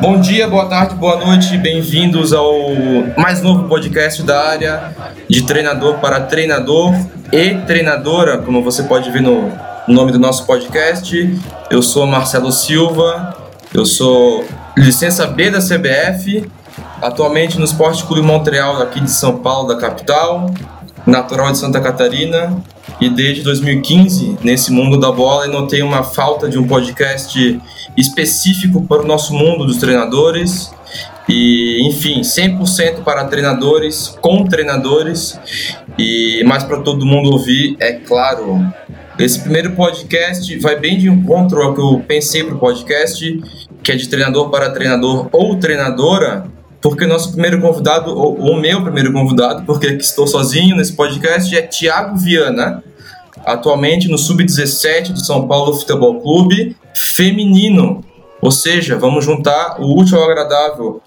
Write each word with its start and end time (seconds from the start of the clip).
Bom 0.00 0.18
dia, 0.18 0.48
boa 0.48 0.64
tarde, 0.64 0.94
boa 0.94 1.16
noite, 1.16 1.58
bem-vindos 1.58 2.32
ao 2.32 2.70
mais 3.18 3.42
novo 3.42 3.68
podcast 3.68 4.22
da 4.22 4.48
área 4.48 4.94
de 5.28 5.42
treinador 5.42 5.98
para 5.98 6.20
treinador 6.20 6.94
e 7.30 7.56
treinadora, 7.66 8.38
como 8.38 8.62
você 8.64 8.84
pode 8.84 9.10
ver 9.10 9.20
no 9.20 9.52
nome 9.86 10.10
do 10.10 10.18
nosso 10.18 10.46
podcast. 10.46 11.38
Eu 11.70 11.82
sou 11.82 12.06
Marcelo 12.06 12.50
Silva, 12.50 13.36
eu 13.74 13.84
sou 13.84 14.46
licença 14.74 15.26
B 15.26 15.50
da 15.50 15.58
CBF, 15.58 16.50
atualmente 17.02 17.58
no 17.58 17.66
Esporte 17.66 18.02
Clube 18.04 18.22
Montreal, 18.22 18.80
aqui 18.80 19.00
de 19.00 19.10
São 19.10 19.36
Paulo, 19.36 19.68
da 19.68 19.76
capital, 19.76 20.50
natural 21.06 21.52
de 21.52 21.58
Santa 21.58 21.78
Catarina, 21.78 22.56
e 23.00 23.10
desde 23.10 23.42
2015 23.42 24.38
nesse 24.42 24.72
mundo 24.72 24.98
da 24.98 25.12
bola 25.12 25.46
e 25.46 25.50
notei 25.50 25.82
uma 25.82 26.02
falta 26.02 26.48
de 26.48 26.58
um 26.58 26.66
podcast 26.66 27.60
específico 27.96 28.84
para 28.86 29.02
o 29.02 29.06
nosso 29.06 29.34
mundo 29.34 29.64
dos 29.66 29.78
treinadores. 29.78 30.70
E, 31.28 31.86
enfim, 31.86 32.22
100% 32.22 33.04
para 33.04 33.24
treinadores, 33.26 34.08
com 34.20 34.44
treinadores, 34.46 35.38
e 35.96 36.42
mais 36.44 36.64
para 36.64 36.80
todo 36.80 37.06
mundo 37.06 37.30
ouvir, 37.30 37.76
é 37.78 37.92
claro. 37.92 38.60
Esse 39.16 39.38
primeiro 39.38 39.72
podcast 39.72 40.58
vai 40.58 40.76
bem 40.76 40.98
de 40.98 41.08
encontro 41.08 41.62
ao 41.62 41.74
que 41.74 41.80
eu 41.80 42.02
pensei 42.08 42.42
para 42.42 42.54
o 42.54 42.58
podcast, 42.58 43.40
que 43.82 43.92
é 43.92 43.96
de 43.96 44.08
treinador 44.08 44.50
para 44.50 44.70
treinador 44.70 45.28
ou 45.30 45.56
treinadora, 45.56 46.46
porque 46.80 47.06
nosso 47.06 47.32
primeiro 47.32 47.60
convidado, 47.60 48.16
ou 48.16 48.36
o 48.36 48.56
meu 48.58 48.82
primeiro 48.82 49.12
convidado, 49.12 49.64
porque 49.64 49.88
estou 49.88 50.26
sozinho 50.26 50.74
nesse 50.74 50.94
podcast, 50.94 51.54
é 51.54 51.62
Tiago 51.62 52.16
Viana, 52.16 52.82
atualmente 53.44 54.08
no 54.08 54.18
Sub-17 54.18 55.12
do 55.12 55.20
São 55.20 55.46
Paulo 55.46 55.74
Futebol 55.74 56.20
Clube, 56.20 56.76
feminino. 56.94 58.04
Ou 58.40 58.50
seja, 58.50 58.98
vamos 58.98 59.24
juntar 59.24 59.80
o 59.80 59.98
útil 59.98 60.18
ao 60.18 60.24
agradável. 60.24 61.02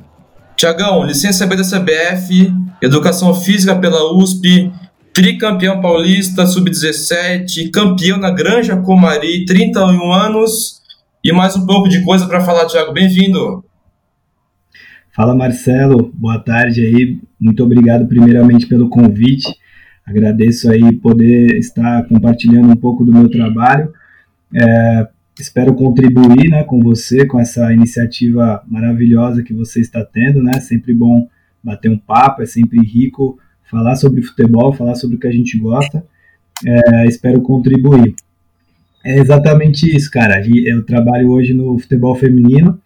Tiagão, 0.55 1.03
licença 1.03 1.47
B 1.47 1.55
da 1.55 1.63
CBF, 1.63 2.53
Educação 2.81 3.33
Física 3.33 3.75
pela 3.75 4.13
USP, 4.13 4.71
tricampeão 5.13 5.81
paulista, 5.81 6.45
sub-17, 6.45 7.71
campeão 7.71 8.17
na 8.17 8.29
Granja 8.31 8.77
Comari, 8.77 9.45
31 9.45 10.11
anos 10.11 10.81
e 11.23 11.31
mais 11.31 11.55
um 11.55 11.65
pouco 11.65 11.87
de 11.87 12.03
coisa 12.03 12.27
para 12.27 12.41
falar, 12.41 12.65
Tiago. 12.65 12.91
Bem-vindo. 12.91 13.63
Fala 15.15 15.35
Marcelo, 15.35 16.11
boa 16.13 16.39
tarde 16.39 16.81
aí. 16.81 17.19
Muito 17.39 17.63
obrigado 17.63 18.07
primeiramente 18.07 18.67
pelo 18.67 18.89
convite. 18.89 19.47
Agradeço 20.05 20.69
aí 20.69 20.91
poder 20.97 21.57
estar 21.57 22.03
compartilhando 22.07 22.69
um 22.69 22.75
pouco 22.75 23.05
do 23.05 23.13
meu 23.13 23.29
trabalho. 23.29 23.93
É, 24.53 25.07
espero 25.39 25.73
contribuir 25.73 26.49
né, 26.49 26.63
com 26.63 26.79
você, 26.79 27.25
com 27.25 27.39
essa 27.39 27.73
iniciativa 27.73 28.63
maravilhosa 28.67 29.43
que 29.43 29.53
você 29.53 29.81
está 29.81 30.03
tendo. 30.03 30.41
Né? 30.41 30.59
Sempre 30.59 30.93
bom 30.93 31.27
bater 31.63 31.89
um 31.89 31.97
papo, 31.97 32.41
é 32.41 32.45
sempre 32.45 32.79
rico 32.85 33.37
falar 33.69 33.95
sobre 33.95 34.21
futebol, 34.21 34.73
falar 34.73 34.95
sobre 34.95 35.15
o 35.15 35.19
que 35.19 35.27
a 35.27 35.31
gente 35.31 35.57
gosta. 35.57 36.05
É, 36.65 37.07
espero 37.07 37.41
contribuir. 37.41 38.15
É 39.03 39.17
exatamente 39.19 39.93
isso, 39.93 40.09
cara. 40.09 40.41
Eu 40.47 40.85
trabalho 40.85 41.29
hoje 41.31 41.53
no 41.53 41.77
futebol 41.77 42.15
feminino 42.15 42.79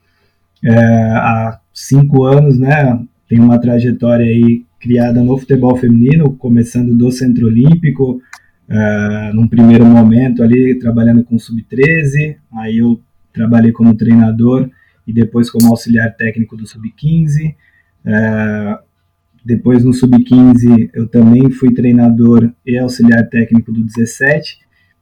é, 0.64 0.74
há 0.74 1.60
cinco 1.74 2.24
anos, 2.24 2.58
né? 2.58 3.00
Tenho 3.28 3.44
uma 3.44 3.60
trajetória 3.60 4.26
aí 4.26 4.64
criada 4.80 5.22
no 5.22 5.38
futebol 5.38 5.76
feminino, 5.76 6.34
começando 6.34 6.96
do 6.96 7.12
Centro 7.12 7.48
Olímpico, 7.48 8.22
uh, 8.70 9.34
num 9.34 9.48
primeiro 9.48 9.86
momento 9.86 10.44
ali 10.44 10.78
trabalhando 10.80 11.24
com 11.24 11.38
sub-13, 11.38 12.38
aí 12.54 12.78
eu 12.80 13.00
trabalhei 13.34 13.72
como 13.72 13.96
treinador 13.96 14.70
e 15.06 15.14
depois 15.14 15.50
como 15.50 15.68
auxiliar 15.68 16.16
técnico 16.16 16.58
do 16.58 16.68
sub-15. 16.68 17.56
Uh, 18.06 18.10
é, 18.10 18.80
depois 19.44 19.84
no 19.84 19.94
sub-15 19.94 20.90
eu 20.94 21.08
também 21.08 21.50
fui 21.50 21.74
treinador 21.74 22.52
e 22.66 22.78
auxiliar 22.78 23.28
técnico 23.30 23.72
do 23.72 23.84
17. 23.84 24.60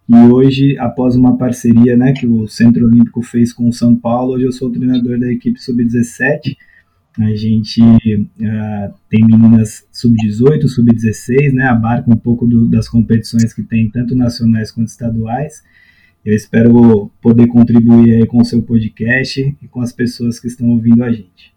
E 0.08 0.16
hoje, 0.16 0.78
após 0.78 1.16
uma 1.16 1.36
parceria 1.36 1.98
né, 1.98 2.14
que 2.14 2.28
o 2.28 2.48
Centro 2.48 2.86
Olímpico 2.86 3.24
fez 3.24 3.52
com 3.52 3.68
o 3.68 3.74
São 3.74 3.96
Paulo, 3.96 4.34
hoje 4.34 4.46
eu 4.46 4.52
sou 4.52 4.72
treinador 4.72 5.20
da 5.20 5.32
equipe 5.32 5.60
sub-17 5.60 6.56
a 7.20 7.34
gente 7.34 7.82
uh, 7.82 8.94
tem 9.10 9.24
meninas 9.26 9.86
sub-18, 9.92 10.68
sub-16, 10.68 11.54
né? 11.54 11.66
Abarca 11.68 12.12
um 12.12 12.18
pouco 12.18 12.46
do, 12.46 12.68
das 12.68 12.90
competições 12.90 13.54
que 13.54 13.64
tem, 13.64 13.90
tanto 13.90 14.16
nacionais 14.16 14.72
quanto 14.72 14.90
estaduais. 14.90 15.64
Eu 16.26 16.36
espero 16.36 17.10
poder 17.22 17.48
contribuir 17.48 18.16
aí 18.16 18.26
com 18.26 18.42
o 18.42 18.46
seu 18.46 18.62
podcast 18.62 19.40
e 19.62 19.68
com 19.68 19.80
as 19.80 19.94
pessoas 19.94 20.40
que 20.40 20.48
estão 20.48 20.68
ouvindo 20.70 21.04
a 21.04 21.12
gente. 21.12 21.54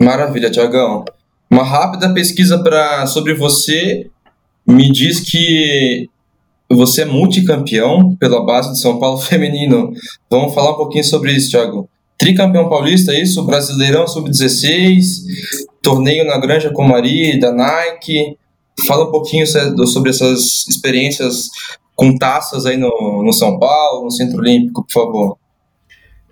Maravilha, 0.00 0.50
Tiagão. 0.50 1.04
Uma 1.50 1.64
rápida 1.64 2.12
pesquisa 2.12 2.62
pra, 2.62 3.06
sobre 3.06 3.34
você 3.34 4.08
me 4.66 4.90
diz 4.92 5.20
que 5.20 6.08
você 6.70 7.02
é 7.02 7.06
multicampeão 7.06 8.14
pela 8.16 8.44
base 8.44 8.72
de 8.72 8.80
São 8.80 9.00
Paulo 9.00 9.18
feminino. 9.22 9.92
Vamos 10.30 10.54
falar 10.54 10.72
um 10.72 10.76
pouquinho 10.76 11.04
sobre 11.04 11.32
isso, 11.32 11.50
Tiago 11.50 11.88
tricampeão 12.18 12.68
paulista, 12.68 13.12
é 13.12 13.22
isso, 13.22 13.44
Brasileirão 13.44 14.06
Sub-16, 14.06 15.02
torneio 15.82 16.24
na 16.26 16.38
Granja 16.38 16.70
Comari, 16.70 17.38
da 17.38 17.52
Nike. 17.52 18.36
Fala 18.86 19.08
um 19.08 19.10
pouquinho 19.10 19.46
sobre 19.46 20.10
essas 20.10 20.66
experiências 20.68 21.48
com 21.94 22.16
taças 22.16 22.66
aí 22.66 22.76
no, 22.76 23.22
no 23.24 23.32
São 23.32 23.58
Paulo, 23.58 24.04
no 24.04 24.10
Centro 24.10 24.38
Olímpico, 24.38 24.84
por 24.84 24.92
favor. 24.92 25.38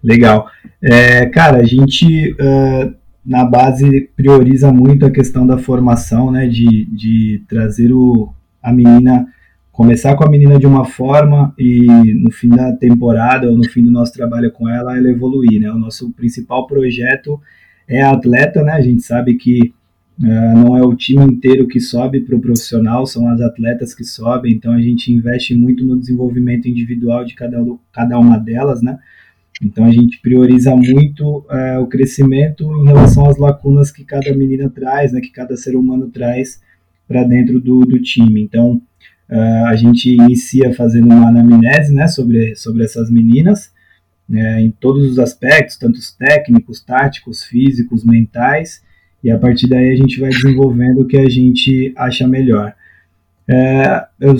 Legal. 0.03 0.47
É, 0.83 1.25
cara, 1.27 1.59
a 1.59 1.65
gente 1.65 2.33
uh, 2.33 2.94
na 3.25 3.44
base 3.44 4.11
prioriza 4.15 4.71
muito 4.71 5.06
a 5.06 5.11
questão 5.11 5.47
da 5.47 5.56
formação, 5.56 6.31
né, 6.31 6.47
de, 6.47 6.84
de 6.94 7.43
trazer 7.49 7.91
o, 7.91 8.28
a 8.62 8.71
menina 8.71 9.27
começar 9.75 10.15
com 10.15 10.25
a 10.25 10.31
menina 10.31 10.57
de 10.57 10.67
uma 10.67 10.85
forma 10.85 11.53
e 11.59 11.85
no 12.15 12.31
fim 12.31 12.49
da 12.49 12.73
temporada 12.73 13.51
ou 13.51 13.57
no 13.57 13.65
fim 13.65 13.83
do 13.83 13.91
nosso 13.91 14.12
trabalho 14.12 14.53
com 14.53 14.69
ela, 14.69 14.97
ela 14.97 15.11
evoluir, 15.11 15.61
né? 15.61 15.71
O 15.73 15.79
nosso 15.79 16.12
principal 16.12 16.65
projeto 16.65 17.41
é 17.89 18.01
a 18.01 18.12
atleta, 18.12 18.62
né? 18.62 18.71
A 18.71 18.81
gente 18.81 19.03
sabe 19.03 19.35
que 19.35 19.75
uh, 20.21 20.59
não 20.59 20.77
é 20.77 20.83
o 20.83 20.95
time 20.95 21.25
inteiro 21.25 21.67
que 21.67 21.81
sobe 21.81 22.21
para 22.21 22.37
o 22.37 22.41
profissional, 22.41 23.05
são 23.05 23.29
as 23.29 23.41
atletas 23.41 23.93
que 23.93 24.05
sobem, 24.05 24.53
então 24.53 24.73
a 24.73 24.81
gente 24.81 25.12
investe 25.12 25.57
muito 25.57 25.85
no 25.85 25.99
desenvolvimento 25.99 26.69
individual 26.69 27.25
de 27.25 27.35
cada, 27.35 27.59
cada 27.93 28.17
uma 28.17 28.39
delas, 28.39 28.81
né? 28.81 28.97
Então 29.61 29.87
a 29.87 29.91
gente 29.91 30.21
prioriza 30.21 30.75
muito 30.77 31.39
uh, 31.51 31.81
o 31.83 31.89
crescimento 31.89 32.65
em 32.81 32.85
relação 32.85 33.29
às 33.29 33.39
lacunas 33.39 33.91
que 33.91 34.05
cada 34.05 34.33
menina 34.37 34.71
traz, 34.71 35.12
né? 35.12 35.21
Que 35.21 35.33
cada 35.33 35.56
ser 35.56 35.75
humano 35.75 36.11
traz 36.11 36.62
para 37.09 37.25
dentro 37.25 37.61
do, 37.61 37.81
do 37.81 38.01
time. 38.01 38.41
Então 38.41 38.81
Uh, 39.31 39.67
a 39.67 39.77
gente 39.77 40.11
inicia 40.11 40.73
fazendo 40.75 41.07
uma 41.07 41.29
anamnese 41.29 41.93
né, 41.95 42.07
sobre, 42.09 42.55
sobre 42.57 42.85
essas 42.85 43.11
meninas, 43.11 43.73
né, 44.29 44.61
em 44.61 44.71
todos 44.71 45.11
os 45.11 45.19
aspectos, 45.19 45.77
tanto 45.77 45.99
os 45.99 46.12
técnicos, 46.12 46.81
táticos, 46.81 47.43
físicos, 47.43 48.05
mentais, 48.05 48.83
e 49.23 49.31
a 49.31 49.39
partir 49.39 49.69
daí 49.69 49.91
a 49.91 49.97
gente 49.97 50.21
vai 50.21 50.31
desenvolvendo 50.31 51.01
o 51.01 51.07
que 51.07 51.17
a 51.17 51.29
gente 51.29 51.93
acha 51.97 52.29
melhor. 52.29 52.75
É, 53.49 54.05
eu 54.21 54.37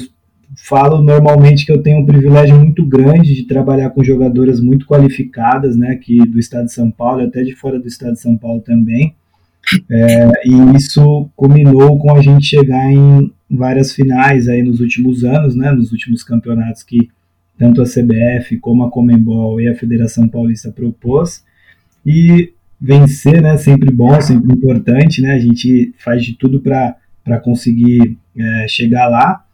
falo 0.57 1.03
normalmente 1.03 1.65
que 1.65 1.73
eu 1.73 1.83
tenho 1.83 2.01
um 2.01 2.07
privilégio 2.07 2.57
muito 2.57 2.85
grande 2.85 3.35
de 3.35 3.45
trabalhar 3.45 3.91
com 3.91 4.05
jogadoras 4.05 4.61
muito 4.61 4.87
qualificadas, 4.87 5.77
né, 5.77 5.93
aqui 5.93 6.19
do 6.27 6.39
estado 6.39 6.67
de 6.67 6.73
São 6.73 6.91
Paulo, 6.91 7.23
até 7.23 7.43
de 7.43 7.55
fora 7.55 7.79
do 7.79 7.89
estado 7.89 8.13
de 8.13 8.21
São 8.21 8.37
Paulo 8.37 8.61
também, 8.61 9.15
é, 9.91 10.31
e 10.45 10.77
isso 10.77 11.29
culminou 11.35 11.99
com 11.99 12.15
a 12.15 12.21
gente 12.21 12.45
chegar 12.45 12.91
em 12.91 13.33
várias 13.51 13.93
finais 13.93 14.49
aí 14.49 14.63
nos 14.63 14.81
últimos 14.81 15.25
anos, 15.25 15.55
né, 15.55 15.71
nos 15.71 15.93
últimos 15.93 16.23
campeonatos 16.23 16.83
que 16.83 17.09
tanto 17.59 17.81
a 17.81 17.85
CBF 17.85 18.59
como 18.59 18.85
a 18.85 18.91
Comembol 18.91 19.61
e 19.61 19.69
a 19.69 19.75
Federação 19.75 20.29
Paulista 20.29 20.73
propôs. 20.73 21.45
E 22.05 22.53
vencer, 22.81 23.41
né, 23.41 23.57
sempre 23.57 23.91
bom, 23.91 24.21
sempre 24.21 24.53
importante, 24.53 25.23
né, 25.23 25.35
a 25.35 25.39
gente 25.39 25.95
faz 25.99 26.25
de 26.25 26.37
tudo 26.37 26.61
para 26.61 27.41
conseguir 27.43 28.19
é, 28.37 28.67
chegar 28.69 29.09
lá, 29.09 29.45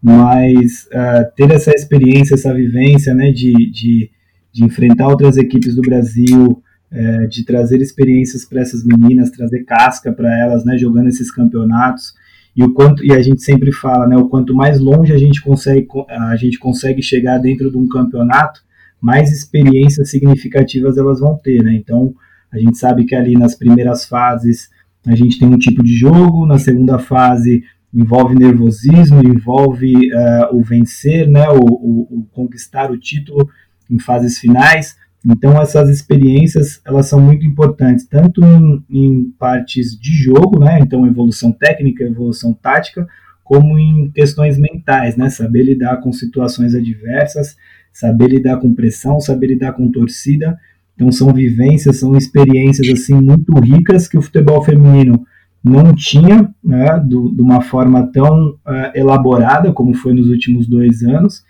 mas 0.00 0.86
uh, 0.92 1.34
ter 1.36 1.50
essa 1.50 1.72
experiência, 1.72 2.34
essa 2.34 2.54
vivência, 2.54 3.12
né, 3.12 3.32
de, 3.32 3.52
de, 3.70 4.10
de 4.52 4.64
enfrentar 4.64 5.08
outras 5.08 5.36
equipes 5.36 5.74
do 5.74 5.82
Brasil, 5.82 6.62
é, 6.90 7.26
de 7.26 7.44
trazer 7.44 7.80
experiências 7.80 8.44
para 8.44 8.60
essas 8.60 8.84
meninas, 8.84 9.30
trazer 9.30 9.64
casca 9.64 10.12
para 10.12 10.38
elas, 10.38 10.64
né, 10.64 10.78
jogando 10.78 11.08
esses 11.08 11.30
campeonatos. 11.30 12.14
E 12.58 12.64
o 12.64 12.72
quanto 12.72 13.04
e 13.04 13.12
a 13.12 13.22
gente 13.22 13.40
sempre 13.40 13.70
fala, 13.70 14.08
né, 14.08 14.16
o 14.16 14.28
quanto 14.28 14.52
mais 14.52 14.80
longe 14.80 15.12
a 15.12 15.16
gente 15.16 15.40
consegue 15.40 15.86
a 16.08 16.34
gente 16.34 16.58
consegue 16.58 17.00
chegar 17.00 17.38
dentro 17.38 17.70
de 17.70 17.78
um 17.78 17.86
campeonato, 17.86 18.60
mais 19.00 19.30
experiências 19.30 20.10
significativas 20.10 20.98
elas 20.98 21.20
vão 21.20 21.38
ter, 21.38 21.62
né? 21.62 21.72
Então, 21.76 22.12
a 22.50 22.58
gente 22.58 22.76
sabe 22.76 23.04
que 23.04 23.14
ali 23.14 23.34
nas 23.34 23.54
primeiras 23.54 24.06
fases 24.06 24.70
a 25.06 25.14
gente 25.14 25.38
tem 25.38 25.46
um 25.46 25.56
tipo 25.56 25.84
de 25.84 25.94
jogo, 25.96 26.46
na 26.46 26.58
segunda 26.58 26.98
fase 26.98 27.62
envolve 27.94 28.34
nervosismo, 28.34 29.22
envolve 29.24 29.94
uh, 29.94 30.56
o 30.56 30.60
vencer, 30.60 31.28
né, 31.28 31.48
o, 31.48 31.60
o, 31.60 32.08
o 32.10 32.26
conquistar 32.32 32.90
o 32.90 32.98
título 32.98 33.48
em 33.88 34.00
fases 34.00 34.36
finais 34.36 34.96
Então 35.30 35.60
essas 35.60 35.90
experiências 35.90 36.80
elas 36.86 37.06
são 37.06 37.20
muito 37.20 37.44
importantes 37.44 38.06
tanto 38.06 38.42
em, 38.42 38.82
em 38.88 39.30
partes 39.38 39.98
de 39.98 40.10
jogo, 40.10 40.58
né? 40.58 40.78
Então 40.80 41.06
evolução 41.06 41.52
técnica, 41.52 42.02
evolução 42.02 42.54
tática, 42.54 43.06
como 43.44 43.78
em 43.78 44.10
questões 44.10 44.56
mentais, 44.56 45.16
né? 45.16 45.28
Saber 45.28 45.64
lidar 45.64 45.98
com 45.98 46.10
situações 46.12 46.74
adversas, 46.74 47.56
saber 47.92 48.28
lidar 48.28 48.56
com 48.56 48.74
pressão, 48.74 49.20
saber 49.20 49.48
lidar 49.48 49.72
com 49.72 49.90
torcida. 49.90 50.58
Então 50.94 51.12
são 51.12 51.30
vivências, 51.32 51.98
são 51.98 52.16
experiências 52.16 52.88
assim 52.88 53.14
muito 53.14 53.52
ricas 53.60 54.08
que 54.08 54.16
o 54.16 54.22
futebol 54.22 54.64
feminino 54.64 55.26
não 55.62 55.94
tinha, 55.94 56.50
né, 56.64 56.98
do, 57.04 57.30
de 57.30 57.42
uma 57.42 57.60
forma 57.60 58.10
tão 58.12 58.50
uh, 58.50 58.90
elaborada 58.94 59.72
como 59.72 59.92
foi 59.92 60.14
nos 60.14 60.28
últimos 60.28 60.66
dois 60.66 61.02
anos. 61.02 61.44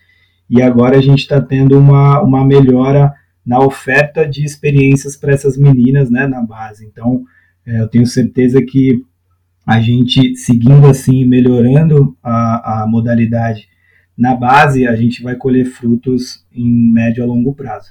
E 0.50 0.60
agora 0.62 0.96
a 0.96 1.00
gente 1.00 1.20
está 1.20 1.40
tendo 1.40 1.78
uma, 1.78 2.20
uma 2.22 2.44
melhora 2.44 3.12
na 3.48 3.58
oferta 3.60 4.28
de 4.28 4.44
experiências 4.44 5.16
para 5.16 5.32
essas 5.32 5.56
meninas 5.56 6.10
né, 6.10 6.26
na 6.26 6.42
base. 6.42 6.84
Então, 6.84 7.24
é, 7.66 7.80
eu 7.80 7.88
tenho 7.88 8.06
certeza 8.06 8.60
que 8.60 9.00
a 9.66 9.80
gente, 9.80 10.36
seguindo 10.36 10.86
assim, 10.86 11.24
melhorando 11.24 12.14
a, 12.22 12.82
a 12.82 12.86
modalidade 12.86 13.66
na 14.16 14.34
base, 14.34 14.86
a 14.86 14.94
gente 14.94 15.22
vai 15.22 15.34
colher 15.34 15.64
frutos 15.64 16.44
em 16.54 16.92
médio 16.92 17.24
a 17.24 17.26
longo 17.26 17.54
prazo. 17.54 17.88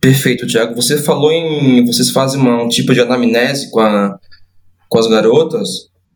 Perfeito, 0.00 0.44
Tiago. 0.44 0.74
Você 0.74 0.98
falou 0.98 1.30
em. 1.30 1.86
Vocês 1.86 2.10
fazem 2.10 2.40
uma, 2.40 2.64
um 2.64 2.68
tipo 2.68 2.92
de 2.92 3.00
anamnese 3.00 3.70
com, 3.70 3.78
a, 3.78 4.18
com 4.88 4.98
as 4.98 5.06
garotas, 5.06 5.68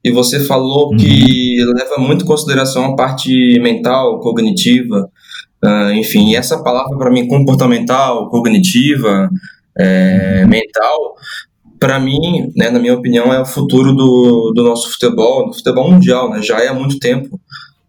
e 0.03 0.11
você 0.11 0.41
falou 0.41 0.91
uhum. 0.91 0.97
que 0.97 1.57
leva 1.77 1.97
muito 1.99 2.25
em 2.25 2.27
consideração 2.27 2.87
a 2.87 2.97
parte 2.97 3.59
mental, 3.61 4.19
cognitiva. 4.19 5.09
Uh, 5.63 5.93
enfim, 5.93 6.35
essa 6.35 6.63
palavra 6.63 6.97
para 6.97 7.11
mim, 7.11 7.29
comportamental, 7.29 8.31
cognitiva, 8.31 9.29
é, 9.79 10.45
mental, 10.47 11.15
para 11.79 11.99
mim, 11.99 12.53
né, 12.55 12.71
na 12.71 12.79
minha 12.79 12.95
opinião, 12.95 13.33
é 13.33 13.41
o 13.41 13.47
futuro 13.47 13.95
do, 13.95 14.53
do 14.55 14.63
nosso 14.63 14.91
futebol, 14.91 15.49
do 15.49 15.55
futebol 15.55 15.91
mundial, 15.91 16.31
né, 16.31 16.43
já 16.43 16.61
é 16.61 16.69
há 16.69 16.75
muito 16.75 16.99
tempo. 16.99 17.41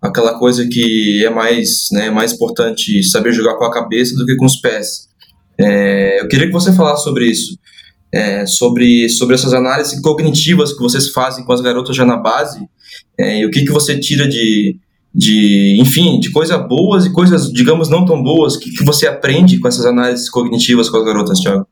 Aquela 0.01 0.39
coisa 0.39 0.67
que 0.67 1.23
é 1.23 1.29
mais, 1.29 1.89
né, 1.91 2.09
mais 2.09 2.33
importante 2.33 3.03
saber 3.03 3.33
jogar 3.33 3.55
com 3.55 3.65
a 3.65 3.71
cabeça 3.71 4.15
do 4.15 4.25
que 4.25 4.35
com 4.35 4.45
os 4.45 4.55
pés. 4.55 5.09
É, 5.59 6.21
eu 6.21 6.27
queria 6.27 6.47
que 6.47 6.53
você 6.53 6.73
falasse 6.73 7.03
sobre 7.03 7.25
isso, 7.25 7.57
é, 8.13 8.45
sobre, 8.45 9.09
sobre 9.09 9.35
essas 9.35 9.53
análises 9.53 9.99
cognitivas 10.01 10.73
que 10.73 10.81
vocês 10.81 11.09
fazem 11.09 11.45
com 11.45 11.51
as 11.51 11.61
garotas 11.61 11.95
já 11.95 12.05
na 12.05 12.17
base, 12.17 12.67
é, 13.19 13.39
e 13.39 13.45
o 13.45 13.51
que, 13.51 13.63
que 13.65 13.71
você 13.71 13.99
tira 13.99 14.27
de, 14.27 14.77
de, 15.13 15.77
enfim, 15.79 16.19
de 16.19 16.31
coisas 16.31 16.57
boas 16.67 17.05
e 17.05 17.11
coisas, 17.11 17.51
digamos, 17.51 17.89
não 17.89 18.05
tão 18.05 18.23
boas 18.23 18.55
que, 18.55 18.71
que 18.71 18.83
você 18.83 19.07
aprende 19.07 19.59
com 19.59 19.67
essas 19.67 19.85
análises 19.85 20.29
cognitivas 20.29 20.89
com 20.89 20.97
as 20.97 21.05
garotas, 21.05 21.39
Thiago? 21.39 21.67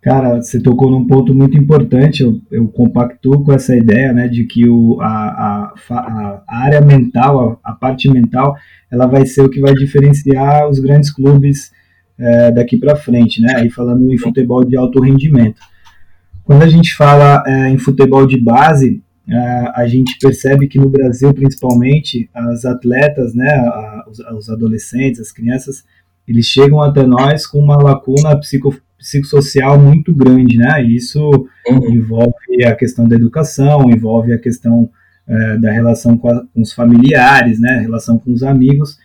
Cara, 0.00 0.40
você 0.40 0.58
tocou 0.58 0.90
num 0.90 1.06
ponto 1.06 1.34
muito 1.34 1.58
importante, 1.58 2.22
eu, 2.22 2.40
eu 2.50 2.66
compactuo 2.68 3.44
com 3.44 3.52
essa 3.52 3.76
ideia, 3.76 4.14
né, 4.14 4.28
de 4.28 4.44
que 4.44 4.66
o, 4.66 4.98
a, 4.98 5.74
a, 5.90 6.42
a 6.48 6.58
área 6.64 6.80
mental, 6.80 7.60
a, 7.62 7.70
a, 7.70 7.74
parte 7.74 8.10
mental, 8.10 8.56
ela 8.90 9.06
vai 9.06 9.26
ser 9.26 9.42
o 9.42 9.50
que 9.50 9.60
vai 9.60 9.74
diferenciar 9.74 10.66
os 10.70 10.78
grandes 10.78 11.12
clubes 11.12 11.70
é, 12.18 12.50
daqui 12.50 12.78
para 12.78 12.96
frente, 12.96 13.42
né, 13.42 13.56
aí 13.56 13.68
falando 13.68 14.10
em 14.10 14.16
futebol 14.16 14.64
de 14.64 14.74
alto 14.74 15.00
rendimento. 15.00 15.60
Quando 16.44 16.62
a 16.62 16.68
gente 16.68 16.94
fala 16.94 17.44
é, 17.46 17.68
em 17.68 17.76
futebol 17.76 18.26
de 18.26 18.40
base, 18.40 19.02
a 19.74 19.86
gente 19.86 20.18
percebe 20.18 20.66
que 20.66 20.78
no 20.78 20.88
Brasil, 20.88 21.32
principalmente, 21.32 22.28
as 22.34 22.64
atletas, 22.64 23.34
né, 23.34 23.48
a, 23.48 24.04
os, 24.08 24.18
os, 24.18 24.50
adolescentes, 24.50 25.20
as 25.20 25.30
crianças, 25.30 25.84
eles 26.26 26.46
chegam 26.46 26.80
até 26.80 27.04
nós 27.04 27.46
com 27.46 27.58
uma 27.58 27.76
lacuna 27.76 28.38
psico, 28.38 28.74
psicossocial 28.98 29.78
muito 29.78 30.14
grande, 30.14 30.56
né? 30.56 30.84
E 30.84 30.96
isso 30.96 31.20
uhum. 31.68 31.90
envolve 31.90 32.64
a 32.64 32.74
questão 32.74 33.08
da 33.08 33.16
educação, 33.16 33.90
envolve 33.90 34.32
a 34.32 34.38
questão 34.38 34.90
uh, 35.26 35.60
da 35.60 35.72
relação 35.72 36.16
com, 36.16 36.28
a, 36.28 36.44
com, 36.52 36.60
os 36.60 36.72
familiares, 36.72 37.58
né? 37.60 37.80
Relação 37.80 38.18
com 38.18 38.32
os 38.32 38.42
amigos. 38.42 38.98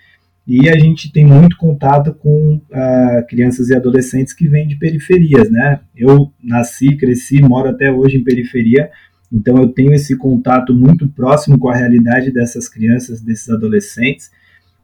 E 0.48 0.70
a 0.70 0.78
gente 0.78 1.12
tem 1.12 1.26
muito 1.26 1.58
contato 1.58 2.14
com 2.14 2.56
uh, 2.56 3.28
crianças 3.28 3.70
e 3.70 3.76
adolescentes 3.76 4.34
que 4.34 4.48
vêm 4.48 4.68
de 4.68 4.76
periferias, 4.76 5.50
né? 5.50 5.80
Eu 5.96 6.32
nasci, 6.44 6.96
cresci, 6.98 7.42
moro 7.42 7.70
até 7.70 7.92
hoje 7.92 8.18
em 8.18 8.24
periferia 8.24 8.92
então 9.32 9.58
eu 9.58 9.70
tenho 9.70 9.94
esse 9.94 10.16
contato 10.18 10.74
muito 10.74 11.08
próximo 11.08 11.58
com 11.58 11.70
a 11.70 11.76
realidade 11.76 12.32
dessas 12.32 12.70
crianças, 12.70 13.22
desses 13.22 13.50
adolescentes, 13.50 14.30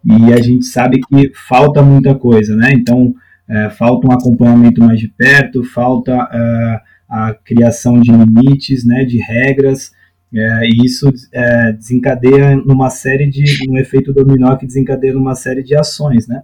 e 0.04 0.34
a 0.34 0.42
gente 0.42 0.66
sabe 0.66 1.00
que 1.00 1.32
falta 1.48 1.82
muita 1.82 2.16
coisa, 2.16 2.56
né? 2.56 2.72
Então 2.74 3.14
é, 3.48 3.70
falta 3.70 4.08
um 4.08 4.12
acompanhamento 4.12 4.82
mais 4.82 5.00
de 5.00 5.08
perto, 5.08 5.64
falta 5.64 6.12
é, 6.12 6.82
a 7.10 7.34
criação 7.34 8.00
de 8.00 8.12
limites, 8.12 8.86
né, 8.86 9.04
de 9.04 9.18
regras, 9.18 9.92
é, 10.34 10.66
e 10.66 10.86
isso 10.86 11.12
é, 11.34 11.74
desencadeia 11.74 12.56
numa 12.56 12.90
série 12.90 13.30
de, 13.30 13.44
um 13.70 13.78
efeito 13.78 14.14
dominó 14.14 14.56
que 14.56 14.66
desencadeia 14.66 15.14
numa 15.14 15.36
série 15.36 15.62
de 15.62 15.76
ações, 15.76 16.28
né? 16.28 16.42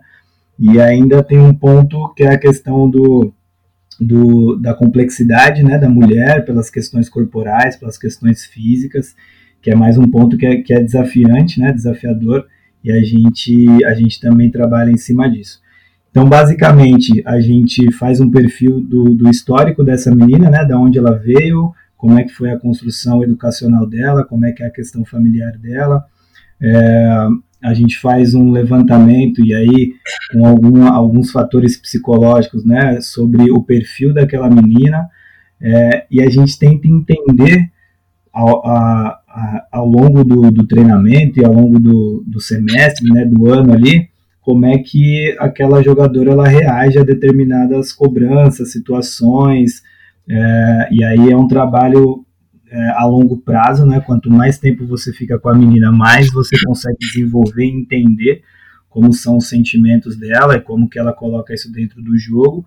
E 0.60 0.80
ainda 0.82 1.24
tem 1.24 1.40
um 1.40 1.54
ponto 1.54 2.14
que 2.14 2.24
é 2.24 2.34
a 2.34 2.38
questão 2.38 2.90
do, 2.90 3.32
do, 4.00 4.56
da 4.56 4.74
complexidade 4.74 5.64
né, 5.64 5.78
da 5.78 5.90
mulher, 5.90 6.46
pelas 6.46 6.70
questões 6.70 7.10
corporais, 7.10 7.76
pelas 7.76 7.98
questões 7.98 8.46
físicas, 8.46 9.16
que 9.62 9.72
é 9.72 9.76
mais 9.76 9.98
um 9.98 10.08
ponto 10.08 10.38
que 10.38 10.46
é, 10.46 10.62
que 10.62 10.74
é 10.74 10.84
desafiante, 10.84 11.60
né, 11.60 11.72
desafiador, 11.72 12.46
e 12.84 12.92
a 12.92 13.04
gente, 13.04 13.84
a 13.86 13.94
gente 13.94 14.20
também 14.20 14.52
trabalha 14.52 14.92
em 14.92 14.98
cima 14.98 15.30
disso. 15.30 15.60
Então, 16.12 16.28
basicamente, 16.28 17.22
a 17.26 17.40
gente 17.40 17.92
faz 17.94 18.20
um 18.20 18.32
perfil 18.32 18.80
do, 18.80 19.14
do 19.14 19.30
histórico 19.30 19.84
dessa 19.84 20.14
menina, 20.14 20.50
né, 20.50 20.66
da 20.66 20.80
onde 20.80 20.98
ela 20.98 21.18
veio, 21.18 21.74
como 21.96 22.18
é 22.20 22.24
que 22.24 22.32
foi 22.32 22.52
a 22.52 22.60
construção 22.60 23.24
educacional 23.24 23.88
dela, 23.88 24.24
como 24.24 24.46
é 24.46 24.52
que 24.52 24.64
é 24.64 24.68
a 24.68 24.72
questão 24.72 25.04
familiar 25.04 25.58
dela, 25.58 26.06
é, 26.62 27.28
a 27.64 27.74
gente 27.74 28.00
faz 28.00 28.34
um 28.34 28.52
levantamento 28.52 29.44
e 29.46 29.54
aí 29.54 29.94
com 30.32 30.46
algum, 30.46 30.88
alguns 30.88 31.32
fatores 31.32 31.78
psicológicos, 31.78 32.64
né, 32.64 33.02
sobre 33.02 33.52
o 33.52 33.64
perfil 33.64 34.14
daquela 34.14 34.50
menina 34.50 35.10
é, 35.62 36.06
e 36.12 36.22
a 36.22 36.30
gente 36.30 36.58
tenta 36.58 36.88
entender 36.88 37.72
ao, 38.32 38.66
a, 38.66 39.20
a, 39.28 39.68
ao 39.72 39.88
longo 39.88 40.24
do, 40.24 40.52
do, 40.52 40.68
treinamento 40.68 41.40
e 41.40 41.46
ao 41.46 41.52
longo 41.52 41.80
do, 41.80 42.24
do 42.28 42.40
semestre, 42.40 43.12
né, 43.12 43.26
do 43.26 43.52
ano 43.52 43.74
ali, 43.74 44.10
como 44.42 44.66
é 44.66 44.78
que 44.78 45.36
aquela 45.40 45.82
jogadora 45.82 46.32
ela 46.32 46.48
reage 46.48 47.00
a 47.00 47.04
determinadas 47.04 47.92
cobranças, 47.92 48.72
situações, 48.72 49.82
é, 50.30 50.90
e 50.92 51.04
aí 51.04 51.32
é 51.32 51.36
um 51.36 51.48
trabalho 51.48 52.24
é, 52.70 52.90
a 52.92 53.06
longo 53.06 53.38
prazo, 53.38 53.86
né? 53.86 54.00
Quanto 54.02 54.30
mais 54.30 54.58
tempo 54.58 54.86
você 54.86 55.14
fica 55.14 55.40
com 55.40 55.50
a 55.50 55.56
menina, 55.56 55.92
mais 55.92 56.32
você 56.32 56.56
consegue 56.66 56.98
desenvolver 57.00 57.66
e 57.66 57.72
entender 57.72 58.42
como 58.90 59.14
são 59.14 59.38
os 59.38 59.48
sentimentos 59.48 60.18
dela 60.18 60.56
e 60.56 60.62
como 60.62 60.90
que 60.90 61.00
ela 61.00 61.14
coloca 61.14 61.54
isso 61.54 61.72
dentro 61.72 62.02
do 62.02 62.18
jogo. 62.18 62.66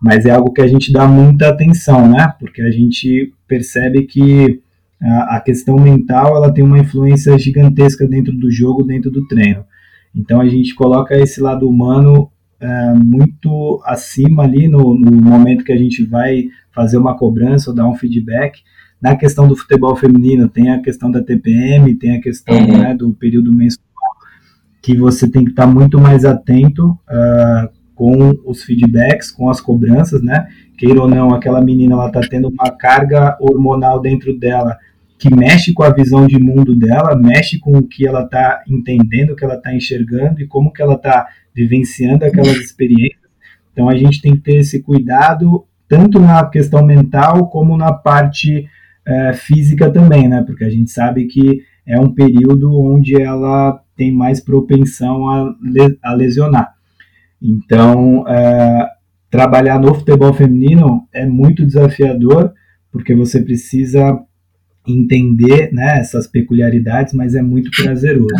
Mas 0.00 0.26
é 0.26 0.30
algo 0.30 0.52
que 0.52 0.60
a 0.60 0.66
gente 0.66 0.92
dá 0.92 1.06
muita 1.06 1.48
atenção, 1.48 2.08
né? 2.08 2.34
Porque 2.38 2.62
a 2.62 2.70
gente 2.70 3.32
percebe 3.48 4.02
que 4.02 4.60
a, 5.00 5.36
a 5.36 5.40
questão 5.40 5.76
mental 5.76 6.36
ela 6.36 6.52
tem 6.52 6.64
uma 6.64 6.78
influência 6.78 7.38
gigantesca 7.38 8.06
dentro 8.06 8.32
do 8.32 8.50
jogo, 8.50 8.82
dentro 8.82 9.10
do 9.10 9.26
treino. 9.26 9.64
Então 10.14 10.40
a 10.40 10.46
gente 10.46 10.74
coloca 10.74 11.16
esse 11.18 11.40
lado 11.40 11.68
humano 11.68 12.30
é, 12.60 12.94
muito 12.94 13.82
acima 13.84 14.44
ali 14.44 14.68
no, 14.68 14.94
no 14.94 15.10
momento 15.10 15.64
que 15.64 15.72
a 15.72 15.76
gente 15.76 16.04
vai 16.04 16.48
fazer 16.72 16.96
uma 16.96 17.16
cobrança 17.16 17.70
ou 17.70 17.76
dar 17.76 17.88
um 17.88 17.94
feedback 17.94 18.62
na 19.04 19.14
questão 19.16 19.46
do 19.46 19.54
futebol 19.54 19.94
feminino, 19.94 20.48
tem 20.48 20.70
a 20.70 20.80
questão 20.80 21.10
da 21.10 21.22
TPM, 21.22 21.94
tem 21.94 22.16
a 22.16 22.20
questão 22.22 22.56
uhum. 22.56 22.78
né, 22.78 22.94
do 22.94 23.12
período 23.12 23.52
menstrual, 23.52 23.84
que 24.80 24.96
você 24.96 25.28
tem 25.30 25.44
que 25.44 25.50
estar 25.50 25.66
muito 25.66 26.00
mais 26.00 26.24
atento 26.24 26.86
uh, 26.86 27.68
com 27.94 28.30
os 28.46 28.62
feedbacks, 28.62 29.30
com 29.30 29.50
as 29.50 29.60
cobranças, 29.60 30.22
né? 30.22 30.48
Queira 30.78 31.02
ou 31.02 31.06
não, 31.06 31.34
aquela 31.34 31.60
menina 31.60 31.92
ela 31.92 32.06
está 32.06 32.22
tendo 32.22 32.48
uma 32.48 32.70
carga 32.70 33.36
hormonal 33.38 34.00
dentro 34.00 34.38
dela 34.38 34.78
que 35.18 35.28
mexe 35.34 35.74
com 35.74 35.82
a 35.82 35.92
visão 35.92 36.26
de 36.26 36.38
mundo 36.42 36.74
dela, 36.74 37.14
mexe 37.14 37.58
com 37.58 37.72
o 37.72 37.86
que 37.86 38.08
ela 38.08 38.22
está 38.22 38.62
entendendo, 38.66 39.32
o 39.32 39.36
que 39.36 39.44
ela 39.44 39.56
está 39.56 39.74
enxergando 39.74 40.40
e 40.40 40.46
como 40.46 40.72
que 40.72 40.80
ela 40.80 40.94
está 40.94 41.26
vivenciando 41.54 42.24
aquelas 42.24 42.56
experiências. 42.56 43.20
Então 43.70 43.86
a 43.86 43.96
gente 43.96 44.22
tem 44.22 44.34
que 44.34 44.40
ter 44.40 44.56
esse 44.56 44.82
cuidado 44.82 45.66
tanto 45.86 46.18
na 46.18 46.46
questão 46.46 46.82
mental 46.82 47.50
como 47.50 47.76
na 47.76 47.92
parte 47.92 48.66
é, 49.06 49.32
física 49.32 49.90
também, 49.90 50.28
né? 50.28 50.42
Porque 50.46 50.64
a 50.64 50.70
gente 50.70 50.90
sabe 50.90 51.26
que 51.26 51.62
é 51.86 51.98
um 51.98 52.12
período 52.12 52.72
onde 52.80 53.20
ela 53.20 53.80
tem 53.96 54.12
mais 54.12 54.40
propensão 54.40 55.28
a, 55.28 55.54
a 56.02 56.14
lesionar. 56.14 56.74
Então, 57.40 58.26
é, 58.26 58.88
trabalhar 59.30 59.78
no 59.78 59.94
futebol 59.94 60.32
feminino 60.32 61.06
é 61.12 61.26
muito 61.26 61.66
desafiador, 61.66 62.52
porque 62.90 63.14
você 63.14 63.42
precisa 63.42 64.18
entender 64.86 65.72
né, 65.72 65.98
essas 65.98 66.26
peculiaridades, 66.26 67.12
mas 67.14 67.34
é 67.34 67.42
muito 67.42 67.70
prazeroso. 67.70 68.34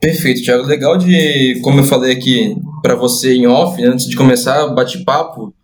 Perfeito, 0.00 0.42
Thiago. 0.42 0.64
Legal 0.64 0.98
de, 0.98 1.58
como 1.62 1.80
eu 1.80 1.84
falei 1.84 2.12
aqui 2.12 2.54
para 2.82 2.94
você 2.94 3.34
em 3.34 3.46
off, 3.46 3.82
antes 3.82 4.06
de 4.06 4.14
começar 4.14 4.66
o 4.66 4.74
bate-papo, 4.74 5.54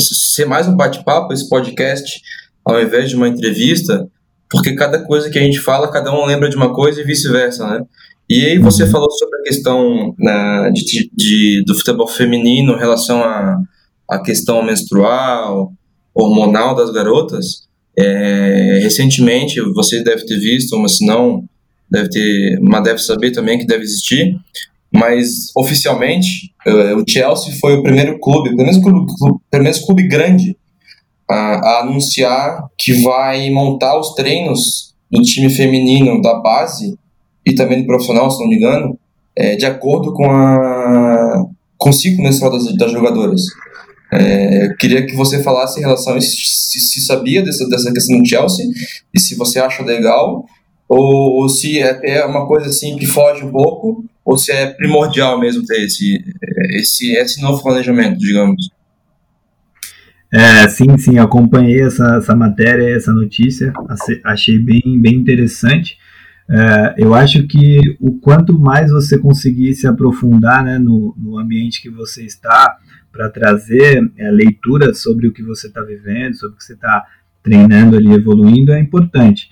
ser 0.00 0.44
mais 0.44 0.66
um 0.68 0.76
bate-papo, 0.76 1.32
esse 1.32 1.48
podcast, 1.48 2.20
ao 2.64 2.80
invés 2.80 3.10
de 3.10 3.16
uma 3.16 3.28
entrevista, 3.28 4.08
porque 4.50 4.74
cada 4.74 5.02
coisa 5.04 5.30
que 5.30 5.38
a 5.38 5.42
gente 5.42 5.58
fala, 5.58 5.90
cada 5.90 6.12
um 6.12 6.24
lembra 6.26 6.48
de 6.48 6.56
uma 6.56 6.74
coisa 6.74 7.00
e 7.00 7.04
vice-versa, 7.04 7.66
né? 7.66 7.84
E 8.28 8.46
aí 8.46 8.58
você 8.58 8.84
uhum. 8.84 8.90
falou 8.90 9.10
sobre 9.10 9.38
a 9.38 9.42
questão 9.42 10.14
né, 10.18 10.70
de, 10.72 11.10
de, 11.14 11.64
do 11.66 11.74
futebol 11.74 12.06
feminino 12.06 12.72
em 12.72 12.78
relação 12.78 13.22
à 13.22 13.58
a, 14.08 14.16
a, 14.16 14.22
questão 14.22 14.62
menstrual, 14.62 15.72
hormonal 16.14 16.74
das 16.74 16.90
garotas. 16.90 17.66
É, 17.98 18.78
recentemente, 18.82 19.60
você 19.74 20.02
deve 20.02 20.24
ter 20.24 20.38
visto, 20.38 20.78
mas 20.78 20.96
se 20.98 21.06
não, 21.06 21.44
deve 21.90 22.08
ter, 22.08 22.58
mas 22.62 22.84
deve 22.84 22.98
saber 23.00 23.32
também 23.32 23.58
que 23.58 23.66
deve 23.66 23.84
existir. 23.84 24.34
Mas 24.94 25.50
oficialmente, 25.56 26.52
o 26.66 27.04
Chelsea 27.08 27.54
foi 27.60 27.76
o 27.76 27.82
primeiro 27.82 28.18
clube, 28.18 28.50
pelo 28.50 28.62
menos 28.62 28.78
clube, 28.78 29.12
clube 29.86 30.08
grande, 30.08 30.56
a, 31.28 31.34
a 31.34 31.80
anunciar 31.80 32.66
que 32.76 32.92
vai 33.02 33.50
montar 33.50 33.98
os 33.98 34.14
treinos 34.14 34.94
do 35.10 35.22
time 35.22 35.48
feminino 35.48 36.20
da 36.20 36.34
base 36.40 36.98
e 37.46 37.54
também 37.54 37.80
do 37.80 37.86
profissional, 37.86 38.30
se 38.30 38.40
não 38.40 38.48
me 38.48 38.56
engano, 38.56 38.98
é, 39.36 39.56
de 39.56 39.64
acordo 39.64 40.12
com 40.12 40.30
a 40.30 41.46
com 41.82 41.90
o 41.90 41.92
ciclo 41.92 42.22
menstrual 42.22 42.52
das, 42.52 42.76
das 42.76 42.92
jogadoras. 42.92 43.42
É, 44.12 44.68
queria 44.78 45.04
que 45.04 45.16
você 45.16 45.42
falasse 45.42 45.80
em 45.80 45.82
relação 45.82 46.14
a 46.14 46.20
se, 46.20 46.36
se 46.78 47.00
sabia 47.00 47.42
dessa, 47.42 47.68
dessa 47.68 47.92
questão 47.92 48.18
do 48.18 48.28
Chelsea 48.28 48.66
e 49.12 49.18
se 49.18 49.34
você 49.34 49.58
acha 49.58 49.82
legal 49.82 50.44
ou, 50.88 51.40
ou 51.42 51.48
se 51.48 51.80
é, 51.80 51.98
é 52.04 52.24
uma 52.24 52.46
coisa 52.46 52.68
assim 52.68 52.96
que 52.96 53.06
foge 53.06 53.42
um 53.42 53.50
pouco 53.50 54.04
ou 54.24 54.38
se 54.38 54.52
é 54.52 54.66
primordial 54.66 55.38
mesmo 55.38 55.64
ter 55.64 55.84
esse, 55.84 56.22
esse, 56.70 57.12
esse 57.16 57.40
novo 57.40 57.62
planejamento, 57.62 58.18
digamos. 58.18 58.70
É, 60.32 60.68
sim, 60.68 60.96
sim, 60.96 61.18
acompanhei 61.18 61.82
essa, 61.82 62.16
essa 62.16 62.34
matéria, 62.34 62.94
essa 62.94 63.12
notícia, 63.12 63.72
achei 64.24 64.58
bem, 64.58 64.98
bem 65.00 65.16
interessante. 65.16 65.98
É, 66.48 66.94
eu 66.98 67.14
acho 67.14 67.46
que 67.46 67.96
o 68.00 68.18
quanto 68.18 68.58
mais 68.58 68.90
você 68.90 69.18
conseguir 69.18 69.74
se 69.74 69.86
aprofundar 69.86 70.64
né, 70.64 70.78
no, 70.78 71.14
no 71.18 71.38
ambiente 71.38 71.82
que 71.82 71.90
você 71.90 72.24
está, 72.24 72.78
para 73.12 73.28
trazer 73.28 74.10
é, 74.16 74.30
leituras 74.30 75.00
sobre 75.00 75.28
o 75.28 75.32
que 75.32 75.42
você 75.42 75.66
está 75.66 75.82
vivendo, 75.82 76.34
sobre 76.34 76.54
o 76.54 76.58
que 76.58 76.64
você 76.64 76.72
está 76.72 77.06
treinando 77.42 77.96
ali, 77.96 78.10
evoluindo, 78.12 78.72
é 78.72 78.80
importante. 78.80 79.50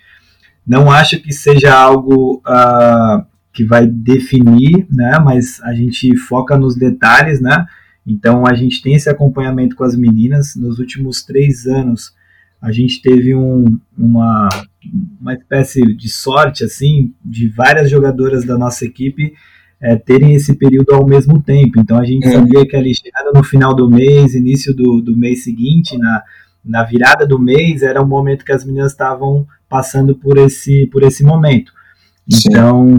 Não 0.66 0.90
acho 0.90 1.20
que 1.20 1.32
seja 1.32 1.74
algo 1.74 2.42
uh, 2.46 3.26
que 3.52 3.64
vai 3.64 3.86
definir, 3.86 4.86
né, 4.90 5.18
mas 5.18 5.60
a 5.62 5.74
gente 5.74 6.16
foca 6.16 6.56
nos 6.56 6.76
detalhes, 6.76 7.40
né? 7.40 7.66
Então 8.06 8.46
a 8.46 8.54
gente 8.54 8.82
tem 8.82 8.94
esse 8.94 9.08
acompanhamento 9.08 9.76
com 9.76 9.84
as 9.84 9.96
meninas. 9.96 10.56
Nos 10.56 10.78
últimos 10.78 11.22
três 11.22 11.66
anos, 11.66 12.14
a 12.60 12.72
gente 12.72 13.00
teve 13.02 13.34
um, 13.34 13.78
uma, 13.96 14.48
uma 15.20 15.34
espécie 15.34 15.82
de 15.94 16.08
sorte, 16.08 16.64
assim, 16.64 17.12
de 17.24 17.48
várias 17.48 17.90
jogadoras 17.90 18.44
da 18.44 18.56
nossa 18.56 18.84
equipe 18.84 19.32
é, 19.80 19.96
terem 19.96 20.34
esse 20.34 20.54
período 20.54 20.92
ao 20.92 21.06
mesmo 21.06 21.42
tempo. 21.42 21.80
Então 21.80 21.98
a 21.98 22.04
gente 22.04 22.26
uhum. 22.26 22.32
sabia 22.32 22.66
que 22.66 22.76
ali 22.76 22.94
chegada 22.94 23.30
no 23.34 23.42
final 23.42 23.74
do 23.74 23.88
mês, 23.88 24.34
início 24.34 24.74
do, 24.74 25.00
do 25.00 25.16
mês 25.16 25.42
seguinte, 25.42 25.96
na, 25.96 26.22
na 26.64 26.84
virada 26.84 27.26
do 27.26 27.38
mês, 27.38 27.82
era 27.82 28.02
o 28.02 28.06
momento 28.06 28.44
que 28.44 28.52
as 28.52 28.64
meninas 28.64 28.92
estavam 28.92 29.46
passando 29.68 30.14
por 30.14 30.36
esse, 30.36 30.86
por 30.88 31.02
esse 31.02 31.24
momento. 31.24 31.72
Então, 32.28 32.98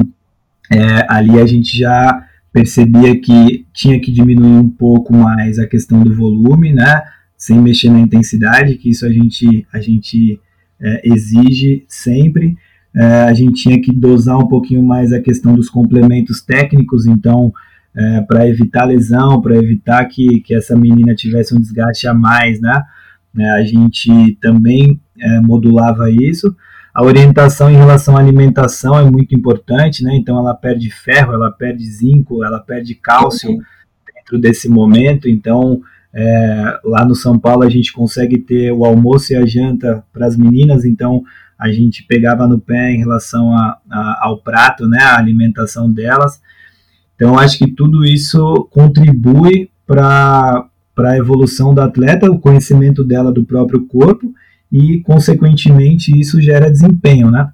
é, 0.71 1.05
ali 1.09 1.39
a 1.39 1.45
gente 1.45 1.77
já 1.77 2.25
percebia 2.53 3.19
que 3.19 3.65
tinha 3.73 3.99
que 3.99 4.11
diminuir 4.11 4.57
um 4.57 4.69
pouco 4.69 5.13
mais 5.13 5.59
a 5.59 5.67
questão 5.67 6.01
do 6.01 6.15
volume, 6.15 6.73
né? 6.73 7.01
Sem 7.37 7.59
mexer 7.59 7.89
na 7.89 7.99
intensidade, 7.99 8.75
que 8.75 8.89
isso 8.89 9.05
a 9.05 9.11
gente, 9.11 9.65
a 9.73 9.79
gente 9.79 10.39
é, 10.79 11.01
exige 11.03 11.85
sempre 11.87 12.57
é, 12.95 13.23
a 13.23 13.33
gente 13.33 13.63
tinha 13.63 13.81
que 13.81 13.93
dosar 13.93 14.37
um 14.37 14.47
pouquinho 14.47 14.83
mais 14.83 15.13
a 15.13 15.21
questão 15.21 15.55
dos 15.55 15.69
complementos 15.69 16.41
técnicos, 16.41 17.05
então, 17.05 17.53
é, 17.95 18.21
para 18.21 18.47
evitar 18.47 18.85
lesão, 18.85 19.41
para 19.41 19.55
evitar 19.55 20.03
que, 20.05 20.41
que 20.41 20.53
essa 20.53 20.75
menina 20.75 21.15
tivesse 21.15 21.55
um 21.55 21.59
desgaste 21.59 22.07
a 22.07 22.13
mais, 22.13 22.59
né? 22.59 22.83
É, 23.37 23.49
a 23.51 23.63
gente 23.63 24.37
também 24.41 24.99
é, 25.17 25.39
modulava 25.39 26.11
isso. 26.11 26.53
A 26.93 27.03
orientação 27.03 27.69
em 27.69 27.75
relação 27.75 28.17
à 28.17 28.19
alimentação 28.19 28.97
é 28.99 29.09
muito 29.09 29.33
importante, 29.33 30.03
né? 30.03 30.15
Então, 30.15 30.37
ela 30.37 30.53
perde 30.53 30.89
ferro, 30.89 31.33
ela 31.33 31.49
perde 31.49 31.85
zinco, 31.85 32.43
ela 32.43 32.59
perde 32.59 32.95
cálcio 32.95 33.57
dentro 34.13 34.37
desse 34.37 34.67
momento. 34.67 35.29
Então, 35.29 35.81
é, 36.13 36.79
lá 36.83 37.05
no 37.05 37.15
São 37.15 37.39
Paulo 37.39 37.63
a 37.63 37.69
gente 37.69 37.93
consegue 37.93 38.37
ter 38.37 38.71
o 38.71 38.83
almoço 38.83 39.31
e 39.31 39.35
a 39.35 39.45
janta 39.45 40.03
para 40.11 40.27
as 40.27 40.35
meninas, 40.35 40.83
então 40.83 41.23
a 41.57 41.71
gente 41.71 42.03
pegava 42.03 42.47
no 42.47 42.59
pé 42.59 42.91
em 42.91 42.97
relação 42.97 43.53
a, 43.53 43.77
a, 43.89 44.25
ao 44.25 44.39
prato, 44.39 44.87
né, 44.89 44.99
a 44.99 45.17
alimentação 45.17 45.91
delas. 45.91 46.41
Então, 47.15 47.37
acho 47.37 47.57
que 47.57 47.71
tudo 47.71 48.03
isso 48.03 48.67
contribui 48.71 49.69
para 49.85 50.67
a 50.97 51.17
evolução 51.17 51.73
da 51.73 51.85
atleta, 51.85 52.29
o 52.29 52.39
conhecimento 52.39 53.03
dela 53.03 53.31
do 53.31 53.43
próprio 53.43 53.85
corpo 53.85 54.33
e, 54.71 55.01
consequentemente, 55.01 56.17
isso 56.17 56.41
gera 56.41 56.71
desempenho, 56.71 57.29
né? 57.29 57.49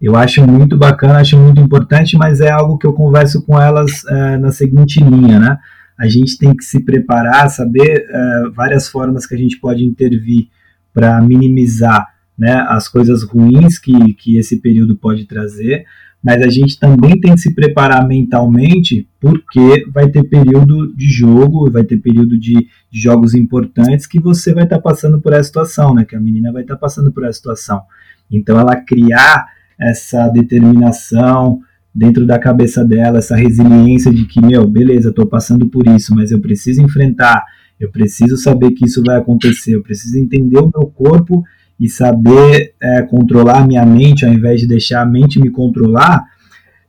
Eu 0.00 0.16
acho 0.16 0.46
muito 0.46 0.76
bacana, 0.76 1.18
acho 1.18 1.36
muito 1.36 1.60
importante, 1.60 2.16
mas 2.16 2.40
é 2.40 2.50
algo 2.50 2.78
que 2.78 2.86
eu 2.86 2.92
converso 2.92 3.42
com 3.44 3.60
elas 3.60 4.04
é, 4.06 4.36
na 4.38 4.52
seguinte 4.52 5.00
linha, 5.02 5.40
né? 5.40 5.58
A 5.98 6.08
gente 6.08 6.38
tem 6.38 6.54
que 6.54 6.64
se 6.64 6.84
preparar, 6.84 7.50
saber 7.50 8.06
é, 8.08 8.50
várias 8.54 8.88
formas 8.88 9.26
que 9.26 9.34
a 9.34 9.38
gente 9.38 9.58
pode 9.58 9.84
intervir 9.84 10.48
para 10.94 11.20
minimizar 11.20 12.06
né, 12.38 12.64
as 12.68 12.88
coisas 12.88 13.24
ruins 13.24 13.78
que, 13.78 14.14
que 14.14 14.36
esse 14.36 14.60
período 14.60 14.96
pode 14.96 15.26
trazer, 15.26 15.84
mas 16.22 16.42
a 16.42 16.48
gente 16.48 16.78
também 16.78 17.18
tem 17.20 17.32
que 17.34 17.40
se 17.40 17.54
preparar 17.54 18.06
mentalmente, 18.06 19.08
porque 19.20 19.86
vai 19.92 20.08
ter 20.10 20.24
período 20.24 20.92
de 20.94 21.06
jogo, 21.06 21.70
vai 21.70 21.84
ter 21.84 21.96
período 21.98 22.38
de, 22.38 22.54
de 22.90 23.00
jogos 23.00 23.34
importantes 23.34 24.06
que 24.06 24.20
você 24.20 24.52
vai 24.52 24.64
estar 24.64 24.76
tá 24.76 24.82
passando 24.82 25.20
por 25.20 25.32
essa 25.32 25.44
situação, 25.44 25.94
né, 25.94 26.04
que 26.04 26.16
a 26.16 26.20
menina 26.20 26.52
vai 26.52 26.62
estar 26.62 26.74
tá 26.74 26.80
passando 26.80 27.12
por 27.12 27.24
essa 27.24 27.34
situação. 27.34 27.82
Então, 28.30 28.58
ela 28.58 28.76
criar 28.76 29.46
essa 29.80 30.28
determinação 30.28 31.60
dentro 31.94 32.26
da 32.26 32.38
cabeça 32.38 32.84
dela, 32.84 33.18
essa 33.18 33.36
resiliência 33.36 34.12
de 34.12 34.24
que, 34.24 34.40
meu, 34.40 34.66
beleza, 34.66 35.10
estou 35.10 35.26
passando 35.26 35.68
por 35.68 35.86
isso, 35.86 36.14
mas 36.14 36.30
eu 36.30 36.40
preciso 36.40 36.82
enfrentar, 36.82 37.44
eu 37.78 37.90
preciso 37.90 38.36
saber 38.36 38.72
que 38.72 38.84
isso 38.84 39.02
vai 39.04 39.16
acontecer, 39.16 39.74
eu 39.74 39.82
preciso 39.82 40.18
entender 40.18 40.58
o 40.58 40.70
meu 40.74 40.86
corpo 40.86 41.44
e 41.78 41.88
saber 41.88 42.74
é, 42.82 43.02
controlar 43.02 43.60
a 43.60 43.66
minha 43.66 43.86
mente 43.86 44.24
ao 44.24 44.32
invés 44.32 44.60
de 44.60 44.66
deixar 44.66 45.02
a 45.02 45.06
mente 45.06 45.40
me 45.40 45.50
controlar 45.50 46.24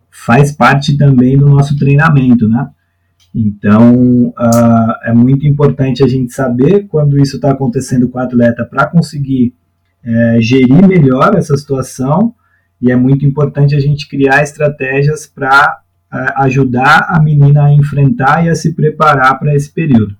faz 0.10 0.52
parte 0.52 0.98
também 0.98 1.38
do 1.38 1.48
nosso 1.48 1.78
treinamento, 1.78 2.48
né? 2.48 2.70
Então 3.34 4.30
uh, 4.30 4.94
é 5.04 5.14
muito 5.14 5.46
importante 5.46 6.04
a 6.04 6.08
gente 6.08 6.34
saber 6.34 6.88
quando 6.88 7.22
isso 7.22 7.36
está 7.36 7.52
acontecendo 7.52 8.10
com 8.10 8.18
o 8.18 8.22
atleta 8.22 8.66
para 8.66 8.88
conseguir 8.88 9.54
é, 10.04 10.38
gerir 10.42 10.88
melhor 10.88 11.36
essa 11.36 11.56
situação 11.56 12.34
e 12.82 12.92
é 12.92 12.96
muito 12.96 13.26
importante 13.26 13.76
a 13.76 13.80
gente 13.80 14.08
criar 14.08 14.42
estratégias 14.42 15.28
para 15.28 15.82
é, 16.12 16.18
ajudar 16.38 17.06
a 17.10 17.22
menina 17.22 17.66
a 17.66 17.74
enfrentar 17.74 18.46
e 18.46 18.50
a 18.50 18.56
se 18.56 18.74
preparar 18.74 19.38
para 19.38 19.54
esse 19.54 19.72
período. 19.72 20.16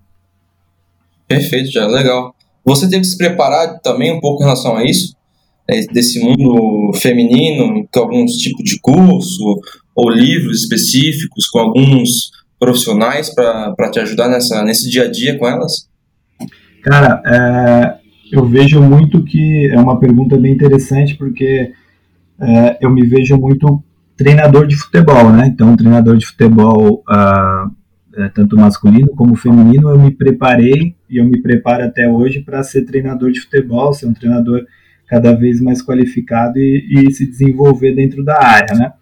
Perfeito, 1.28 1.72
já 1.72 1.88
legal. 1.88 2.36
Você 2.70 2.88
teve 2.88 3.02
que 3.02 3.08
se 3.08 3.18
preparar 3.18 3.80
também 3.80 4.12
um 4.12 4.20
pouco 4.20 4.44
em 4.44 4.46
relação 4.46 4.78
a 4.78 4.86
isso, 4.86 5.16
é, 5.68 5.88
desse 5.88 6.20
mundo 6.20 6.94
feminino, 6.94 7.88
com 7.92 8.00
alguns 8.00 8.34
tipos 8.34 8.64
de 8.64 8.80
curso 8.80 9.60
ou 9.96 10.10
livros 10.12 10.62
específicos 10.62 11.48
com 11.48 11.58
alguns 11.58 12.30
profissionais 12.60 13.34
para 13.34 13.90
te 13.92 14.00
ajudar 14.00 14.30
nessa, 14.30 14.64
nesse 14.64 14.88
dia 14.88 15.06
a 15.06 15.12
dia 15.12 15.36
com 15.40 15.48
elas? 15.48 15.90
Cara, 16.84 17.20
é, 17.26 17.96
eu 18.32 18.46
vejo 18.46 18.80
muito 18.84 19.24
que 19.24 19.68
é 19.74 19.80
uma 19.80 20.00
pergunta 20.00 20.38
bem 20.38 20.54
interessante 20.54 21.16
porque 21.16 21.72
é, 22.40 22.78
eu 22.82 22.92
me 22.92 23.04
vejo 23.08 23.36
muito 23.36 23.84
treinador 24.16 24.68
de 24.68 24.76
futebol, 24.76 25.32
né? 25.32 25.48
Então, 25.48 25.76
treinador 25.76 26.18
de 26.18 26.26
futebol, 26.28 27.04
uh, 27.10 27.79
é, 28.16 28.30
tanto 28.30 28.58
masculino 28.58 29.10
como 29.10 29.36
feminino, 29.36 29.90
eu 29.90 30.00
me 30.00 30.12
preparei 30.12 30.96
e 31.10 31.18
eu 31.18 31.26
me 31.26 31.42
preparo 31.42 31.84
até 31.84 32.08
hoje 32.08 32.42
para 32.42 32.64
ser 32.64 32.84
treinador 32.84 33.32
de 33.32 33.42
futebol, 33.42 33.94
ser 33.94 34.08
um 34.08 34.14
treinador 34.14 34.66
cada 35.08 35.34
vez 35.34 35.60
mais 35.60 35.82
qualificado 35.82 36.60
e, 36.60 37.08
e, 37.08 37.12
se 37.12 37.26
desenvolver 37.26 37.96
dentro 37.96 38.24
da 38.24 38.42
área, 38.42 38.76
né? 38.76 38.94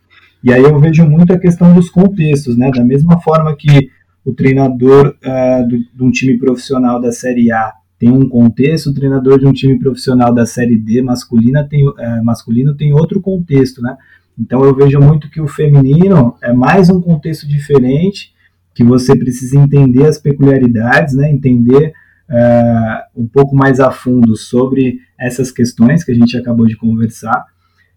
E 0.44 0.54
aí 0.54 0.64
eu 0.64 0.80
vejo 0.80 1.06
muito 1.06 1.34
a 1.34 1.40
questão 1.40 1.74
dos 1.74 1.90
contextos, 1.90 2.58
né? 2.58 2.72
Da 2.72 2.84
mesma 2.84 3.20
forma 3.20 3.56
que 3.56 3.90
o 4.24 4.34
treinador 4.34 5.16
uh, 5.24 5.68
de 5.68 6.04
um 6.04 6.12
time 6.12 6.38
profissional 6.38 7.02
da 7.02 7.12
Série 7.12 7.52
A 7.52 7.74
tem 8.00 8.10
um 8.10 8.30
contexto, 8.30 8.92
o 8.92 8.94
treinador 8.94 9.40
de 9.40 9.48
um 9.48 9.54
time 9.54 9.78
profissional 9.80 10.34
da 10.34 10.46
Série 10.46 10.78
D 10.78 11.02
masculina 11.02 11.68
tem, 11.68 11.88
uh, 11.88 11.96
masculino 12.24 12.76
tem 12.76 12.94
outro 12.94 13.20
contexto, 13.20 13.82
né? 13.82 13.98
Então 14.40 14.64
eu 14.64 14.76
vejo 14.76 15.00
muito 15.00 15.30
que 15.30 15.42
o 15.42 15.48
feminino 15.48 16.36
é 16.42 16.54
mais 16.54 16.90
um 16.90 17.02
contexto 17.02 17.48
diferente, 17.48 18.32
que 18.78 18.84
você 18.84 19.16
precisa 19.16 19.58
entender 19.58 20.06
as 20.06 20.20
peculiaridades, 20.20 21.16
né? 21.16 21.32
entender 21.32 21.94
uh, 22.30 23.20
um 23.20 23.28
pouco 23.28 23.56
mais 23.56 23.80
a 23.80 23.90
fundo 23.90 24.36
sobre 24.36 25.00
essas 25.20 25.50
questões 25.50 26.04
que 26.04 26.12
a 26.12 26.16
gente 26.16 26.38
acabou 26.38 26.68
de 26.68 26.78
conversar, 26.78 27.44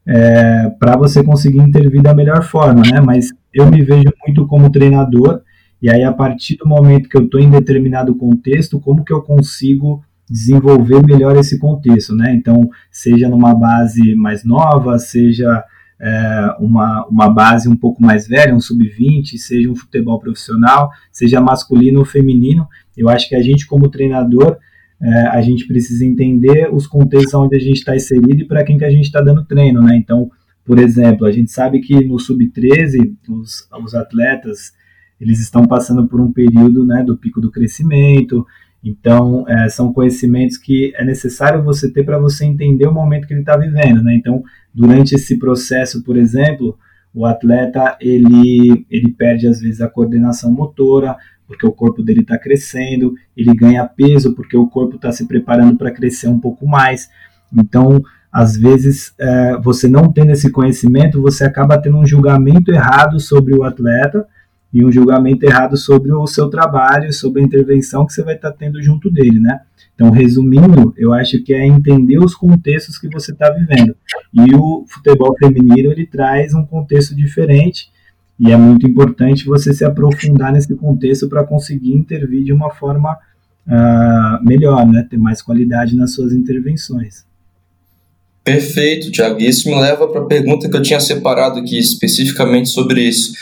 é, 0.06 0.70
para 0.80 0.96
você 0.96 1.22
conseguir 1.22 1.60
intervir 1.60 2.00
da 2.00 2.14
melhor 2.14 2.42
forma, 2.42 2.80
né? 2.90 2.98
Mas 2.98 3.28
eu 3.52 3.70
me 3.70 3.84
vejo 3.84 4.10
muito 4.26 4.46
como 4.46 4.72
treinador, 4.72 5.42
e 5.82 5.90
aí 5.90 6.02
a 6.02 6.14
partir 6.14 6.56
do 6.56 6.66
momento 6.66 7.10
que 7.10 7.18
eu 7.18 7.24
estou 7.24 7.38
em 7.38 7.50
determinado 7.50 8.14
contexto, 8.14 8.80
como 8.80 9.04
que 9.04 9.12
eu 9.12 9.20
consigo 9.20 10.02
desenvolver 10.28 11.04
melhor 11.04 11.36
esse 11.36 11.58
contexto, 11.58 12.16
né? 12.16 12.32
Então, 12.32 12.70
seja 12.90 13.28
numa 13.28 13.54
base 13.54 14.14
mais 14.14 14.42
nova, 14.42 14.98
seja 14.98 15.62
é, 16.00 16.56
uma, 16.58 17.06
uma 17.06 17.28
base 17.28 17.68
um 17.68 17.76
pouco 17.76 18.02
mais 18.02 18.26
velha, 18.26 18.54
um 18.54 18.60
sub-20, 18.60 19.36
seja 19.36 19.70
um 19.70 19.76
futebol 19.76 20.18
profissional, 20.18 20.90
seja 21.12 21.40
masculino 21.40 21.98
ou 21.98 22.04
feminino, 22.04 22.66
eu 22.96 23.08
acho 23.08 23.28
que 23.28 23.36
a 23.36 23.42
gente 23.42 23.66
como 23.66 23.90
treinador, 23.90 24.56
é, 25.02 25.26
a 25.28 25.40
gente 25.42 25.66
precisa 25.66 26.04
entender 26.04 26.68
os 26.72 26.86
contextos 26.86 27.34
onde 27.34 27.56
a 27.56 27.60
gente 27.60 27.78
está 27.78 27.94
inserido 27.94 28.42
e 28.42 28.46
para 28.46 28.64
quem 28.64 28.78
que 28.78 28.84
a 28.84 28.90
gente 28.90 29.04
está 29.04 29.20
dando 29.20 29.44
treino, 29.44 29.82
né? 29.82 29.96
Então, 29.96 30.30
por 30.64 30.78
exemplo, 30.78 31.26
a 31.26 31.32
gente 31.32 31.50
sabe 31.50 31.80
que 31.80 32.04
no 32.04 32.18
sub-13 32.18 33.14
os, 33.28 33.68
os 33.82 33.94
atletas 33.94 34.72
eles 35.20 35.38
estão 35.38 35.66
passando 35.66 36.08
por 36.08 36.20
um 36.20 36.32
período 36.32 36.84
né, 36.84 37.02
do 37.02 37.16
pico 37.16 37.40
do 37.40 37.50
crescimento, 37.50 38.46
então, 38.82 39.44
é, 39.46 39.68
são 39.68 39.92
conhecimentos 39.92 40.56
que 40.56 40.92
é 40.96 41.04
necessário 41.04 41.62
você 41.62 41.92
ter 41.92 42.02
para 42.04 42.18
você 42.18 42.46
entender 42.46 42.86
o 42.86 42.92
momento 42.92 43.26
que 43.26 43.34
ele 43.34 43.40
está 43.40 43.56
vivendo, 43.56 44.02
né? 44.02 44.14
Então, 44.14 44.42
durante 44.74 45.14
esse 45.14 45.38
processo, 45.38 46.02
por 46.02 46.16
exemplo, 46.16 46.78
o 47.14 47.26
atleta 47.26 47.96
ele, 48.00 48.86
ele 48.90 49.12
perde 49.12 49.46
às 49.46 49.60
vezes 49.60 49.80
a 49.80 49.88
coordenação 49.88 50.50
motora, 50.50 51.16
porque 51.46 51.66
o 51.66 51.72
corpo 51.72 52.02
dele 52.02 52.20
está 52.20 52.38
crescendo, 52.38 53.12
ele 53.36 53.52
ganha 53.54 53.84
peso 53.84 54.34
porque 54.34 54.56
o 54.56 54.68
corpo 54.68 54.96
está 54.96 55.12
se 55.12 55.26
preparando 55.26 55.76
para 55.76 55.90
crescer 55.90 56.28
um 56.28 56.38
pouco 56.38 56.66
mais. 56.66 57.10
Então, 57.52 58.00
às 58.32 58.56
vezes, 58.56 59.12
é, 59.18 59.58
você 59.58 59.88
não 59.88 60.10
tendo 60.10 60.30
esse 60.30 60.50
conhecimento, 60.50 61.20
você 61.20 61.44
acaba 61.44 61.76
tendo 61.76 61.98
um 61.98 62.06
julgamento 62.06 62.70
errado 62.70 63.18
sobre 63.18 63.54
o 63.54 63.64
atleta 63.64 64.26
e 64.72 64.84
um 64.84 64.92
julgamento 64.92 65.44
errado 65.44 65.76
sobre 65.76 66.12
o 66.12 66.26
seu 66.26 66.48
trabalho, 66.48 67.12
sobre 67.12 67.42
a 67.42 67.44
intervenção 67.44 68.06
que 68.06 68.12
você 68.12 68.22
vai 68.22 68.36
estar 68.36 68.52
tendo 68.52 68.82
junto 68.82 69.10
dele, 69.10 69.40
né? 69.40 69.60
Então, 69.94 70.10
resumindo, 70.10 70.94
eu 70.96 71.12
acho 71.12 71.42
que 71.42 71.52
é 71.52 71.66
entender 71.66 72.18
os 72.18 72.34
contextos 72.34 72.96
que 72.96 73.08
você 73.08 73.32
está 73.32 73.50
vivendo. 73.50 73.94
E 74.32 74.54
o 74.54 74.84
futebol 74.88 75.36
feminino 75.38 75.92
ele 75.92 76.06
traz 76.06 76.54
um 76.54 76.64
contexto 76.64 77.14
diferente 77.14 77.90
e 78.38 78.50
é 78.50 78.56
muito 78.56 78.86
importante 78.86 79.44
você 79.44 79.74
se 79.74 79.84
aprofundar 79.84 80.52
nesse 80.52 80.74
contexto 80.74 81.28
para 81.28 81.44
conseguir 81.44 81.92
intervir 81.92 82.44
de 82.44 82.52
uma 82.52 82.70
forma 82.70 83.18
uh, 83.66 84.42
melhor, 84.42 84.86
né? 84.86 85.06
Ter 85.10 85.18
mais 85.18 85.42
qualidade 85.42 85.94
nas 85.94 86.14
suas 86.14 86.32
intervenções. 86.32 87.26
Perfeito, 88.42 89.12
Thiago. 89.12 89.38
Isso 89.40 89.68
me 89.68 89.78
leva 89.78 90.08
para 90.08 90.22
a 90.22 90.26
pergunta 90.26 90.68
que 90.70 90.76
eu 90.76 90.82
tinha 90.82 90.98
separado 90.98 91.58
aqui 91.60 91.78
especificamente 91.78 92.70
sobre 92.70 93.02
isso. 93.02 93.34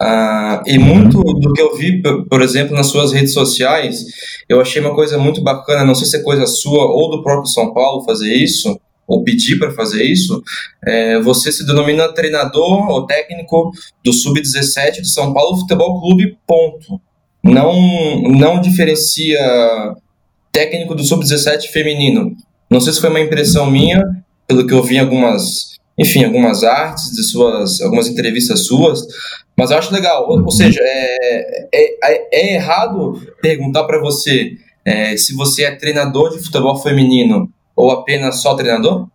Ah, 0.00 0.62
e 0.66 0.78
muito 0.78 1.20
do 1.22 1.52
que 1.52 1.60
eu 1.60 1.76
vi, 1.76 2.00
por 2.02 2.40
exemplo, 2.40 2.74
nas 2.76 2.86
suas 2.86 3.12
redes 3.12 3.32
sociais, 3.32 4.04
eu 4.48 4.60
achei 4.60 4.80
uma 4.80 4.94
coisa 4.94 5.18
muito 5.18 5.42
bacana, 5.42 5.84
não 5.84 5.94
sei 5.94 6.06
se 6.06 6.16
é 6.16 6.22
coisa 6.22 6.46
sua 6.46 6.84
ou 6.84 7.10
do 7.10 7.22
próprio 7.22 7.50
São 7.50 7.74
Paulo 7.74 8.04
fazer 8.04 8.32
isso, 8.32 8.78
ou 9.08 9.24
pedir 9.24 9.58
para 9.58 9.72
fazer 9.72 10.04
isso, 10.04 10.42
é, 10.86 11.18
você 11.20 11.50
se 11.50 11.66
denomina 11.66 12.12
treinador 12.12 12.90
ou 12.90 13.06
técnico 13.06 13.72
do 14.04 14.12
Sub-17 14.12 15.00
do 15.00 15.06
São 15.06 15.32
Paulo 15.32 15.56
Futebol 15.56 15.98
Clube, 16.00 16.36
ponto. 16.46 17.00
Não, 17.42 18.20
não 18.22 18.60
diferencia 18.60 19.40
técnico 20.52 20.94
do 20.94 21.02
Sub-17 21.02 21.68
feminino. 21.68 22.36
Não 22.70 22.80
sei 22.80 22.92
se 22.92 23.00
foi 23.00 23.08
uma 23.08 23.20
impressão 23.20 23.70
minha, 23.70 24.04
pelo 24.46 24.66
que 24.66 24.74
eu 24.74 24.82
vi 24.82 24.96
em 24.96 25.00
algumas, 25.00 25.77
enfim, 25.98 26.24
algumas 26.24 26.62
artes 26.62 27.10
de 27.10 27.22
suas, 27.24 27.80
algumas 27.80 28.06
entrevistas 28.06 28.66
suas, 28.66 29.00
mas 29.56 29.70
eu 29.70 29.78
acho 29.78 29.92
legal. 29.92 30.28
Ou, 30.28 30.44
ou 30.44 30.50
seja, 30.50 30.80
é, 30.80 31.68
é, 31.74 32.28
é, 32.32 32.54
errado 32.54 33.20
perguntar 33.42 33.84
para 33.84 34.00
você 34.00 34.52
é, 34.84 35.16
se 35.16 35.34
você 35.34 35.64
é 35.64 35.74
treinador 35.74 36.30
de 36.30 36.42
futebol 36.42 36.76
feminino 36.80 37.50
ou 37.74 37.90
apenas 37.90 38.36
só 38.36 38.54
treinador? 38.54 39.08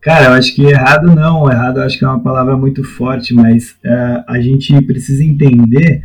Cara, 0.00 0.26
eu 0.26 0.32
acho 0.32 0.54
que 0.54 0.64
errado 0.64 1.14
não. 1.14 1.50
Errado 1.50 1.78
eu 1.78 1.84
acho 1.84 1.98
que 1.98 2.04
é 2.04 2.08
uma 2.08 2.22
palavra 2.22 2.56
muito 2.56 2.82
forte, 2.82 3.32
mas 3.32 3.76
é, 3.84 4.24
a 4.26 4.40
gente 4.40 4.80
precisa 4.84 5.22
entender 5.22 6.02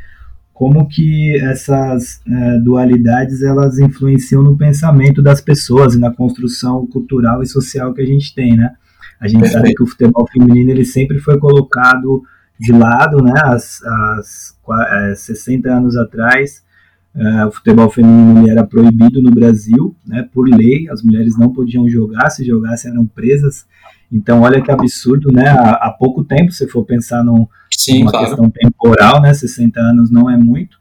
como 0.54 0.88
que 0.88 1.38
essas 1.42 2.22
é, 2.28 2.60
dualidades 2.60 3.42
elas 3.42 3.80
influenciam 3.80 4.44
no 4.44 4.58
pensamento 4.58 5.22
das 5.22 5.42
pessoas 5.42 5.96
e 5.96 6.00
na 6.00 6.14
construção 6.14 6.86
cultural 6.88 7.42
e 7.42 7.48
social 7.48 7.94
que 7.94 8.02
a 8.02 8.06
gente 8.06 8.34
tem, 8.34 8.56
né? 8.56 8.72
A 9.20 9.28
gente 9.28 9.48
sabe 9.48 9.74
que 9.74 9.84
o 9.84 9.88
futebol 9.88 10.28
feminino 10.32 10.72
ele 10.72 10.86
sempre 10.86 11.20
foi 11.20 11.40
colocado 11.40 12.24
de 12.60 12.72
lado, 12.72 13.24
né? 13.24 13.34
As, 13.44 13.82
as 13.84 14.58
é, 15.12 15.16
60 15.16 15.70
anos 15.70 15.96
atrás, 15.98 16.64
é, 17.16 17.46
o 17.46 17.52
futebol 17.52 17.90
feminino 17.90 18.50
era 18.50 18.66
proibido 18.66 19.22
no 19.22 19.32
Brasil, 19.32 19.96
né? 20.06 20.28
Por 20.34 20.48
lei, 20.48 20.90
as 20.90 21.02
mulheres 21.02 21.38
não 21.38 21.52
podiam 21.52 21.88
jogar, 21.88 22.30
se 22.30 22.46
jogassem 22.46 22.92
eram 22.92 23.06
presas. 23.06 23.66
Então, 24.12 24.42
olha 24.42 24.62
que 24.62 24.72
absurdo, 24.72 25.32
né? 25.32 25.48
Há, 25.48 25.88
há 25.88 25.92
pouco 25.92 26.24
tempo, 26.24 26.52
se 26.52 26.68
for 26.68 26.86
pensar 26.86 27.24
num, 27.24 27.48
Sim, 27.76 28.00
numa 28.00 28.12
claro. 28.12 28.28
questão 28.28 28.50
temporal, 28.50 29.22
né? 29.22 29.34
60 29.34 29.80
anos 29.80 30.12
não 30.12 30.30
é 30.30 30.38
muito. 30.38 30.78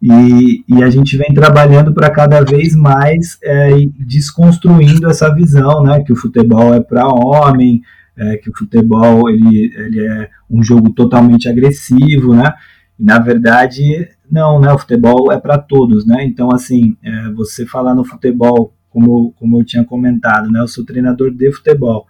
E, 0.00 0.62
e, 0.68 0.82
a 0.82 0.90
gente 0.90 1.16
vem 1.16 1.32
trabalhando 1.32 1.92
para 1.92 2.10
cada 2.10 2.42
vez 2.42 2.76
mais 2.76 3.38
é, 3.42 3.70
desconstruindo 3.98 5.08
essa 5.08 5.34
visão, 5.34 5.82
né, 5.82 6.02
que 6.04 6.12
o 6.12 6.16
futebol 6.16 6.74
é 6.74 6.80
para 6.80 7.08
homem, 7.08 7.80
é, 8.16 8.36
que 8.36 8.50
o 8.50 8.56
futebol 8.56 9.28
ele, 9.28 9.72
ele 9.74 10.06
é 10.06 10.30
um 10.50 10.62
jogo 10.62 10.90
totalmente 10.90 11.48
agressivo, 11.48 12.34
né? 12.34 12.52
E, 12.98 13.04
na 13.04 13.18
verdade, 13.18 14.08
não, 14.30 14.60
né? 14.60 14.72
O 14.72 14.78
futebol 14.78 15.30
é 15.32 15.38
para 15.38 15.58
todos, 15.58 16.06
né? 16.06 16.24
Então, 16.24 16.50
assim, 16.52 16.96
é, 17.02 17.30
você 17.32 17.66
falar 17.66 17.94
no 17.94 18.04
futebol, 18.04 18.74
como, 18.90 19.32
como 19.32 19.60
eu 19.60 19.64
tinha 19.64 19.84
comentado, 19.84 20.50
né? 20.50 20.60
Eu 20.60 20.68
sou 20.68 20.84
treinador 20.84 21.30
de 21.30 21.52
futebol, 21.52 22.06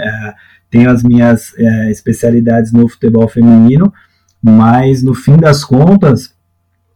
é, 0.00 0.34
tenho 0.70 0.90
as 0.90 1.02
minhas 1.02 1.52
é, 1.58 1.90
especialidades 1.90 2.72
no 2.72 2.88
futebol 2.88 3.28
feminino, 3.28 3.92
mas 4.40 5.02
no 5.02 5.14
fim 5.14 5.36
das 5.36 5.64
contas, 5.64 6.34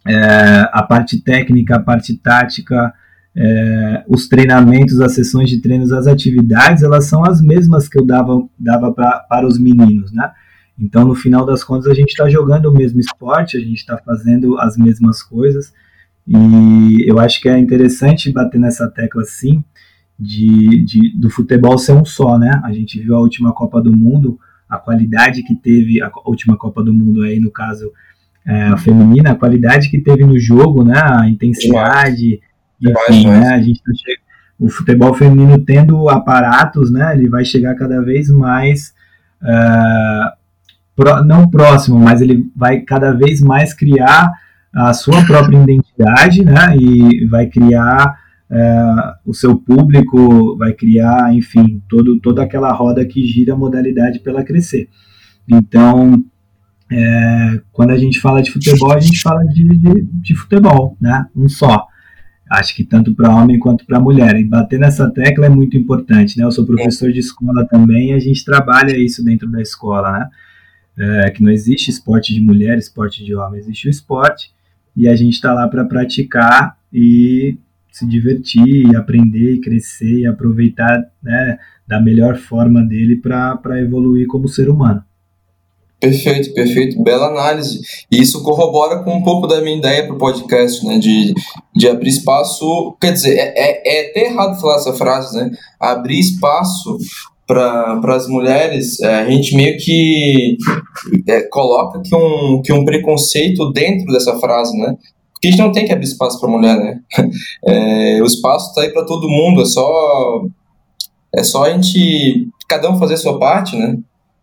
é, 0.07 0.69
a 0.73 0.83
parte 0.83 1.21
técnica, 1.21 1.77
a 1.77 1.81
parte 1.81 2.17
tática, 2.17 2.93
é, 3.35 4.05
os 4.09 4.29
treinamentos, 4.29 5.01
as 5.01 5.13
sessões 5.13 5.51
de 5.51 5.61
treinos, 5.61 5.93
as 5.93 6.07
atividades, 6.07 6.83
elas 6.83 7.05
são 7.07 7.25
as 7.25 7.43
mesmas 7.43 7.89
que 7.89 7.99
eu 7.99 8.07
dava, 8.07 8.43
dava 8.59 8.93
pra, 8.93 9.19
para 9.29 9.47
os 9.47 9.59
meninos, 9.59 10.13
né? 10.13 10.31
Então, 10.79 11.07
no 11.07 11.15
final 11.15 11.45
das 11.45 11.65
contas, 11.65 11.91
a 11.91 11.95
gente 11.95 12.11
está 12.11 12.29
jogando 12.29 12.67
o 12.67 12.73
mesmo 12.73 13.01
esporte, 13.01 13.57
a 13.57 13.61
gente 13.61 13.79
está 13.79 13.99
fazendo 13.99 14.59
as 14.59 14.77
mesmas 14.77 15.23
coisas, 15.23 15.73
e 16.27 17.05
eu 17.09 17.19
acho 17.19 17.41
que 17.41 17.49
é 17.49 17.59
interessante 17.59 18.33
bater 18.33 18.59
nessa 18.59 18.89
tecla, 18.91 19.23
sim, 19.25 19.63
de, 20.19 20.83
de, 20.83 21.17
do 21.19 21.31
futebol 21.31 21.79
ser 21.79 21.93
um 21.93 22.05
só, 22.05 22.39
né? 22.39 22.61
A 22.65 22.73
gente 22.73 22.99
viu 23.01 23.15
a 23.15 23.21
última 23.21 23.53
Copa 23.53 23.83
do 23.83 23.95
Mundo, 23.95 24.39
a 24.69 24.79
qualidade 24.79 25.43
que 25.43 25.55
teve 25.55 26.03
a 26.03 26.11
última 26.25 26.57
Copa 26.57 26.83
do 26.83 26.93
Mundo 26.93 27.23
aí, 27.23 27.39
no 27.39 27.51
caso, 27.51 27.93
é, 28.47 28.63
a 28.69 28.77
feminina, 28.77 29.33
a 29.33 29.35
qualidade 29.35 29.91
que 29.91 30.01
teve 30.01 30.25
no 30.25 30.39
jogo, 30.39 30.85
né? 30.85 31.01
A 31.03 31.29
intensidade, 31.29 32.41
enfim, 32.81 33.29
né, 33.29 33.49
a 33.55 33.61
gente 33.61 33.83
tá 33.83 33.93
che... 33.95 34.19
o 34.59 34.69
futebol 34.69 35.15
feminino 35.15 35.59
tendo 35.59 36.09
aparatos, 36.09 36.91
né, 36.93 37.15
ele 37.15 37.29
vai 37.29 37.45
chegar 37.45 37.75
cada 37.75 38.03
vez 38.03 38.31
mais 38.31 38.95
uh, 39.43 40.37
pro, 40.95 41.25
não 41.25 41.49
próximo, 41.49 41.99
mas 41.99 42.21
ele 42.21 42.47
vai 42.55 42.81
cada 42.81 43.13
vez 43.13 43.41
mais 43.41 43.75
criar 43.75 44.31
a 44.75 44.93
sua 44.93 45.25
própria 45.25 45.59
identidade, 45.59 46.45
né, 46.45 46.77
e 46.79 47.27
vai 47.27 47.47
criar 47.47 48.19
uh, 48.51 49.31
o 49.31 49.33
seu 49.33 49.57
público, 49.57 50.57
vai 50.59 50.73
criar, 50.73 51.35
enfim, 51.35 51.83
todo, 51.89 52.21
toda 52.21 52.43
aquela 52.43 52.73
roda 52.73 53.05
que 53.05 53.27
gira 53.27 53.55
a 53.55 53.57
modalidade 53.57 54.21
para 54.21 54.33
ela 54.33 54.45
crescer. 54.45 54.89
Então, 55.49 56.23
é, 56.91 57.61
quando 57.73 57.91
a 57.91 57.99
gente 57.99 58.21
fala 58.21 58.43
de 58.43 58.51
futebol, 58.51 58.93
a 58.93 59.01
gente 59.01 59.21
fala 59.21 59.45
de, 59.45 59.65
de, 59.65 60.03
de 60.03 60.35
futebol, 60.35 60.97
né? 61.01 61.27
Um 61.35 61.49
só. 61.49 61.87
Acho 62.49 62.77
que 62.77 62.85
tanto 62.85 63.13
para 63.13 63.35
homem 63.35 63.59
quanto 63.59 63.85
para 63.85 63.99
mulher. 63.99 64.37
E 64.37 64.45
bater 64.45 64.79
nessa 64.79 65.11
tecla 65.11 65.47
é 65.47 65.49
muito 65.49 65.77
importante, 65.77 66.39
né? 66.39 66.45
Eu 66.45 66.53
sou 66.53 66.65
professor 66.65 67.11
de 67.11 67.19
escola 67.19 67.67
também 67.67 68.11
e 68.11 68.13
a 68.13 68.21
gente 68.21 68.45
trabalha 68.45 68.97
isso 68.97 69.25
dentro 69.25 69.51
da 69.51 69.61
escola, 69.61 70.13
né? 70.13 70.29
É, 70.99 71.31
que 71.31 71.43
não 71.43 71.51
existe 71.51 71.91
esporte 71.91 72.33
de 72.33 72.41
mulher, 72.41 72.79
esporte 72.79 73.23
de 73.25 73.35
homem, 73.35 73.61
existe 73.61 73.87
o 73.87 73.91
esporte 73.91 74.51
e 74.97 75.07
a 75.07 75.15
gente 75.15 75.35
está 75.35 75.53
lá 75.53 75.69
para 75.69 75.85
praticar 75.85 76.79
e 76.91 77.59
se 77.93 78.07
divertir, 78.07 78.91
e 78.91 78.97
aprender, 78.97 79.55
e 79.55 79.61
crescer 79.61 80.21
e 80.21 80.27
aproveitar 80.27 81.03
né, 81.23 81.59
da 81.87 82.01
melhor 82.01 82.37
forma 82.37 82.83
dele 82.83 83.17
para 83.17 83.81
evoluir 83.81 84.27
como 84.27 84.49
ser 84.49 84.69
humano. 84.69 85.03
Perfeito, 85.99 86.53
perfeito, 86.53 87.03
bela 87.03 87.29
análise. 87.29 87.81
E 88.11 88.21
isso 88.21 88.43
corrobora 88.43 89.03
com 89.03 89.15
um 89.15 89.23
pouco 89.23 89.47
da 89.47 89.61
minha 89.63 89.79
ideia 89.79 90.07
para 90.07 90.15
o 90.15 90.19
podcast, 90.19 90.85
né? 90.87 90.99
De, 90.99 91.33
de 91.75 91.89
abrir 91.89 92.11
espaço. 92.11 92.95
Quer 93.01 93.13
dizer, 93.13 93.37
é, 93.39 93.55
é, 93.57 93.83
é 93.99 94.11
até 94.11 94.27
errado 94.27 94.61
falar 94.61 94.77
essa 94.77 94.93
frase, 94.93 95.37
né? 95.37 95.51
Abrir 95.81 96.21
espaço 96.21 96.99
para 97.47 98.17
as 98.17 98.27
mulheres, 98.27 99.01
é, 99.01 99.15
a 99.21 99.31
gente 99.31 99.55
meio 99.55 99.79
que 99.79 100.57
é, 101.29 101.43
coloca 101.43 102.03
que 102.03 102.15
um, 102.15 102.61
que 102.61 102.73
um 102.73 102.85
preconceito 102.85 103.71
dentro 103.73 104.13
dessa 104.13 104.39
frase, 104.39 104.77
né? 104.77 104.97
Porque 105.33 105.49
a 105.49 105.51
gente 105.51 105.61
não 105.61 105.71
tem 105.71 105.87
que 105.87 105.93
abrir 105.93 106.07
espaço 106.07 106.41
para 106.41 106.51
mulher, 106.51 106.77
né? 106.77 107.01
É, 107.65 108.21
o 108.23 108.27
espaço 108.27 108.69
está 108.69 108.83
aí 108.83 108.93
para 108.93 109.05
todo 109.05 109.29
mundo, 109.29 109.63
é 109.63 109.65
só 109.65 110.43
é 111.35 111.43
só 111.43 111.65
a 111.65 111.71
gente 111.71 112.49
cada 112.69 112.91
um 112.91 112.99
fazer 112.99 113.15
a 113.15 113.19
sua 113.19 113.39
parte, 113.39 113.77
né? 113.77 113.97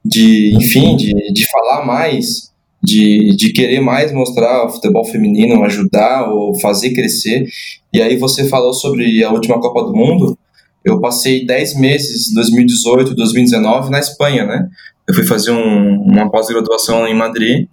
De, 0.04 0.56
enfim, 0.56 0.96
de, 0.96 1.13
de 1.34 1.46
falar 1.50 1.86
mais, 1.86 2.52
de, 2.82 3.36
de 3.36 3.54
querer 3.54 3.80
mais 3.80 4.12
mostrar 4.12 4.66
o 4.66 4.70
futebol 4.70 5.06
feminino, 5.06 5.63
ajudar 5.63 6.30
ou 6.30 6.60
fazer 6.60 6.94
crescer. 6.94 7.46
E 7.94 8.02
aí 8.02 8.18
você 8.18 8.48
falou 8.48 8.74
sobre 8.74 9.24
a 9.24 9.32
última 9.32 9.60
Copa 9.60 9.84
do 9.84 9.96
Mundo. 9.96 10.38
Eu 10.84 11.00
passei 11.00 11.46
10 11.46 11.80
meses, 11.80 12.34
2018, 12.34 13.16
2019, 13.16 13.89
na 13.89 14.00
Espanha, 14.00 14.46
né? 14.46 14.68
Eu 15.08 15.13
fui 15.13 15.24
fazer 15.24 15.52
um, 15.52 16.02
uma 16.02 16.30
pós-graduação 16.30 17.08
em 17.08 17.16
Madrid 17.16 17.68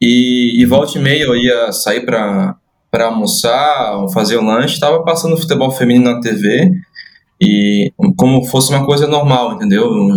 e, 0.00 0.60
e 0.60 0.66
volta 0.66 0.98
e 0.98 1.00
meia 1.00 1.22
eu 1.22 1.36
ia 1.36 1.72
sair 1.72 2.04
para 2.04 2.56
almoçar, 2.92 4.06
fazer 4.12 4.36
o 4.36 4.44
lanche, 4.44 4.74
estava 4.74 5.02
passando 5.02 5.36
futebol 5.36 5.70
feminino 5.70 6.10
na 6.10 6.20
TV 6.20 6.70
e 7.42 7.92
como 8.16 8.44
fosse 8.44 8.72
uma 8.72 8.86
coisa 8.86 9.08
normal, 9.08 9.54
entendeu? 9.54 9.90
Um 9.90 10.16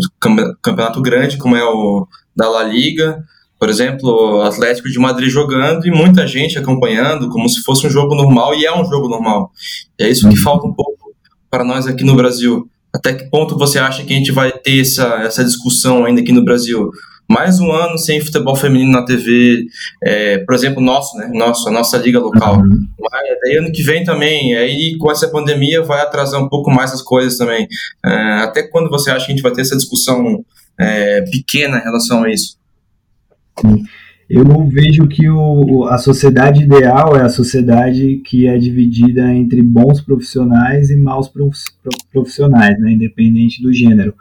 campeonato 0.62 1.02
grande 1.02 1.38
como 1.38 1.56
é 1.56 1.64
o 1.64 2.08
da 2.36 2.48
La 2.48 2.62
Liga, 2.62 3.24
por 3.60 3.68
exemplo, 3.68 4.42
Atlético 4.44 4.90
de 4.90 5.00
Madrid 5.00 5.30
jogando 5.30 5.88
e 5.88 5.92
muita 5.92 6.28
gente 6.28 6.60
acompanhando 6.60 7.30
como 7.30 7.50
se 7.50 7.64
fosse 7.64 7.88
um 7.88 7.90
jogo 7.90 8.14
normal 8.14 8.54
e 8.54 8.64
é 8.64 8.72
um 8.72 8.86
jogo 8.86 9.10
normal. 9.10 9.52
E 10.00 10.04
é 10.04 10.10
isso 10.10 10.30
que 10.30 10.38
falta 10.38 10.68
um 10.68 10.74
pouco 10.74 11.16
para 11.50 11.64
nós 11.64 11.88
aqui 11.88 12.04
no 12.04 12.16
Brasil. 12.16 12.70
Até 12.94 13.14
que 13.14 13.30
ponto 13.30 13.58
você 13.58 13.80
acha 13.80 14.04
que 14.04 14.14
a 14.14 14.18
gente 14.18 14.32
vai 14.32 14.52
ter 14.52 14.82
essa, 14.82 15.06
essa 15.24 15.44
discussão 15.44 16.06
ainda 16.06 16.22
aqui 16.22 16.32
no 16.32 16.46
Brasil? 16.46 16.92
Mais 17.30 17.60
um 17.60 17.72
ano 17.72 17.98
sem 17.98 18.22
futebol 18.22 18.56
feminino 18.56 18.92
na 18.92 19.06
TV, 19.06 19.66
é, 20.04 20.38
por 20.40 20.54
exemplo, 20.54 20.82
nosso, 20.82 21.18
né? 21.18 21.30
Nosso, 21.34 21.68
a 21.68 21.72
nossa 21.72 21.98
liga 21.98 22.20
local. 22.20 22.58
Uhum. 22.58 22.88
Mas 23.00 23.38
aí 23.46 23.58
ano 23.58 23.72
que 23.72 23.84
vem 23.84 24.04
também, 24.04 24.56
aí 24.56 24.98
com 24.98 25.12
essa 25.12 25.28
pandemia 25.30 25.82
vai 25.82 26.02
atrasar 26.02 26.42
um 26.42 26.50
pouco 26.50 26.70
mais 26.70 26.92
as 26.92 27.02
coisas 27.02 27.38
também. 27.38 27.68
É, 28.06 28.44
até 28.44 28.64
quando 28.64 28.90
você 28.90 29.10
acha 29.10 29.26
que 29.26 29.32
a 29.32 29.36
gente 29.36 29.44
vai 29.44 29.52
ter 29.52 29.62
essa 29.62 29.76
discussão 29.76 30.46
é, 30.80 31.22
pequena 31.32 31.78
em 31.78 31.84
relação 31.84 32.24
a 32.24 32.32
isso? 32.32 32.58
Sim 33.60 33.84
eu 34.30 34.68
vejo 34.68 35.08
que 35.08 35.30
o, 35.30 35.86
a 35.86 35.98
sociedade 36.00 36.64
ideal 36.64 37.16
é 37.16 37.22
a 37.22 37.30
sociedade 37.30 38.22
que 38.26 38.48
é 38.48 38.58
dividida 38.58 39.32
entre 39.34 39.62
bons 39.62 40.02
profissionais 40.02 40.90
e 40.90 40.96
maus 40.96 41.32
profissionais, 42.12 42.80
né, 42.80 42.92
independente 42.92 43.62
do 43.62 43.72
gênero. 43.72 44.16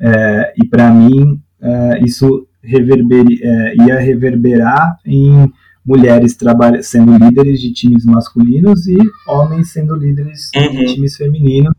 É, 0.00 0.52
e 0.56 0.66
para 0.66 0.90
mim, 0.90 1.40
é, 1.64 2.00
isso 2.04 2.46
reverber, 2.62 3.24
é, 3.42 3.74
ia 3.86 3.98
reverberar 3.98 4.98
em 5.04 5.50
mulheres 5.84 6.36
sendo 6.82 7.16
líderes 7.16 7.60
de 7.60 7.72
times 7.72 8.04
masculinos 8.04 8.86
e 8.86 8.96
homens 9.26 9.72
sendo 9.72 9.94
líderes 9.94 10.50
uhum. 10.54 10.70
de 10.70 10.94
times 10.94 11.16
femininos. 11.16 11.74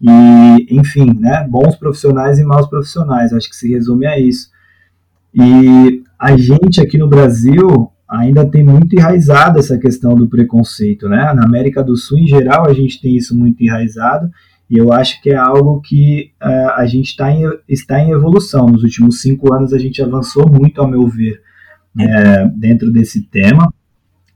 E, 0.00 0.76
enfim, 0.76 1.12
né, 1.18 1.46
bons 1.50 1.74
profissionais 1.74 2.38
e 2.38 2.44
maus 2.44 2.68
profissionais, 2.68 3.32
acho 3.32 3.50
que 3.50 3.56
se 3.56 3.68
resume 3.68 4.06
a 4.06 4.18
isso. 4.18 4.48
E 5.34 6.04
a 6.18 6.36
gente 6.36 6.80
aqui 6.80 6.96
no 6.96 7.08
Brasil 7.08 7.90
ainda 8.08 8.48
tem 8.48 8.64
muito 8.64 8.94
enraizado 8.94 9.58
essa 9.58 9.76
questão 9.76 10.14
do 10.14 10.28
preconceito, 10.28 11.08
né? 11.08 11.32
Na 11.34 11.44
América 11.44 11.82
do 11.82 11.96
Sul, 11.96 12.18
em 12.18 12.26
geral, 12.26 12.66
a 12.66 12.72
gente 12.72 13.00
tem 13.00 13.16
isso 13.16 13.36
muito 13.36 13.62
enraizado 13.62 14.30
e 14.70 14.78
eu 14.78 14.92
acho 14.92 15.20
que 15.22 15.30
é 15.30 15.36
algo 15.36 15.80
que 15.80 16.32
uh, 16.42 16.70
a 16.76 16.86
gente 16.86 17.16
tá 17.16 17.30
em, 17.30 17.42
está 17.68 18.00
em 18.00 18.10
evolução. 18.10 18.66
Nos 18.66 18.82
últimos 18.82 19.20
cinco 19.20 19.52
anos, 19.54 19.72
a 19.72 19.78
gente 19.78 20.02
avançou 20.02 20.50
muito, 20.50 20.80
ao 20.80 20.88
meu 20.88 21.06
ver, 21.06 21.40
é, 21.98 22.48
dentro 22.56 22.90
desse 22.92 23.22
tema. 23.22 23.72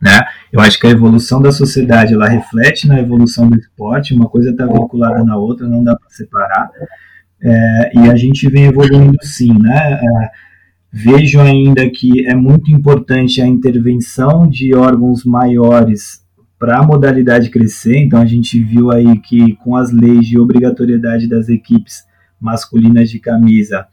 Né? 0.00 0.20
Eu 0.52 0.60
acho 0.60 0.80
que 0.80 0.86
a 0.86 0.90
evolução 0.90 1.40
da 1.40 1.52
sociedade 1.52 2.14
ela 2.14 2.28
reflete 2.28 2.88
na 2.88 2.98
evolução 2.98 3.48
do 3.48 3.56
esporte, 3.56 4.14
uma 4.14 4.28
coisa 4.28 4.50
está 4.50 4.66
vinculada 4.66 5.22
na 5.22 5.36
outra, 5.36 5.68
não 5.68 5.84
dá 5.84 5.94
para 5.94 6.10
separar. 6.10 6.70
É, 7.40 7.92
e 7.94 8.10
a 8.10 8.16
gente 8.16 8.48
vem 8.48 8.64
evoluindo 8.64 9.18
sim, 9.22 9.52
né? 9.60 10.00
É, 10.00 10.30
Vejo 10.94 11.40
ainda 11.40 11.88
que 11.88 12.26
é 12.28 12.34
muito 12.34 12.70
importante 12.70 13.40
a 13.40 13.46
intervenção 13.46 14.46
de 14.46 14.74
órgãos 14.74 15.24
maiores 15.24 16.21
para 16.62 16.78
a 16.78 16.82
modalidade 16.84 17.50
crescer. 17.50 17.98
Então 17.98 18.20
a 18.20 18.24
gente 18.24 18.62
viu 18.62 18.92
aí 18.92 19.18
que 19.18 19.56
com 19.56 19.74
as 19.74 19.90
leis 19.90 20.24
de 20.24 20.38
obrigatoriedade 20.38 21.26
das 21.26 21.48
equipes 21.48 22.04
masculinas 22.40 23.10
de 23.10 23.18
camisa, 23.18 23.88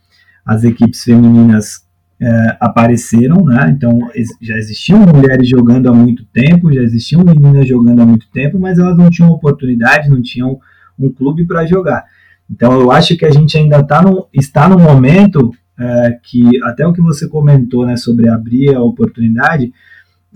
as 0.45 0.63
equipes 0.63 1.03
femininas 1.03 1.83
é, 2.21 2.57
apareceram, 2.59 3.43
né? 3.43 3.73
Então 3.75 3.97
já 4.39 4.55
existiam 4.55 4.99
mulheres 4.99 5.49
jogando 5.49 5.89
há 5.89 5.93
muito 5.93 6.23
tempo, 6.25 6.71
já 6.71 6.83
existiam 6.83 7.23
meninas 7.23 7.67
jogando 7.67 8.03
há 8.03 8.05
muito 8.05 8.29
tempo, 8.29 8.59
mas 8.59 8.77
elas 8.77 8.95
não 8.95 9.09
tinham 9.09 9.31
oportunidade, 9.31 10.07
não 10.07 10.21
tinham 10.21 10.59
um 10.99 11.11
clube 11.11 11.47
para 11.47 11.65
jogar. 11.65 12.05
Então 12.47 12.79
eu 12.79 12.91
acho 12.91 13.17
que 13.17 13.25
a 13.25 13.31
gente 13.31 13.57
ainda 13.57 13.81
tá 13.81 13.99
no, 14.03 14.27
está 14.31 14.69
no 14.69 14.77
momento 14.77 15.51
é, 15.75 16.19
que 16.21 16.47
até 16.65 16.85
o 16.85 16.93
que 16.93 17.01
você 17.01 17.27
comentou 17.27 17.83
né, 17.87 17.97
sobre 17.97 18.29
abrir 18.29 18.75
a 18.75 18.83
oportunidade, 18.83 19.73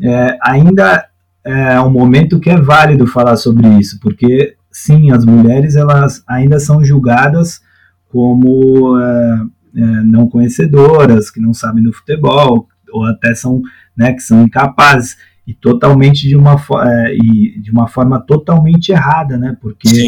é, 0.02 0.36
ainda 0.41 1.12
é 1.46 1.80
um 1.82 1.90
momento 1.90 2.40
que 2.40 2.50
é 2.50 2.60
válido 2.60 3.06
falar 3.06 3.36
sobre 3.36 3.68
isso, 3.80 4.00
porque 4.00 4.56
sim, 4.72 5.12
as 5.12 5.26
mulheres 5.26 5.76
elas 5.76 6.24
ainda 6.28 6.60
são 6.60 6.84
julgadas 6.84 7.62
como 8.10 8.98
é, 9.00 9.42
é, 9.76 9.82
não 10.04 10.30
conhecedoras, 10.30 11.30
que 11.30 11.42
não 11.42 11.54
sabem 11.54 11.84
do 11.84 11.92
futebol, 11.92 12.68
ou 12.92 13.06
até 13.06 13.34
são, 13.34 13.62
né, 13.98 14.14
que 14.14 14.22
são 14.22 14.44
incapazes 14.44 15.18
e 15.46 15.54
totalmente 15.54 16.28
de 16.28 16.36
uma, 16.36 16.56
é, 16.86 17.16
e 17.16 17.60
de 17.60 17.72
uma 17.72 17.88
forma 17.88 18.20
totalmente 18.20 18.92
errada, 18.92 19.38
né? 19.38 19.58
Porque 19.60 20.08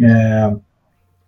é, 0.00 0.56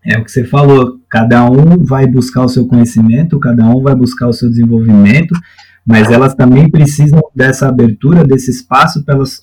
é 0.04 0.18
o 0.18 0.24
que 0.24 0.30
você 0.30 0.44
falou, 0.44 1.00
cada 1.08 1.44
um 1.44 1.82
vai 1.82 2.06
buscar 2.06 2.42
o 2.44 2.48
seu 2.48 2.66
conhecimento, 2.66 3.40
cada 3.40 3.64
um 3.64 3.82
vai 3.82 3.94
buscar 3.94 4.28
o 4.28 4.32
seu 4.32 4.48
desenvolvimento, 4.48 5.34
mas 5.88 6.10
elas 6.10 6.34
também 6.34 6.70
precisam 6.70 7.18
dessa 7.34 7.66
abertura, 7.66 8.22
desse 8.22 8.50
espaço 8.50 9.02
para 9.02 9.14
elas 9.14 9.40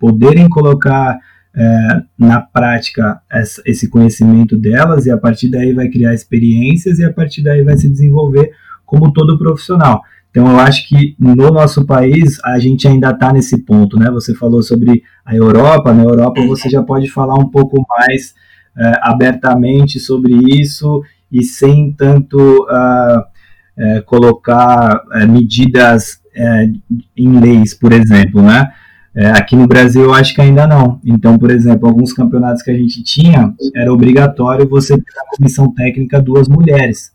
poderem 0.00 0.48
colocar 0.48 1.16
é, 1.54 2.02
na 2.18 2.40
prática 2.40 3.20
essa, 3.30 3.62
esse 3.64 3.88
conhecimento 3.88 4.56
delas 4.56 5.06
e 5.06 5.12
a 5.12 5.16
partir 5.16 5.48
daí 5.48 5.72
vai 5.72 5.88
criar 5.88 6.12
experiências 6.12 6.98
e 6.98 7.04
a 7.04 7.12
partir 7.12 7.40
daí 7.40 7.62
vai 7.62 7.78
se 7.78 7.88
desenvolver 7.88 8.50
como 8.84 9.12
todo 9.12 9.38
profissional. 9.38 10.02
Então 10.28 10.50
eu 10.50 10.58
acho 10.58 10.88
que 10.88 11.14
no 11.20 11.52
nosso 11.52 11.86
país 11.86 12.36
a 12.44 12.58
gente 12.58 12.88
ainda 12.88 13.10
está 13.10 13.32
nesse 13.32 13.58
ponto, 13.58 13.96
né? 13.96 14.10
Você 14.10 14.34
falou 14.34 14.64
sobre 14.64 15.04
a 15.24 15.36
Europa, 15.36 15.94
na 15.94 16.02
Europa 16.02 16.44
você 16.48 16.68
já 16.68 16.82
pode 16.82 17.08
falar 17.08 17.36
um 17.36 17.48
pouco 17.48 17.86
mais 17.88 18.34
é, 18.76 18.92
abertamente 19.02 20.00
sobre 20.00 20.34
isso 20.50 21.00
e 21.30 21.44
sem 21.44 21.92
tanto 21.92 22.38
uh, 22.64 23.35
é, 23.78 24.00
colocar 24.00 25.02
é, 25.12 25.26
medidas 25.26 26.20
é, 26.34 26.70
em 27.16 27.38
leis, 27.38 27.74
por 27.74 27.92
exemplo, 27.92 28.42
né? 28.42 28.72
É, 29.14 29.28
aqui 29.30 29.56
no 29.56 29.66
Brasil 29.66 30.02
eu 30.02 30.12
acho 30.12 30.34
que 30.34 30.42
ainda 30.42 30.66
não. 30.66 31.00
Então, 31.04 31.38
por 31.38 31.50
exemplo, 31.50 31.88
alguns 31.88 32.12
campeonatos 32.12 32.62
que 32.62 32.70
a 32.70 32.76
gente 32.76 33.02
tinha, 33.02 33.54
era 33.74 33.92
obrigatório 33.92 34.68
você 34.68 34.94
ter 34.94 35.14
na 35.16 35.36
comissão 35.36 35.72
técnica 35.72 36.20
duas 36.20 36.48
mulheres. 36.48 37.12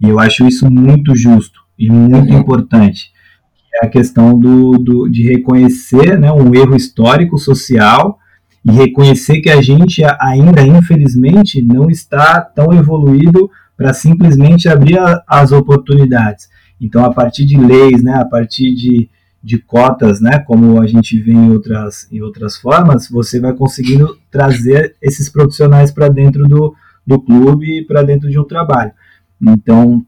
E 0.00 0.08
eu 0.08 0.18
acho 0.18 0.46
isso 0.46 0.70
muito 0.70 1.16
justo 1.16 1.60
e 1.78 1.90
muito 1.90 2.32
importante. 2.34 3.12
É 3.74 3.86
a 3.86 3.88
questão 3.88 4.38
do, 4.38 4.72
do, 4.72 5.08
de 5.08 5.22
reconhecer 5.22 6.18
né, 6.18 6.30
um 6.30 6.54
erro 6.54 6.76
histórico, 6.76 7.38
social, 7.38 8.18
e 8.64 8.70
reconhecer 8.70 9.40
que 9.40 9.50
a 9.50 9.62
gente 9.62 10.02
ainda, 10.20 10.62
infelizmente, 10.62 11.62
não 11.62 11.88
está 11.88 12.40
tão 12.40 12.72
evoluído 12.74 13.50
para 13.78 13.94
simplesmente 13.94 14.68
abrir 14.68 14.98
a, 14.98 15.22
as 15.24 15.52
oportunidades. 15.52 16.48
Então, 16.80 17.04
a 17.04 17.14
partir 17.14 17.46
de 17.46 17.56
leis, 17.56 18.02
né, 18.02 18.14
a 18.14 18.24
partir 18.24 18.74
de, 18.74 19.08
de 19.42 19.58
cotas, 19.58 20.20
né, 20.20 20.40
como 20.40 20.82
a 20.82 20.86
gente 20.88 21.18
vê 21.20 21.30
em 21.30 21.52
outras, 21.52 22.08
em 22.10 22.20
outras 22.20 22.56
formas, 22.56 23.08
você 23.08 23.38
vai 23.38 23.54
conseguindo 23.54 24.18
trazer 24.32 24.96
esses 25.00 25.28
profissionais 25.28 25.92
para 25.92 26.08
dentro 26.08 26.48
do, 26.48 26.74
do 27.06 27.20
clube 27.20 27.78
e 27.78 27.84
para 27.84 28.02
dentro 28.02 28.28
de 28.28 28.36
um 28.36 28.44
trabalho. 28.44 28.90
Então, 29.40 30.04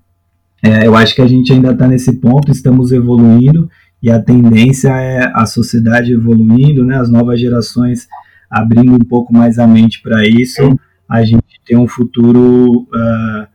é, 0.61 0.87
eu 0.87 0.97
acho 0.97 1.15
que 1.15 1.23
a 1.23 1.29
gente 1.29 1.53
ainda 1.53 1.71
está 1.71 1.87
nesse 1.87 2.13
ponto, 2.15 2.51
estamos 2.51 2.91
evoluindo 2.91 3.71
e 4.03 4.11
a 4.11 4.21
tendência 4.21 4.89
é 4.89 5.31
a 5.33 5.47
sociedade 5.47 6.13
evoluindo, 6.13 6.85
né, 6.85 6.97
as 6.97 7.09
novas 7.09 7.39
gerações 7.39 8.09
abrindo 8.51 8.95
um 8.95 8.99
pouco 8.99 9.33
mais 9.33 9.61
a 9.61 9.67
mente 9.67 10.03
para 10.03 10.27
isso, 10.27 10.77
a 11.09 11.23
gente 11.23 11.61
tem 11.65 11.77
um 11.77 11.87
futuro 11.87 12.83
uh, 12.83 13.47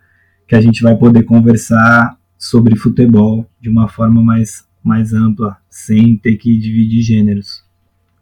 que 0.47 0.55
a 0.55 0.61
gente 0.61 0.81
vai 0.81 0.95
poder 0.95 1.23
conversar 1.23 2.17
sobre 2.37 2.75
futebol 2.75 3.45
de 3.59 3.69
uma 3.69 3.87
forma 3.87 4.21
mais, 4.21 4.65
mais 4.83 5.13
ampla, 5.13 5.57
sem 5.69 6.17
ter 6.17 6.35
que 6.37 6.57
dividir 6.57 7.01
gêneros. 7.01 7.63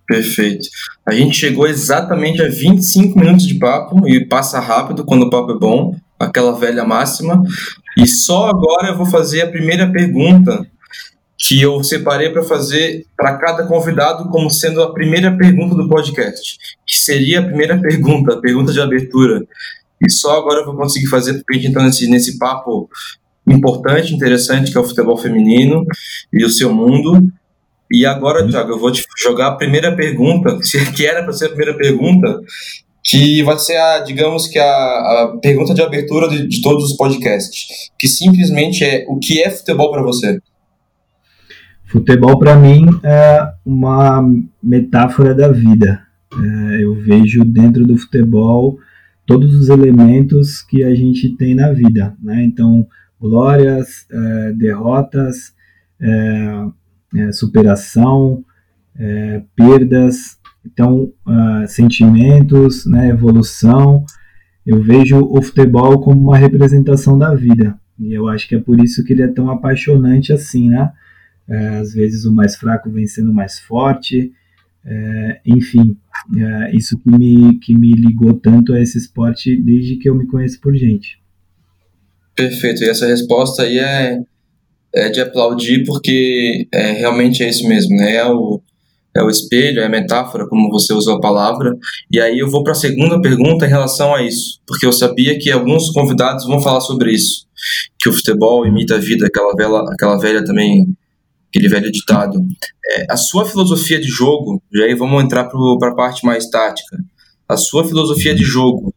Perfeito. 0.07 0.67
A 1.05 1.13
gente 1.13 1.35
chegou 1.35 1.67
exatamente 1.67 2.41
a 2.41 2.49
25 2.49 3.17
minutos 3.17 3.47
de 3.47 3.55
papo 3.55 4.07
e 4.07 4.25
passa 4.25 4.59
rápido 4.59 5.05
quando 5.05 5.23
o 5.23 5.29
papo 5.29 5.51
é 5.51 5.57
bom, 5.57 5.95
aquela 6.19 6.57
velha 6.57 6.83
máxima. 6.83 7.41
E 7.97 8.07
só 8.07 8.49
agora 8.49 8.89
eu 8.89 8.97
vou 8.97 9.05
fazer 9.05 9.41
a 9.41 9.49
primeira 9.49 9.91
pergunta 9.91 10.67
que 11.37 11.61
eu 11.61 11.83
separei 11.83 12.29
para 12.29 12.43
fazer 12.43 13.05
para 13.17 13.37
cada 13.37 13.65
convidado 13.65 14.29
como 14.29 14.49
sendo 14.49 14.81
a 14.81 14.93
primeira 14.93 15.35
pergunta 15.35 15.75
do 15.75 15.89
podcast, 15.89 16.57
que 16.87 16.95
seria 16.95 17.39
a 17.39 17.43
primeira 17.43 17.79
pergunta, 17.79 18.33
a 18.33 18.39
pergunta 18.39 18.71
de 18.71 18.79
abertura. 18.79 19.41
E 20.05 20.11
só 20.11 20.37
agora 20.37 20.61
eu 20.61 20.65
vou 20.65 20.75
conseguir 20.75 21.07
fazer 21.07 21.33
porque 21.33 21.53
a 21.53 21.55
gente 21.55 21.67
entrar 21.67 21.83
nesse, 21.83 22.09
nesse 22.09 22.37
papo 22.37 22.89
importante, 23.47 24.13
interessante, 24.13 24.71
que 24.71 24.77
é 24.77 24.81
o 24.81 24.85
futebol 24.85 25.17
feminino 25.17 25.85
e 26.31 26.43
o 26.43 26.49
seu 26.49 26.73
mundo. 26.73 27.21
E 27.91 28.05
agora, 28.05 28.47
Thiago, 28.47 28.71
eu 28.71 28.79
vou 28.79 28.91
te 28.91 29.05
jogar 29.21 29.47
a 29.47 29.55
primeira 29.55 29.95
pergunta, 29.95 30.57
que 30.95 31.05
era 31.05 31.23
para 31.23 31.33
ser 31.33 31.45
a 31.45 31.49
primeira 31.49 31.77
pergunta, 31.77 32.41
que 33.03 33.43
vai 33.43 33.59
ser 33.59 33.75
a, 33.75 33.99
digamos 33.99 34.47
que 34.47 34.57
a, 34.57 34.65
a 34.65 35.37
pergunta 35.41 35.73
de 35.73 35.81
abertura 35.81 36.29
de, 36.29 36.47
de, 36.47 36.61
todos 36.61 36.91
os 36.91 36.97
podcasts, 36.97 37.91
que 37.99 38.07
simplesmente 38.07 38.83
é 38.83 39.05
o 39.07 39.19
que 39.19 39.41
é 39.43 39.49
futebol 39.49 39.91
para 39.91 40.01
você? 40.01 40.39
Futebol 41.85 42.39
para 42.39 42.55
mim 42.55 42.85
é 43.03 43.45
uma 43.65 44.23
metáfora 44.63 45.35
da 45.35 45.49
vida. 45.49 46.01
É, 46.33 46.83
eu 46.83 46.95
vejo 46.95 47.43
dentro 47.43 47.85
do 47.85 47.97
futebol 47.97 48.79
todos 49.25 49.55
os 49.55 49.69
elementos 49.69 50.61
que 50.61 50.83
a 50.83 50.93
gente 50.93 51.35
tem 51.37 51.55
na 51.55 51.71
vida, 51.71 52.15
né? 52.21 52.43
Então, 52.43 52.87
glórias, 53.19 54.05
é, 54.11 54.53
derrotas, 54.53 55.53
é, 55.99 56.65
é 57.15 57.31
superação, 57.31 58.43
é, 58.95 59.43
perdas, 59.55 60.37
então, 60.65 61.11
uh, 61.27 61.67
sentimentos, 61.67 62.85
né, 62.85 63.09
evolução. 63.09 64.05
Eu 64.65 64.81
vejo 64.81 65.19
o 65.19 65.41
futebol 65.41 65.99
como 65.99 66.21
uma 66.21 66.37
representação 66.37 67.17
da 67.17 67.35
vida. 67.35 67.77
E 67.99 68.13
eu 68.13 68.27
acho 68.27 68.47
que 68.47 68.55
é 68.55 68.59
por 68.59 68.81
isso 68.83 69.03
que 69.03 69.13
ele 69.13 69.23
é 69.23 69.27
tão 69.27 69.49
apaixonante 69.49 70.31
assim, 70.31 70.69
né? 70.69 70.91
É, 71.47 71.77
às 71.79 71.93
vezes 71.93 72.23
o 72.25 72.33
mais 72.33 72.55
fraco 72.55 72.89
vencendo 72.89 73.29
o 73.29 73.33
mais 73.33 73.59
forte. 73.59 74.31
É, 74.85 75.41
enfim, 75.45 75.97
é, 76.37 76.75
isso 76.75 76.97
que 76.99 77.09
me, 77.09 77.59
que 77.59 77.75
me 77.75 77.93
ligou 77.93 78.33
tanto 78.33 78.73
a 78.73 78.81
esse 78.81 78.97
esporte 78.97 79.55
desde 79.61 79.97
que 79.97 80.09
eu 80.09 80.15
me 80.15 80.27
conheço 80.27 80.59
por 80.59 80.75
gente. 80.75 81.21
Perfeito. 82.35 82.83
E 82.83 82.89
essa 82.89 83.07
resposta 83.07 83.63
aí 83.63 83.77
é, 83.77 84.19
é 84.93 85.09
de 85.09 85.21
aplaudir, 85.21 85.83
porque 85.85 86.67
é, 86.73 86.91
realmente 86.91 87.43
é 87.43 87.49
isso 87.49 87.67
mesmo, 87.67 87.95
né? 87.95 88.15
É 88.15 88.25
o, 88.25 88.61
é 89.15 89.23
o 89.23 89.29
espelho, 89.29 89.81
é 89.81 89.85
a 89.85 89.89
metáfora, 89.89 90.47
como 90.47 90.69
você 90.69 90.93
usou 90.93 91.15
a 91.15 91.21
palavra. 91.21 91.77
E 92.11 92.19
aí 92.19 92.39
eu 92.39 92.49
vou 92.49 92.63
para 92.63 92.73
a 92.73 92.75
segunda 92.75 93.21
pergunta 93.21 93.65
em 93.65 93.69
relação 93.69 94.13
a 94.13 94.23
isso, 94.23 94.59
porque 94.65 94.85
eu 94.85 94.91
sabia 94.91 95.37
que 95.37 95.51
alguns 95.51 95.89
convidados 95.91 96.45
vão 96.45 96.59
falar 96.59 96.81
sobre 96.81 97.11
isso, 97.11 97.45
que 97.99 98.09
o 98.09 98.13
futebol 98.13 98.65
imita 98.65 98.95
a 98.95 98.99
vida, 98.99 99.27
aquela 99.27 99.53
velha, 99.53 99.83
aquela 99.91 100.17
velha 100.17 100.43
também, 100.43 100.87
aquele 101.53 101.69
velho 101.69 101.91
ditado. 101.91 102.43
É, 102.91 103.05
a 103.09 103.15
sua 103.15 103.45
filosofia 103.45 104.01
de 104.01 104.07
jogo, 104.07 104.61
e 104.73 104.81
aí 104.81 104.95
vamos 104.95 105.23
entrar 105.23 105.45
para 105.45 105.89
a 105.89 105.95
parte 105.95 106.25
mais 106.25 106.49
tática. 106.49 106.97
A 107.47 107.55
sua 107.55 107.85
filosofia 107.85 108.33
de 108.33 108.43
jogo, 108.43 108.93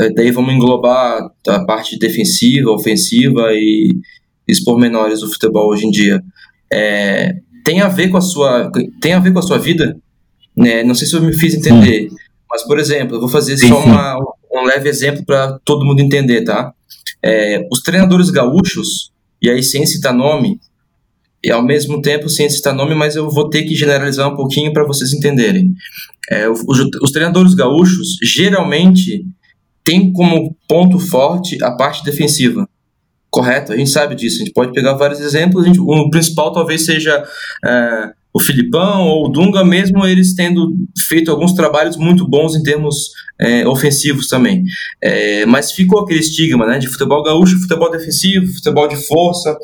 é, 0.00 0.10
daí 0.10 0.30
vamos 0.30 0.54
englobar 0.54 1.28
a 1.46 1.64
parte 1.64 1.98
defensiva, 1.98 2.70
ofensiva 2.70 3.52
e, 3.52 3.92
e 4.48 4.52
os 4.52 4.60
pormenores 4.60 5.20
do 5.20 5.30
futebol 5.30 5.68
hoje 5.68 5.86
em 5.86 5.90
dia. 5.90 6.22
É, 6.72 7.34
tem 7.62 7.82
a 7.82 7.88
ver 7.88 8.08
com 8.08 8.16
a 8.16 8.22
sua 8.22 8.70
tem 9.00 9.12
a 9.12 9.20
ver 9.20 9.32
com 9.32 9.38
a 9.38 9.42
sua 9.42 9.58
vida, 9.58 9.96
né? 10.56 10.82
Não 10.82 10.94
sei 10.94 11.06
se 11.06 11.14
eu 11.14 11.20
me 11.20 11.32
fiz 11.34 11.54
entender, 11.54 12.08
sim. 12.08 12.16
mas 12.50 12.62
por 12.64 12.78
exemplo, 12.78 13.16
eu 13.16 13.20
vou 13.20 13.28
fazer 13.28 13.56
sim, 13.56 13.68
só 13.68 13.84
uma, 13.84 14.18
um 14.52 14.64
leve 14.64 14.88
exemplo 14.88 15.24
para 15.24 15.58
todo 15.64 15.84
mundo 15.84 16.00
entender, 16.00 16.42
tá? 16.44 16.72
É, 17.22 17.66
os 17.70 17.80
treinadores 17.80 18.30
gaúchos 18.30 19.12
e 19.40 19.50
aí 19.50 19.62
sem 19.62 19.86
citar 19.86 20.12
nome 20.12 20.58
e 21.44 21.52
ao 21.52 21.62
mesmo 21.62 22.00
tempo 22.00 22.28
sem 22.28 22.48
citar 22.48 22.74
nome, 22.74 22.94
mas 22.94 23.14
eu 23.14 23.30
vou 23.30 23.50
ter 23.50 23.64
que 23.64 23.74
generalizar 23.74 24.32
um 24.32 24.34
pouquinho 24.34 24.72
para 24.72 24.84
vocês 24.84 25.12
entenderem. 25.12 25.74
É, 26.30 26.48
os, 26.48 26.60
os 27.02 27.10
treinadores 27.10 27.52
gaúchos 27.54 28.16
geralmente 28.22 29.26
têm 29.84 30.10
como 30.12 30.56
ponto 30.66 30.98
forte 30.98 31.62
a 31.62 31.72
parte 31.72 32.02
defensiva. 32.02 32.66
Correto, 33.30 33.72
a 33.72 33.76
gente 33.76 33.90
sabe 33.90 34.14
disso, 34.14 34.36
a 34.36 34.44
gente 34.44 34.54
pode 34.54 34.72
pegar 34.72 34.94
vários 34.94 35.20
exemplos, 35.20 35.66
o 35.78 36.08
principal 36.08 36.52
talvez 36.52 36.86
seja 36.86 37.22
é, 37.64 38.12
o 38.32 38.40
Filipão 38.40 39.06
ou 39.06 39.26
o 39.26 39.28
Dunga, 39.28 39.64
mesmo 39.64 40.04
eles 40.04 40.34
tendo 40.34 40.72
feito 41.08 41.30
alguns 41.30 41.52
trabalhos 41.52 41.96
muito 41.96 42.26
bons 42.26 42.56
em 42.56 42.62
termos 42.62 43.10
é, 43.40 43.66
ofensivos 43.66 44.26
também. 44.26 44.64
É, 45.02 45.46
mas 45.46 45.70
ficou 45.70 46.00
aquele 46.00 46.20
estigma 46.20 46.66
né, 46.66 46.78
de 46.78 46.88
futebol 46.88 47.22
gaúcho, 47.22 47.60
futebol 47.60 47.90
defensivo, 47.90 48.52
futebol 48.54 48.88
de 48.88 48.96
força, 49.06 49.56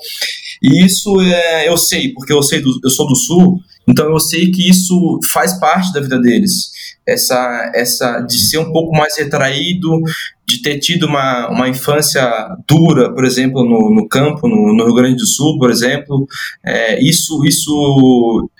e 0.62 0.84
isso 0.84 1.20
é, 1.20 1.68
eu 1.68 1.76
sei, 1.76 2.12
porque 2.12 2.32
eu, 2.32 2.42
sei 2.42 2.60
do, 2.60 2.70
eu 2.82 2.90
sou 2.90 3.06
do 3.06 3.16
Sul, 3.16 3.58
então 3.88 4.10
eu 4.10 4.20
sei 4.20 4.50
que 4.50 4.68
isso 4.68 5.18
faz 5.32 5.58
parte 5.58 5.92
da 5.92 6.00
vida 6.00 6.20
deles 6.20 6.70
essa, 7.10 7.72
essa 7.74 8.20
de 8.20 8.38
ser 8.38 8.58
um 8.58 8.72
pouco 8.72 8.96
mais 8.96 9.16
retraído, 9.18 10.00
de 10.46 10.62
ter 10.62 10.78
tido 10.78 11.06
uma, 11.06 11.48
uma 11.48 11.68
infância 11.68 12.28
dura, 12.68 13.12
por 13.12 13.24
exemplo, 13.24 13.64
no, 13.64 13.94
no 13.94 14.08
campo, 14.08 14.48
no, 14.48 14.74
no 14.74 14.84
Rio 14.84 14.94
Grande 14.94 15.16
do 15.16 15.26
Sul, 15.26 15.58
por 15.58 15.70
exemplo, 15.70 16.26
é, 16.64 17.02
isso, 17.02 17.44
isso, 17.44 18.50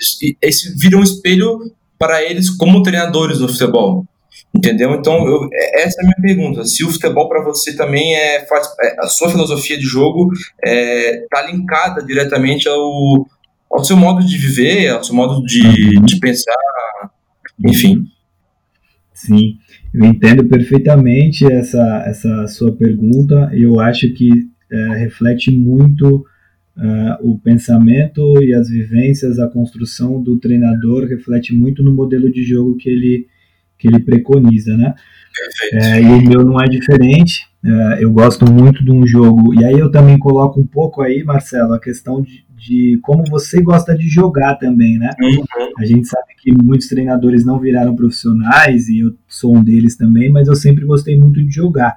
isso 0.42 0.72
vira 0.76 0.96
um 0.96 1.02
espelho 1.02 1.58
para 1.98 2.22
eles 2.22 2.50
como 2.50 2.82
treinadores 2.82 3.40
no 3.40 3.48
futebol. 3.48 4.04
Entendeu? 4.54 4.94
Então, 4.94 5.26
eu, 5.26 5.48
é, 5.52 5.82
essa 5.82 6.00
é 6.00 6.04
a 6.04 6.08
minha 6.08 6.20
pergunta. 6.20 6.64
Se 6.64 6.84
o 6.84 6.90
futebol 6.90 7.28
para 7.28 7.42
você 7.42 7.76
também 7.76 8.14
é, 8.14 8.44
faz, 8.46 8.66
é, 8.82 8.96
a 9.00 9.06
sua 9.06 9.30
filosofia 9.30 9.78
de 9.78 9.84
jogo 9.84 10.32
está 10.32 10.50
é, 10.64 11.26
tá 11.30 11.42
linkada 11.46 12.02
diretamente 12.04 12.68
ao, 12.68 13.26
ao 13.70 13.84
seu 13.84 13.96
modo 13.96 14.24
de 14.24 14.36
viver, 14.36 14.88
ao 14.88 15.04
seu 15.04 15.14
modo 15.14 15.44
de, 15.44 16.00
de 16.00 16.18
pensar, 16.18 16.54
enfim. 17.64 18.06
Sim, 19.12 19.58
eu 19.92 20.04
entendo 20.06 20.48
perfeitamente 20.48 21.44
essa, 21.52 22.04
essa 22.06 22.46
sua 22.46 22.72
pergunta. 22.74 23.50
Eu 23.52 23.78
acho 23.78 24.12
que 24.14 24.30
é, 24.72 24.96
reflete 24.96 25.50
muito 25.50 26.24
é, 26.78 27.18
o 27.20 27.38
pensamento 27.38 28.42
e 28.42 28.54
as 28.54 28.68
vivências, 28.70 29.38
a 29.38 29.48
construção 29.48 30.22
do 30.22 30.38
treinador 30.38 31.06
reflete 31.06 31.54
muito 31.54 31.82
no 31.82 31.92
modelo 31.92 32.32
de 32.32 32.42
jogo 32.42 32.76
que 32.76 32.88
ele, 32.88 33.26
que 33.80 33.88
ele 33.88 33.98
preconiza, 33.98 34.76
né? 34.76 34.94
É, 35.72 36.02
e 36.02 36.06
o 36.06 36.22
meu 36.22 36.44
não 36.44 36.60
é 36.60 36.66
diferente. 36.66 37.48
É, 37.64 38.04
eu 38.04 38.10
gosto 38.10 38.50
muito 38.50 38.84
de 38.84 38.90
um 38.90 39.06
jogo. 39.06 39.54
E 39.54 39.64
aí 39.64 39.78
eu 39.78 39.90
também 39.90 40.18
coloco 40.18 40.60
um 40.60 40.66
pouco 40.66 41.02
aí, 41.02 41.24
Marcelo, 41.24 41.74
a 41.74 41.80
questão 41.80 42.20
de, 42.20 42.44
de 42.56 42.98
como 43.02 43.24
você 43.28 43.62
gosta 43.62 43.96
de 43.96 44.08
jogar 44.08 44.56
também, 44.56 44.98
né? 44.98 45.10
Uhum. 45.20 45.44
A 45.78 45.84
gente 45.84 46.06
sabe 46.06 46.34
que 46.38 46.52
muitos 46.62 46.88
treinadores 46.88 47.44
não 47.44 47.58
viraram 47.58 47.96
profissionais 47.96 48.88
e 48.88 49.00
eu 49.00 49.14
sou 49.26 49.56
um 49.56 49.62
deles 49.62 49.96
também, 49.96 50.30
mas 50.30 50.46
eu 50.46 50.54
sempre 50.54 50.84
gostei 50.84 51.18
muito 51.18 51.42
de 51.42 51.50
jogar. 51.50 51.96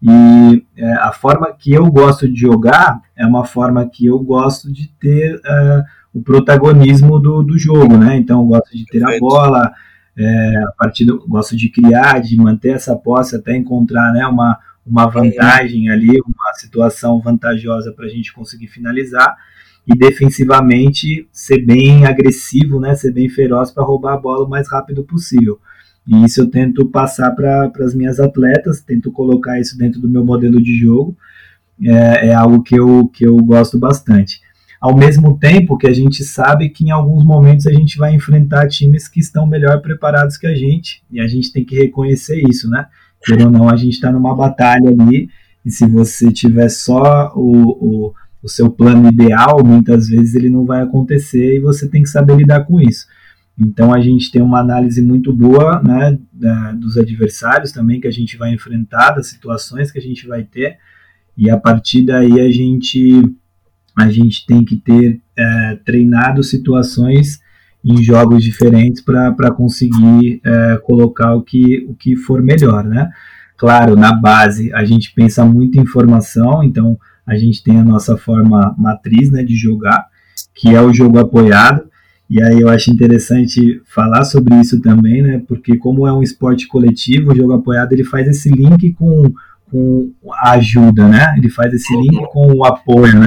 E 0.00 0.64
é, 0.76 0.92
a 0.94 1.12
forma 1.12 1.52
que 1.52 1.72
eu 1.72 1.90
gosto 1.90 2.28
de 2.28 2.38
jogar 2.38 3.00
é 3.16 3.26
uma 3.26 3.44
forma 3.44 3.88
que 3.88 4.06
eu 4.06 4.18
gosto 4.20 4.72
de 4.72 4.88
ter 5.00 5.34
uh, 5.36 5.82
o 6.14 6.22
protagonismo 6.22 7.18
do, 7.18 7.42
do 7.42 7.58
jogo, 7.58 7.96
né? 7.96 8.16
Então 8.16 8.40
eu 8.40 8.46
gosto 8.46 8.76
de 8.76 8.84
ter 8.86 9.04
a 9.04 9.18
bola, 9.18 9.72
é, 10.18 10.56
a 10.64 10.72
partir 10.76 11.04
do, 11.04 11.24
gosto 11.26 11.56
de 11.56 11.68
criar, 11.68 12.20
de 12.20 12.36
manter 12.36 12.74
essa 12.74 12.96
posse 12.96 13.36
até 13.36 13.56
encontrar 13.56 14.12
né, 14.12 14.26
uma, 14.26 14.58
uma 14.84 15.06
vantagem 15.06 15.88
ali, 15.90 16.20
uma 16.20 16.52
situação 16.54 17.20
vantajosa 17.20 17.92
para 17.92 18.06
a 18.06 18.08
gente 18.08 18.32
conseguir 18.32 18.66
finalizar 18.66 19.36
e 19.86 19.96
defensivamente 19.96 21.28
ser 21.32 21.64
bem 21.64 22.04
agressivo, 22.04 22.80
né, 22.80 22.94
ser 22.94 23.12
bem 23.12 23.28
feroz 23.28 23.70
para 23.70 23.84
roubar 23.84 24.14
a 24.14 24.20
bola 24.20 24.44
o 24.44 24.50
mais 24.50 24.68
rápido 24.68 25.04
possível. 25.04 25.58
E 26.06 26.24
isso 26.24 26.40
eu 26.40 26.50
tento 26.50 26.86
passar 26.86 27.30
para 27.32 27.70
as 27.80 27.94
minhas 27.94 28.18
atletas, 28.18 28.80
tento 28.80 29.12
colocar 29.12 29.60
isso 29.60 29.78
dentro 29.78 30.00
do 30.00 30.08
meu 30.08 30.24
modelo 30.24 30.60
de 30.60 30.76
jogo. 30.76 31.16
É, 31.80 32.28
é, 32.28 32.34
algo 32.34 32.62
que 32.62 32.74
eu, 32.74 33.08
que 33.08 33.24
eu 33.24 33.36
gosto 33.36 33.78
bastante. 33.78 34.40
Ao 34.80 34.96
mesmo 34.96 35.38
tempo 35.38 35.76
que 35.76 35.88
a 35.88 35.92
gente 35.92 36.22
sabe 36.22 36.68
que 36.68 36.84
em 36.84 36.90
alguns 36.90 37.24
momentos 37.24 37.66
a 37.66 37.72
gente 37.72 37.98
vai 37.98 38.14
enfrentar 38.14 38.68
times 38.68 39.08
que 39.08 39.20
estão 39.20 39.46
melhor 39.46 39.80
preparados 39.80 40.36
que 40.36 40.46
a 40.46 40.54
gente, 40.54 41.02
e 41.10 41.20
a 41.20 41.26
gente 41.26 41.52
tem 41.52 41.64
que 41.64 41.76
reconhecer 41.76 42.42
isso, 42.48 42.70
né? 42.70 42.86
Quer 43.24 43.44
ou 43.44 43.50
não, 43.50 43.68
a 43.68 43.76
gente 43.76 43.94
está 43.94 44.12
numa 44.12 44.34
batalha 44.36 44.88
ali, 44.88 45.28
e 45.64 45.70
se 45.70 45.86
você 45.86 46.30
tiver 46.32 46.68
só 46.68 47.32
o, 47.34 48.06
o 48.08 48.14
o 48.42 48.48
seu 48.48 48.70
plano 48.70 49.08
ideal, 49.08 49.64
muitas 49.64 50.08
vezes 50.08 50.34
ele 50.34 50.48
não 50.48 50.64
vai 50.64 50.82
acontecer 50.82 51.56
e 51.56 51.60
você 51.60 51.88
tem 51.88 52.02
que 52.02 52.08
saber 52.08 52.36
lidar 52.36 52.64
com 52.64 52.80
isso. 52.80 53.06
Então 53.58 53.92
a 53.92 54.00
gente 54.00 54.30
tem 54.30 54.40
uma 54.40 54.60
análise 54.60 55.02
muito 55.02 55.32
boa 55.32 55.82
né, 55.82 56.16
da, 56.32 56.72
dos 56.72 56.96
adversários 56.96 57.72
também 57.72 58.00
que 58.00 58.06
a 58.06 58.12
gente 58.12 58.36
vai 58.36 58.52
enfrentar, 58.52 59.10
das 59.10 59.26
situações 59.26 59.90
que 59.90 59.98
a 59.98 60.02
gente 60.02 60.26
vai 60.26 60.44
ter, 60.44 60.78
e 61.36 61.50
a 61.50 61.56
partir 61.56 62.02
daí 62.02 62.40
a 62.40 62.50
gente, 62.50 63.22
a 63.98 64.08
gente 64.08 64.46
tem 64.46 64.64
que 64.64 64.76
ter 64.76 65.20
é, 65.36 65.78
treinado 65.84 66.42
situações 66.44 67.40
em 67.84 68.02
jogos 68.02 68.44
diferentes 68.44 69.02
para 69.02 69.50
conseguir 69.50 70.40
é, 70.44 70.76
colocar 70.84 71.34
o 71.34 71.42
que, 71.42 71.84
o 71.88 71.94
que 71.94 72.14
for 72.16 72.40
melhor, 72.40 72.84
né? 72.84 73.10
Claro, 73.56 73.96
na 73.96 74.12
base 74.12 74.72
a 74.72 74.84
gente 74.84 75.12
pensa 75.12 75.44
muito 75.44 75.80
em 75.80 75.84
formação, 75.84 76.62
então 76.62 76.96
a 77.26 77.36
gente 77.36 77.62
tem 77.62 77.78
a 77.80 77.84
nossa 77.84 78.16
forma 78.16 78.74
matriz 78.78 79.32
né, 79.32 79.42
de 79.42 79.56
jogar, 79.56 80.06
que 80.54 80.74
é 80.74 80.80
o 80.80 80.92
jogo 80.92 81.18
apoiado, 81.18 81.88
e 82.30 82.40
aí 82.42 82.60
eu 82.60 82.68
acho 82.68 82.92
interessante 82.92 83.82
falar 83.84 84.24
sobre 84.24 84.54
isso 84.60 84.80
também, 84.80 85.22
né? 85.22 85.42
Porque 85.48 85.76
como 85.76 86.06
é 86.06 86.12
um 86.12 86.22
esporte 86.22 86.68
coletivo, 86.68 87.32
o 87.32 87.36
jogo 87.36 87.54
apoiado 87.54 87.92
ele 87.92 88.04
faz 88.04 88.28
esse 88.28 88.50
link 88.50 88.92
com, 88.92 89.32
com 89.70 90.12
a 90.34 90.52
ajuda, 90.52 91.08
né? 91.08 91.34
Ele 91.38 91.48
faz 91.48 91.72
esse 91.72 91.92
link 91.96 92.22
com 92.30 92.52
o 92.52 92.64
apoio, 92.64 93.18
né? 93.18 93.26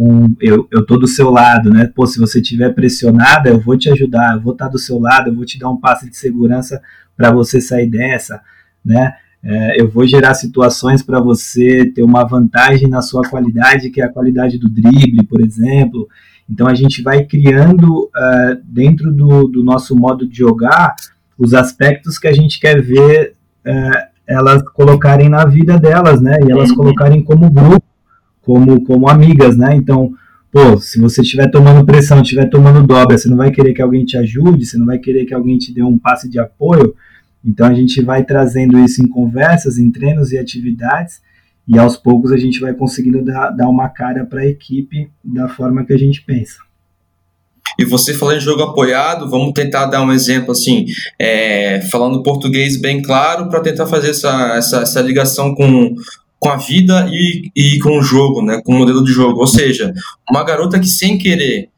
Com 0.00 0.34
eu, 0.40 0.66
eu 0.70 0.86
tô 0.86 0.96
do 0.96 1.06
seu 1.06 1.28
lado, 1.30 1.68
né? 1.68 1.92
Pô, 1.94 2.06
se 2.06 2.18
você 2.18 2.40
estiver 2.40 2.74
pressionada, 2.74 3.50
eu 3.50 3.60
vou 3.60 3.76
te 3.76 3.90
ajudar, 3.90 4.34
eu 4.34 4.40
vou 4.40 4.54
estar 4.54 4.68
do 4.68 4.78
seu 4.78 4.98
lado, 4.98 5.28
eu 5.28 5.34
vou 5.34 5.44
te 5.44 5.58
dar 5.58 5.68
um 5.68 5.76
passe 5.76 6.08
de 6.08 6.16
segurança 6.16 6.80
para 7.14 7.30
você 7.30 7.60
sair 7.60 7.86
dessa, 7.86 8.40
né? 8.82 9.12
É, 9.42 9.78
eu 9.78 9.90
vou 9.90 10.06
gerar 10.06 10.32
situações 10.32 11.02
para 11.02 11.20
você 11.20 11.84
ter 11.94 12.02
uma 12.02 12.24
vantagem 12.24 12.88
na 12.88 13.02
sua 13.02 13.28
qualidade, 13.28 13.90
que 13.90 14.00
é 14.00 14.04
a 14.06 14.08
qualidade 14.08 14.56
do 14.56 14.70
drible, 14.70 15.22
por 15.26 15.42
exemplo. 15.42 16.08
Então 16.48 16.66
a 16.66 16.74
gente 16.74 17.02
vai 17.02 17.26
criando 17.26 18.04
uh, 18.04 18.58
dentro 18.64 19.12
do, 19.12 19.48
do, 19.48 19.62
nosso 19.62 19.94
modo 19.94 20.26
de 20.26 20.38
jogar 20.38 20.96
os 21.38 21.52
aspectos 21.52 22.18
que 22.18 22.26
a 22.26 22.32
gente 22.32 22.58
quer 22.58 22.80
ver 22.80 23.34
uh, 23.66 24.10
elas 24.26 24.62
colocarem 24.62 25.28
na 25.28 25.44
vida 25.44 25.78
delas, 25.78 26.22
né? 26.22 26.38
E 26.46 26.50
elas 26.50 26.70
uhum. 26.70 26.76
colocarem 26.76 27.22
como 27.22 27.50
grupo, 27.50 27.84
como, 28.50 28.82
como 28.82 29.08
amigas, 29.08 29.56
né? 29.56 29.76
Então, 29.76 30.12
pô, 30.50 30.76
se 30.76 31.00
você 31.00 31.22
estiver 31.22 31.48
tomando 31.52 31.86
pressão, 31.86 32.20
estiver 32.20 32.50
tomando 32.50 32.84
dobra, 32.84 33.16
você 33.16 33.28
não 33.28 33.36
vai 33.36 33.52
querer 33.52 33.72
que 33.72 33.80
alguém 33.80 34.04
te 34.04 34.16
ajude, 34.16 34.66
você 34.66 34.76
não 34.76 34.86
vai 34.86 34.98
querer 34.98 35.24
que 35.24 35.32
alguém 35.32 35.56
te 35.56 35.72
dê 35.72 35.84
um 35.84 35.96
passe 35.96 36.28
de 36.28 36.40
apoio. 36.40 36.92
Então 37.44 37.64
a 37.68 37.72
gente 37.72 38.02
vai 38.02 38.24
trazendo 38.24 38.76
isso 38.80 39.00
em 39.00 39.08
conversas, 39.08 39.78
em 39.78 39.88
treinos 39.92 40.32
e 40.32 40.38
atividades 40.38 41.20
e 41.68 41.78
aos 41.78 41.96
poucos 41.96 42.32
a 42.32 42.36
gente 42.36 42.58
vai 42.58 42.74
conseguindo 42.74 43.24
dar, 43.24 43.50
dar 43.50 43.68
uma 43.68 43.88
cara 43.88 44.26
para 44.26 44.40
a 44.40 44.46
equipe 44.46 45.08
da 45.24 45.48
forma 45.48 45.84
que 45.84 45.92
a 45.92 45.96
gente 45.96 46.20
pensa. 46.22 46.58
E 47.78 47.84
você 47.84 48.12
falando 48.12 48.38
em 48.38 48.40
jogo 48.40 48.62
apoiado, 48.62 49.30
vamos 49.30 49.52
tentar 49.52 49.86
dar 49.86 50.02
um 50.02 50.12
exemplo 50.12 50.50
assim, 50.50 50.86
é, 51.18 51.80
falando 51.82 52.24
português 52.24 52.80
bem 52.80 53.00
claro, 53.00 53.48
para 53.48 53.60
tentar 53.60 53.86
fazer 53.86 54.10
essa, 54.10 54.56
essa, 54.56 54.80
essa 54.80 55.00
ligação 55.00 55.54
com, 55.54 55.94
com 56.40 56.48
a 56.48 56.56
vida 56.56 57.06
e, 57.12 57.50
e 57.54 57.78
com 57.78 57.98
o 57.98 58.02
jogo, 58.02 58.42
né, 58.42 58.60
com 58.64 58.72
o 58.72 58.78
modelo 58.78 59.04
de 59.04 59.12
jogo. 59.12 59.40
Ou 59.40 59.46
seja, 59.46 59.92
uma 60.28 60.42
garota 60.42 60.80
que 60.80 60.88
sem 60.88 61.18
querer 61.18 61.68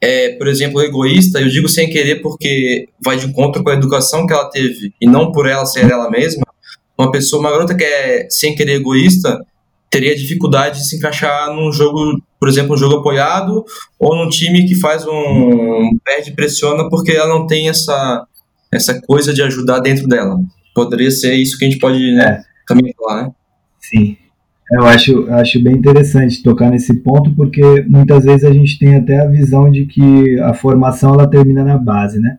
é, 0.00 0.30
por 0.36 0.46
exemplo, 0.46 0.82
egoísta, 0.82 1.40
eu 1.40 1.48
digo 1.48 1.68
sem 1.68 1.88
querer 1.88 2.20
porque 2.20 2.88
vai 3.02 3.16
de 3.16 3.26
encontro 3.26 3.62
com 3.62 3.70
a 3.70 3.74
educação 3.74 4.26
que 4.26 4.32
ela 4.32 4.48
teve 4.50 4.92
e 5.00 5.06
não 5.06 5.32
por 5.32 5.46
ela 5.46 5.64
ser 5.64 5.90
ela 5.90 6.10
mesma, 6.10 6.44
uma 6.98 7.10
pessoa, 7.10 7.40
uma 7.40 7.50
garota 7.50 7.74
que 7.74 7.84
é 7.84 8.26
sem 8.30 8.54
querer 8.54 8.74
egoísta, 8.74 9.38
teria 9.90 10.14
dificuldade 10.14 10.78
de 10.78 10.88
se 10.88 10.96
encaixar 10.96 11.52
num 11.54 11.72
jogo, 11.72 12.20
por 12.38 12.48
exemplo, 12.48 12.74
um 12.74 12.78
jogo 12.78 12.96
apoiado 12.96 13.64
ou 13.98 14.16
num 14.16 14.28
time 14.28 14.66
que 14.66 14.74
faz 14.74 15.06
um 15.06 15.90
perde 16.04 16.32
pressiona 16.32 16.88
porque 16.88 17.12
ela 17.12 17.28
não 17.28 17.46
tem 17.46 17.68
essa 17.68 18.26
essa 18.72 19.00
coisa 19.02 19.32
de 19.32 19.42
ajudar 19.42 19.78
dentro 19.80 20.06
dela. 20.06 20.36
Poderia 20.74 21.10
ser 21.10 21.34
isso 21.34 21.56
que 21.56 21.64
a 21.64 21.68
gente 21.68 21.80
pode 21.80 22.12
né, 22.12 22.24
é. 22.24 22.42
também 22.66 22.92
falar, 22.98 23.22
né? 23.22 23.30
Sim. 23.88 24.16
Eu 24.72 24.84
acho, 24.84 25.30
acho 25.30 25.62
bem 25.62 25.74
interessante 25.74 26.42
tocar 26.42 26.70
nesse 26.70 26.94
ponto, 26.94 27.32
porque 27.34 27.82
muitas 27.82 28.24
vezes 28.24 28.44
a 28.44 28.52
gente 28.52 28.78
tem 28.78 28.96
até 28.96 29.20
a 29.20 29.28
visão 29.28 29.70
de 29.70 29.86
que 29.86 30.40
a 30.40 30.52
formação 30.54 31.14
ela 31.14 31.30
termina 31.30 31.62
na 31.62 31.78
base, 31.78 32.18
né? 32.18 32.36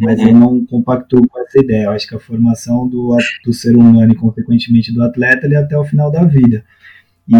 mas 0.00 0.18
uhum. 0.18 0.28
eu 0.28 0.34
não 0.34 0.66
compactuo 0.66 1.28
com 1.28 1.38
essa 1.40 1.60
ideia. 1.60 1.84
Eu 1.84 1.90
acho 1.90 2.08
que 2.08 2.14
a 2.14 2.18
formação 2.18 2.88
do, 2.88 3.14
do 3.44 3.52
ser 3.52 3.76
humano 3.76 4.10
e, 4.10 4.16
consequentemente, 4.16 4.92
do 4.92 5.02
atleta 5.02 5.46
é 5.46 5.56
até 5.56 5.76
o 5.76 5.84
final 5.84 6.10
da 6.10 6.24
vida. 6.24 6.64
E, 7.28 7.36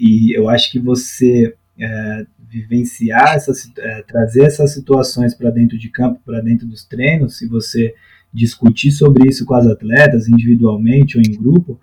e 0.00 0.36
eu 0.36 0.48
acho 0.48 0.72
que 0.72 0.80
você 0.80 1.54
é, 1.78 2.26
vivenciar, 2.50 3.36
essas, 3.36 3.70
é, 3.78 4.02
trazer 4.02 4.42
essas 4.42 4.74
situações 4.74 5.34
para 5.34 5.50
dentro 5.50 5.78
de 5.78 5.88
campo, 5.88 6.20
para 6.26 6.40
dentro 6.40 6.66
dos 6.66 6.84
treinos, 6.84 7.38
se 7.38 7.46
você 7.46 7.94
discutir 8.34 8.90
sobre 8.90 9.28
isso 9.28 9.46
com 9.46 9.54
as 9.54 9.66
atletas, 9.66 10.28
individualmente 10.28 11.16
ou 11.16 11.22
em 11.22 11.40
grupo, 11.40 11.80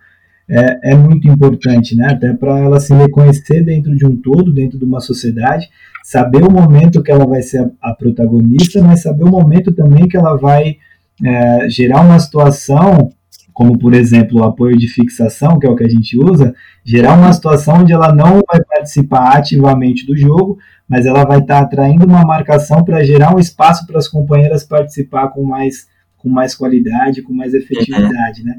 é, 0.49 0.91
é 0.91 0.95
muito 0.95 1.27
importante, 1.27 1.95
né? 1.95 2.11
Até 2.11 2.33
para 2.33 2.59
ela 2.59 2.79
se 2.79 2.93
reconhecer 2.93 3.63
dentro 3.63 3.95
de 3.95 4.05
um 4.05 4.15
todo, 4.15 4.53
dentro 4.53 4.79
de 4.79 4.85
uma 4.85 5.01
sociedade, 5.01 5.67
saber 6.03 6.43
o 6.43 6.51
momento 6.51 7.03
que 7.03 7.11
ela 7.11 7.25
vai 7.25 7.41
ser 7.41 7.59
a, 7.81 7.91
a 7.91 7.93
protagonista, 7.93 8.81
mas 8.81 9.01
saber 9.01 9.25
o 9.25 9.31
momento 9.31 9.73
também 9.73 10.07
que 10.07 10.15
ela 10.15 10.37
vai 10.37 10.77
é, 11.23 11.69
gerar 11.69 12.01
uma 12.01 12.19
situação, 12.19 13.11
como 13.53 13.77
por 13.77 13.93
exemplo 13.93 14.39
o 14.39 14.43
apoio 14.43 14.77
de 14.77 14.87
fixação, 14.87 15.59
que 15.59 15.67
é 15.67 15.69
o 15.69 15.75
que 15.75 15.83
a 15.83 15.89
gente 15.89 16.17
usa, 16.17 16.53
gerar 16.85 17.17
uma 17.17 17.33
situação 17.33 17.81
onde 17.81 17.91
ela 17.91 18.13
não 18.13 18.41
vai 18.47 18.63
participar 18.63 19.35
ativamente 19.35 20.05
do 20.05 20.15
jogo, 20.15 20.57
mas 20.87 21.05
ela 21.05 21.25
vai 21.25 21.39
estar 21.39 21.59
tá 21.59 21.61
atraindo 21.61 22.05
uma 22.05 22.23
marcação 22.23 22.85
para 22.85 23.03
gerar 23.03 23.35
um 23.35 23.39
espaço 23.39 23.85
para 23.85 23.97
as 23.97 24.07
companheiras 24.07 24.63
participar 24.63 25.27
com 25.29 25.43
mais, 25.43 25.87
com 26.15 26.29
mais 26.29 26.55
qualidade, 26.55 27.21
com 27.21 27.33
mais 27.33 27.53
efetividade, 27.53 28.43
né? 28.45 28.55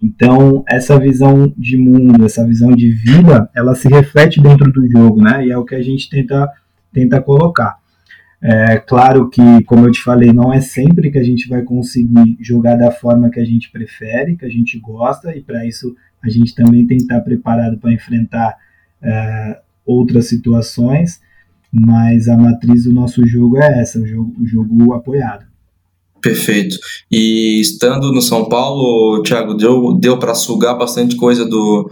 Então, 0.00 0.64
essa 0.68 0.98
visão 0.98 1.52
de 1.56 1.76
mundo, 1.76 2.24
essa 2.24 2.46
visão 2.46 2.70
de 2.70 2.90
vida, 2.90 3.50
ela 3.54 3.74
se 3.74 3.88
reflete 3.88 4.40
dentro 4.40 4.70
do 4.70 4.88
jogo, 4.88 5.20
né? 5.20 5.44
E 5.44 5.50
é 5.50 5.58
o 5.58 5.64
que 5.64 5.74
a 5.74 5.82
gente 5.82 6.08
tenta, 6.08 6.48
tenta 6.92 7.20
colocar. 7.20 7.76
É 8.40 8.78
claro 8.78 9.28
que, 9.28 9.64
como 9.64 9.86
eu 9.86 9.90
te 9.90 10.00
falei, 10.00 10.32
não 10.32 10.52
é 10.52 10.60
sempre 10.60 11.10
que 11.10 11.18
a 11.18 11.24
gente 11.24 11.48
vai 11.48 11.62
conseguir 11.62 12.38
jogar 12.40 12.76
da 12.76 12.92
forma 12.92 13.30
que 13.30 13.40
a 13.40 13.44
gente 13.44 13.70
prefere, 13.72 14.36
que 14.36 14.44
a 14.44 14.48
gente 14.48 14.78
gosta, 14.78 15.34
e 15.36 15.42
para 15.42 15.66
isso 15.66 15.96
a 16.22 16.28
gente 16.28 16.54
também 16.54 16.86
tem 16.86 16.98
que 16.98 17.02
estar 17.02 17.20
preparado 17.20 17.78
para 17.78 17.92
enfrentar 17.92 18.56
é, 19.02 19.60
outras 19.84 20.26
situações, 20.26 21.20
mas 21.72 22.28
a 22.28 22.36
matriz 22.36 22.84
do 22.84 22.92
nosso 22.92 23.26
jogo 23.26 23.58
é 23.58 23.80
essa, 23.80 23.98
o 23.98 24.06
jogo, 24.06 24.34
o 24.40 24.46
jogo 24.46 24.92
apoiado. 24.92 25.47
Perfeito. 26.28 26.76
E 27.10 27.58
estando 27.60 28.12
no 28.12 28.20
São 28.20 28.48
Paulo, 28.48 29.22
Thiago, 29.22 29.54
deu, 29.54 29.94
deu 29.98 30.18
para 30.18 30.34
sugar 30.34 30.76
bastante 30.76 31.16
coisa 31.16 31.46
do, 31.46 31.90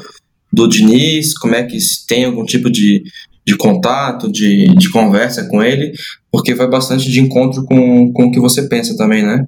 do 0.53 0.69
Diniz? 0.69 1.37
Como 1.39 1.55
é 1.55 1.63
que 1.63 1.79
tem 2.07 2.27
algum 2.27 2.45
tipo 2.45 2.71
de, 2.71 3.03
de 3.47 3.57
contato, 3.57 4.31
de, 4.31 4.67
de 4.75 4.91
conversa 4.91 5.49
com 5.49 5.63
ele? 5.63 5.93
Porque 6.31 6.55
vai 6.55 6.69
bastante 6.69 7.11
de 7.11 7.19
encontro 7.19 7.65
com, 7.65 8.13
com 8.13 8.25
o 8.27 8.31
que 8.31 8.39
você 8.39 8.69
pensa 8.69 8.95
também, 8.95 9.25
né? 9.25 9.47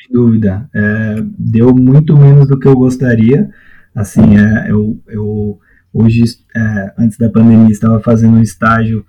Sem 0.00 0.12
dúvida. 0.14 0.66
É, 0.74 1.22
deu 1.38 1.74
muito 1.74 2.16
menos 2.16 2.48
do 2.48 2.58
que 2.58 2.66
eu 2.66 2.74
gostaria. 2.74 3.50
Assim, 3.94 4.38
é, 4.38 4.70
eu, 4.70 4.98
eu 5.08 5.58
hoje, 5.92 6.22
é, 6.56 6.94
antes 6.98 7.18
da 7.18 7.28
pandemia, 7.28 7.70
estava 7.70 8.00
fazendo 8.00 8.38
um 8.38 8.42
estágio 8.42 9.04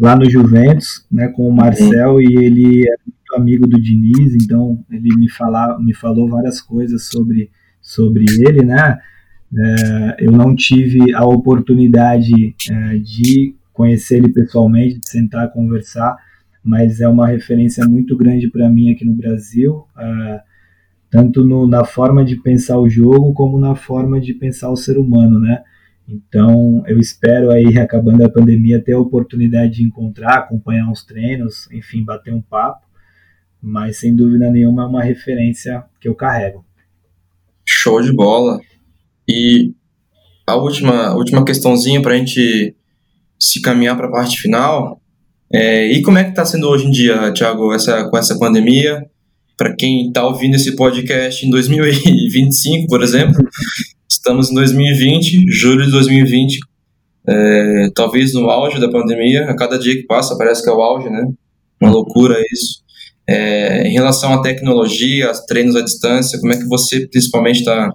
lá 0.00 0.16
no 0.16 0.28
Juventus, 0.28 1.04
né, 1.10 1.28
com 1.28 1.48
o 1.48 1.52
Marcel, 1.52 2.14
uhum. 2.14 2.20
e 2.20 2.44
ele 2.44 2.88
é 2.88 2.94
amigo 3.36 3.66
do 3.66 3.80
Diniz, 3.80 4.34
então 4.34 4.84
ele 4.90 5.08
me, 5.16 5.28
fala, 5.28 5.78
me 5.78 5.94
falou 5.94 6.28
várias 6.28 6.60
coisas 6.60 7.08
sobre, 7.08 7.50
sobre 7.80 8.24
ele, 8.40 8.64
né, 8.64 8.98
é, 9.56 10.16
eu 10.20 10.32
não 10.32 10.54
tive 10.54 11.14
a 11.14 11.24
oportunidade 11.24 12.54
é, 12.70 12.98
de 12.98 13.54
conhecer 13.72 14.16
ele 14.16 14.32
pessoalmente, 14.32 14.98
de 14.98 15.08
sentar 15.08 15.52
conversar, 15.52 16.16
mas 16.62 17.00
é 17.00 17.08
uma 17.08 17.26
referência 17.26 17.86
muito 17.86 18.16
grande 18.16 18.50
para 18.50 18.68
mim 18.68 18.92
aqui 18.92 19.04
no 19.04 19.14
Brasil, 19.14 19.84
é, 19.96 20.40
tanto 21.10 21.44
no, 21.44 21.66
na 21.66 21.84
forma 21.84 22.24
de 22.24 22.36
pensar 22.36 22.78
o 22.78 22.88
jogo 22.88 23.32
como 23.32 23.58
na 23.58 23.74
forma 23.74 24.20
de 24.20 24.34
pensar 24.34 24.70
o 24.70 24.76
ser 24.76 24.98
humano, 24.98 25.38
né? 25.38 25.62
Então, 26.06 26.82
eu 26.86 26.98
espero 26.98 27.50
aí, 27.50 27.78
acabando 27.78 28.24
a 28.24 28.30
pandemia, 28.30 28.82
ter 28.82 28.94
a 28.94 28.98
oportunidade 28.98 29.76
de 29.76 29.84
encontrar, 29.84 30.38
acompanhar 30.38 30.90
uns 30.90 31.04
treinos, 31.04 31.70
enfim, 31.70 32.02
bater 32.02 32.32
um 32.32 32.40
papo. 32.40 32.87
Mas, 33.60 33.98
sem 33.98 34.14
dúvida 34.14 34.50
nenhuma, 34.50 34.84
é 34.84 34.86
uma 34.86 35.02
referência 35.02 35.84
que 36.00 36.08
eu 36.08 36.14
carrego. 36.14 36.64
Show 37.66 38.00
de 38.00 38.12
bola. 38.12 38.60
E 39.28 39.72
a 40.46 40.56
última, 40.56 41.14
última 41.14 41.44
questãozinha 41.44 42.00
para 42.00 42.14
a 42.14 42.16
gente 42.16 42.74
se 43.38 43.60
caminhar 43.60 43.96
para 43.96 44.08
a 44.08 44.12
parte 44.12 44.40
final. 44.40 45.00
É, 45.52 45.86
e 45.92 46.02
como 46.02 46.18
é 46.18 46.24
que 46.24 46.30
está 46.30 46.44
sendo 46.44 46.68
hoje 46.68 46.86
em 46.86 46.90
dia, 46.90 47.32
Thiago, 47.32 47.72
essa, 47.72 48.08
com 48.08 48.16
essa 48.16 48.38
pandemia? 48.38 49.04
Para 49.56 49.74
quem 49.74 50.08
está 50.08 50.26
ouvindo 50.26 50.54
esse 50.54 50.76
podcast 50.76 51.44
em 51.44 51.50
2025, 51.50 52.86
por 52.86 53.02
exemplo, 53.02 53.36
Estamos 54.08 54.50
em 54.50 54.54
2020, 54.54 55.52
julho 55.52 55.84
de 55.84 55.92
2020, 55.92 56.58
é, 57.28 57.90
talvez 57.94 58.32
no 58.32 58.48
auge 58.48 58.80
da 58.80 58.90
pandemia. 58.90 59.44
A 59.44 59.54
cada 59.54 59.78
dia 59.78 59.94
que 59.94 60.06
passa 60.06 60.36
parece 60.36 60.62
que 60.62 60.70
é 60.70 60.72
o 60.72 60.80
auge, 60.80 61.10
né? 61.10 61.24
Uma 61.80 61.90
loucura 61.90 62.34
isso. 62.50 62.82
É, 63.28 63.86
em 63.86 63.92
relação 63.92 64.32
à 64.32 64.40
tecnologia, 64.40 65.30
treinos 65.46 65.76
à 65.76 65.82
distância, 65.82 66.40
como 66.40 66.52
é 66.52 66.56
que 66.56 66.64
você 66.64 67.06
principalmente 67.06 67.58
está 67.58 67.94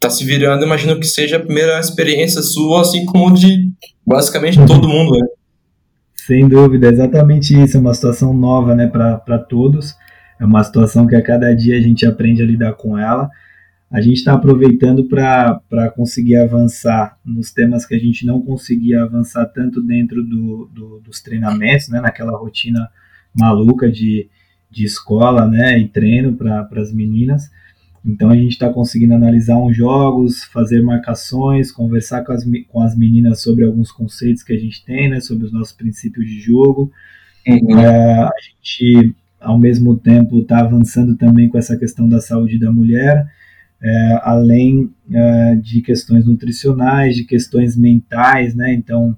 tá 0.00 0.10
se 0.10 0.24
virando? 0.24 0.64
Imagino 0.64 0.98
que 0.98 1.06
seja 1.06 1.36
a 1.36 1.40
primeira 1.40 1.78
experiência 1.78 2.42
sua, 2.42 2.80
assim 2.80 3.06
como 3.06 3.32
de 3.32 3.70
basicamente 4.04 4.58
todo 4.66 4.88
mundo, 4.88 5.16
né? 5.16 5.26
Sem 6.26 6.48
dúvida, 6.48 6.88
exatamente 6.88 7.60
isso. 7.60 7.76
É 7.76 7.80
uma 7.80 7.94
situação 7.94 8.32
nova 8.32 8.74
né, 8.74 8.86
para 8.86 9.38
todos. 9.38 9.94
É 10.40 10.44
uma 10.44 10.62
situação 10.62 11.06
que 11.06 11.16
a 11.16 11.22
cada 11.22 11.54
dia 11.54 11.76
a 11.76 11.80
gente 11.80 12.06
aprende 12.06 12.42
a 12.42 12.46
lidar 12.46 12.72
com 12.74 12.98
ela. 12.98 13.28
A 13.90 14.00
gente 14.00 14.14
está 14.14 14.32
aproveitando 14.32 15.06
para 15.06 15.90
conseguir 15.94 16.36
avançar 16.36 17.16
nos 17.24 17.52
temas 17.52 17.84
que 17.84 17.94
a 17.94 17.98
gente 17.98 18.24
não 18.24 18.40
conseguia 18.40 19.02
avançar 19.02 19.46
tanto 19.46 19.82
dentro 19.82 20.22
do, 20.22 20.70
do, 20.72 21.00
dos 21.00 21.20
treinamentos, 21.20 21.88
né, 21.88 22.00
naquela 22.00 22.36
rotina 22.36 22.88
maluca 23.34 23.90
de, 23.90 24.28
de 24.70 24.84
escola 24.84 25.46
né, 25.46 25.78
e 25.78 25.88
treino 25.88 26.34
para 26.34 26.68
as 26.76 26.92
meninas. 26.92 27.50
Então 28.04 28.30
a 28.30 28.36
gente 28.36 28.52
está 28.52 28.68
conseguindo 28.68 29.14
analisar 29.14 29.56
uns 29.56 29.76
jogos, 29.76 30.42
fazer 30.44 30.82
marcações, 30.82 31.70
conversar 31.70 32.24
com 32.24 32.32
as, 32.32 32.44
com 32.68 32.80
as 32.82 32.96
meninas 32.96 33.40
sobre 33.40 33.64
alguns 33.64 33.92
conceitos 33.92 34.42
que 34.42 34.52
a 34.52 34.58
gente 34.58 34.84
tem, 34.84 35.08
né, 35.08 35.20
sobre 35.20 35.46
os 35.46 35.52
nossos 35.52 35.72
princípios 35.72 36.26
de 36.26 36.40
jogo. 36.40 36.90
Uhum. 37.46 37.78
É, 37.78 38.22
a 38.22 38.32
gente, 38.42 39.14
ao 39.40 39.58
mesmo 39.58 39.96
tempo, 39.96 40.40
está 40.40 40.60
avançando 40.60 41.16
também 41.16 41.48
com 41.48 41.58
essa 41.58 41.76
questão 41.76 42.08
da 42.08 42.20
saúde 42.20 42.58
da 42.58 42.72
mulher, 42.72 43.26
é, 43.80 44.20
além 44.22 44.90
é, 45.12 45.56
de 45.56 45.80
questões 45.80 46.26
nutricionais, 46.26 47.16
de 47.16 47.24
questões 47.24 47.76
mentais, 47.76 48.54
né? 48.54 48.72
Então 48.72 49.16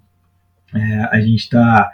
é, 0.74 1.00
a 1.10 1.20
gente 1.20 1.40
está 1.40 1.90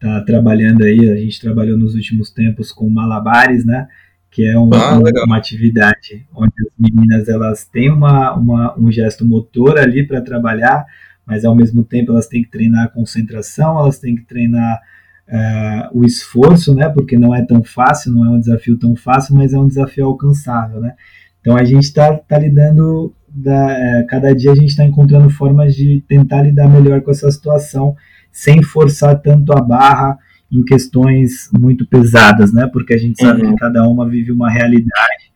tá 0.00 0.22
trabalhando 0.22 0.82
aí, 0.82 1.10
a 1.10 1.16
gente 1.16 1.38
trabalhou 1.38 1.76
nos 1.78 1.94
últimos 1.94 2.30
tempos 2.30 2.72
com 2.72 2.88
malabares, 2.88 3.64
né? 3.64 3.86
Que 4.30 4.46
é 4.46 4.58
um, 4.58 4.70
ah, 4.72 4.98
uma 5.26 5.36
atividade 5.36 6.26
onde 6.34 6.52
as 6.60 6.72
meninas 6.78 7.28
elas 7.28 7.64
têm 7.64 7.90
uma, 7.90 8.34
uma 8.34 8.78
um 8.78 8.90
gesto 8.90 9.26
motor 9.26 9.78
ali 9.78 10.06
para 10.06 10.22
trabalhar, 10.22 10.86
mas 11.26 11.44
ao 11.44 11.54
mesmo 11.54 11.84
tempo 11.84 12.12
elas 12.12 12.26
têm 12.26 12.42
que 12.42 12.50
treinar 12.50 12.86
a 12.86 12.88
concentração, 12.88 13.78
elas 13.78 13.98
têm 13.98 14.16
que 14.16 14.24
treinar 14.24 14.80
uh, 15.28 15.98
o 15.98 16.04
esforço, 16.04 16.74
né? 16.74 16.88
Porque 16.88 17.18
não 17.18 17.34
é 17.34 17.44
tão 17.44 17.62
fácil, 17.62 18.12
não 18.12 18.24
é 18.24 18.30
um 18.30 18.40
desafio 18.40 18.78
tão 18.78 18.96
fácil, 18.96 19.34
mas 19.34 19.52
é 19.52 19.58
um 19.58 19.68
desafio 19.68 20.06
alcançável, 20.06 20.80
né? 20.80 20.94
Então 21.40 21.56
a 21.56 21.64
gente 21.64 21.84
está 21.84 22.16
tá 22.16 22.38
lidando, 22.38 23.14
da, 23.28 23.70
é, 23.70 24.02
cada 24.04 24.34
dia 24.34 24.52
a 24.52 24.54
gente 24.54 24.68
está 24.68 24.84
encontrando 24.84 25.28
formas 25.28 25.74
de 25.74 26.02
tentar 26.08 26.42
lidar 26.42 26.68
melhor 26.68 27.02
com 27.02 27.10
essa 27.10 27.30
situação 27.30 27.96
sem 28.32 28.62
forçar 28.62 29.20
tanto 29.20 29.52
a 29.52 29.60
barra 29.60 30.18
em 30.50 30.64
questões 30.64 31.48
muito 31.52 31.86
pesadas, 31.86 32.52
né? 32.52 32.66
Porque 32.66 32.92
a 32.92 32.98
gente 32.98 33.20
sabe 33.20 33.42
uhum. 33.42 33.50
que 33.50 33.60
cada 33.60 33.88
uma 33.88 34.08
vive 34.08 34.32
uma 34.32 34.50
realidade 34.50 35.30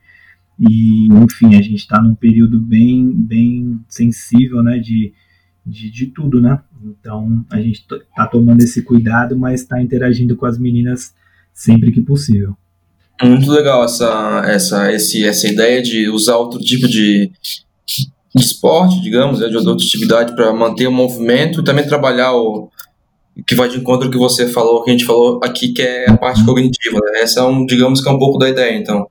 e, 0.58 1.08
enfim, 1.12 1.56
a 1.56 1.62
gente 1.62 1.76
está 1.76 2.00
num 2.00 2.14
período 2.14 2.60
bem, 2.60 3.12
bem 3.12 3.80
sensível, 3.88 4.62
né? 4.62 4.78
De, 4.78 5.12
de, 5.64 5.90
de 5.90 6.06
tudo, 6.06 6.40
né? 6.40 6.60
Então 6.82 7.44
a 7.50 7.60
gente 7.60 7.84
está 7.90 8.26
tomando 8.26 8.62
esse 8.62 8.82
cuidado, 8.82 9.38
mas 9.38 9.62
está 9.62 9.80
interagindo 9.80 10.36
com 10.36 10.46
as 10.46 10.58
meninas 10.58 11.14
sempre 11.52 11.92
que 11.92 12.00
possível. 12.00 12.56
Muito 13.22 13.50
legal 13.50 13.84
essa, 13.84 14.42
essa, 14.46 14.92
esse, 14.92 15.24
essa 15.24 15.48
ideia 15.48 15.80
de 15.80 16.08
usar 16.08 16.36
outro 16.36 16.58
tipo 16.58 16.88
de, 16.88 17.30
de 17.86 18.10
esporte, 18.36 19.00
digamos, 19.00 19.38
né, 19.38 19.48
de 19.48 19.56
outra 19.56 19.72
atividade 19.72 20.34
para 20.34 20.52
manter 20.52 20.88
o 20.88 20.92
movimento 20.92 21.60
e 21.60 21.64
também 21.64 21.86
trabalhar 21.86 22.32
o, 22.34 22.70
que 23.46 23.54
vai 23.54 23.68
de 23.68 23.78
encontro 23.78 24.06
ao 24.06 24.12
que 24.12 24.18
você 24.18 24.46
falou, 24.46 24.82
que 24.82 24.90
a 24.90 24.92
gente 24.92 25.04
falou 25.04 25.40
aqui, 25.42 25.72
que 25.72 25.82
é 25.82 26.08
a 26.08 26.16
parte 26.16 26.44
cognitiva. 26.44 26.98
Né? 27.12 27.20
Essa 27.20 27.40
é 27.40 27.42
um, 27.44 27.66
digamos 27.66 28.00
que 28.00 28.08
é 28.08 28.12
um 28.12 28.18
pouco 28.18 28.38
da 28.38 28.48
ideia, 28.48 28.76
então. 28.76 29.08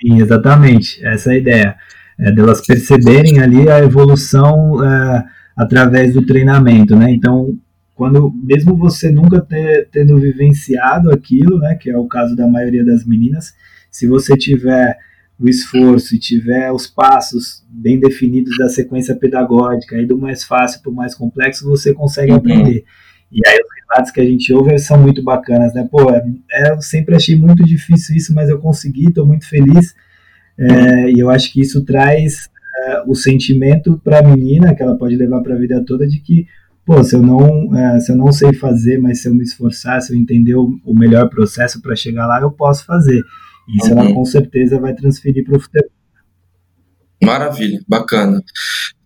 Sim, 0.00 0.20
exatamente. 0.20 1.04
Essa 1.04 1.30
é 1.30 1.34
a 1.34 1.38
ideia. 1.38 1.76
É 2.18 2.30
delas 2.30 2.64
perceberem 2.66 3.40
ali 3.40 3.68
a 3.68 3.78
evolução 3.78 4.84
é, 4.84 5.24
através 5.56 6.14
do 6.14 6.24
treinamento, 6.24 6.94
né? 6.94 7.10
Então, 7.10 7.56
quando 7.94 8.32
mesmo 8.42 8.76
você 8.76 9.10
nunca 9.10 9.40
ter, 9.40 9.88
tendo 9.90 10.18
vivenciado 10.18 11.10
aquilo, 11.10 11.58
né, 11.58 11.74
que 11.74 11.90
é 11.90 11.96
o 11.96 12.06
caso 12.06 12.34
da 12.34 12.46
maioria 12.46 12.84
das 12.84 13.06
meninas, 13.06 13.54
se 13.90 14.06
você 14.06 14.36
tiver 14.36 14.96
o 15.38 15.48
esforço 15.48 16.14
e 16.14 16.18
tiver 16.18 16.70
os 16.70 16.86
passos 16.86 17.64
bem 17.68 17.98
definidos 17.98 18.56
da 18.58 18.68
sequência 18.68 19.16
pedagógica, 19.16 19.96
aí 19.96 20.06
do 20.06 20.16
mais 20.16 20.44
fácil 20.44 20.80
para 20.80 20.90
o 20.90 20.94
mais 20.94 21.14
complexo, 21.14 21.68
você 21.68 21.92
consegue 21.92 22.30
uhum. 22.30 22.38
aprender. 22.38 22.84
E 23.30 23.40
aí 23.48 23.56
os 23.56 23.90
relatos 23.90 24.12
que 24.12 24.20
a 24.20 24.24
gente 24.24 24.52
ouve 24.52 24.78
são 24.78 24.98
muito 24.98 25.22
bacanas, 25.22 25.72
né? 25.74 25.88
Pô, 25.90 26.10
é, 26.10 26.22
é 26.52 26.72
eu 26.72 26.80
sempre 26.82 27.16
achei 27.16 27.34
muito 27.34 27.64
difícil 27.64 28.14
isso, 28.14 28.34
mas 28.34 28.48
eu 28.48 28.58
consegui, 28.58 29.08
estou 29.08 29.26
muito 29.26 29.48
feliz. 29.48 29.94
É, 30.58 31.10
e 31.10 31.18
eu 31.18 31.30
acho 31.30 31.50
que 31.50 31.60
isso 31.60 31.82
traz 31.84 32.50
é, 32.84 33.02
o 33.06 33.14
sentimento 33.14 33.98
para 34.04 34.18
a 34.18 34.22
menina, 34.22 34.74
que 34.74 34.82
ela 34.82 34.96
pode 34.96 35.16
levar 35.16 35.40
para 35.40 35.54
a 35.54 35.58
vida 35.58 35.82
toda, 35.84 36.06
de 36.06 36.20
que, 36.20 36.46
pô, 36.84 37.02
se 37.02 37.16
eu 37.16 37.22
não, 37.22 37.74
é, 37.76 37.98
se 38.00 38.12
eu 38.12 38.16
não 38.16 38.30
sei 38.30 38.52
fazer, 38.52 38.98
mas 38.98 39.22
se 39.22 39.28
eu 39.28 39.34
me 39.34 39.42
esforçar, 39.42 40.00
se 40.02 40.12
eu 40.12 40.18
entender 40.18 40.54
o, 40.54 40.78
o 40.84 40.94
melhor 40.94 41.28
processo 41.30 41.80
para 41.80 41.96
chegar 41.96 42.26
lá, 42.26 42.40
eu 42.40 42.50
posso 42.50 42.84
fazer. 42.84 43.22
Isso 43.68 43.92
uhum. 43.92 44.00
ela 44.00 44.12
com 44.14 44.24
certeza 44.24 44.80
vai 44.80 44.94
transferir 44.94 45.44
para 45.44 45.56
o 45.56 45.60
futebol. 45.60 45.90
Maravilha, 47.22 47.80
bacana. 47.88 48.42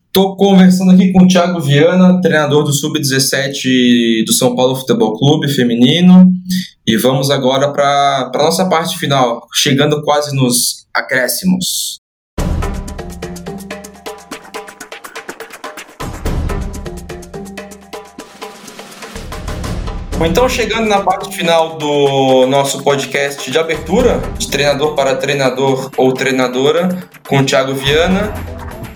Estou 0.07 0.35
conversando 0.37 0.93
aqui 0.93 1.13
com 1.13 1.25
o 1.25 1.29
Thiago 1.29 1.61
Viana, 1.61 2.19
treinador 2.23 2.65
do 2.65 2.73
Sub-17 2.73 4.25
do 4.25 4.33
São 4.33 4.57
Paulo 4.57 4.75
Futebol 4.75 5.19
Clube 5.19 5.47
feminino. 5.49 6.33
E 6.87 6.97
vamos 6.97 7.31
agora 7.31 7.71
para 7.71 8.31
a 8.35 8.39
nossa 8.39 8.67
parte 8.67 8.97
final, 8.97 9.47
chegando 9.53 10.03
quase 10.03 10.35
nos 10.35 10.87
acréscimos. 10.95 12.01
Então, 20.25 20.49
chegando 20.49 20.89
na 20.89 21.03
parte 21.03 21.37
final 21.37 21.77
do 21.77 22.47
nosso 22.47 22.83
podcast 22.83 23.51
de 23.51 23.59
abertura, 23.59 24.19
de 24.39 24.51
treinador 24.51 24.95
para 24.95 25.15
treinador 25.17 25.91
ou 25.97 26.13
treinadora, 26.13 26.89
com 27.29 27.39
o 27.39 27.45
Thiago 27.45 27.75
Viana. 27.75 28.33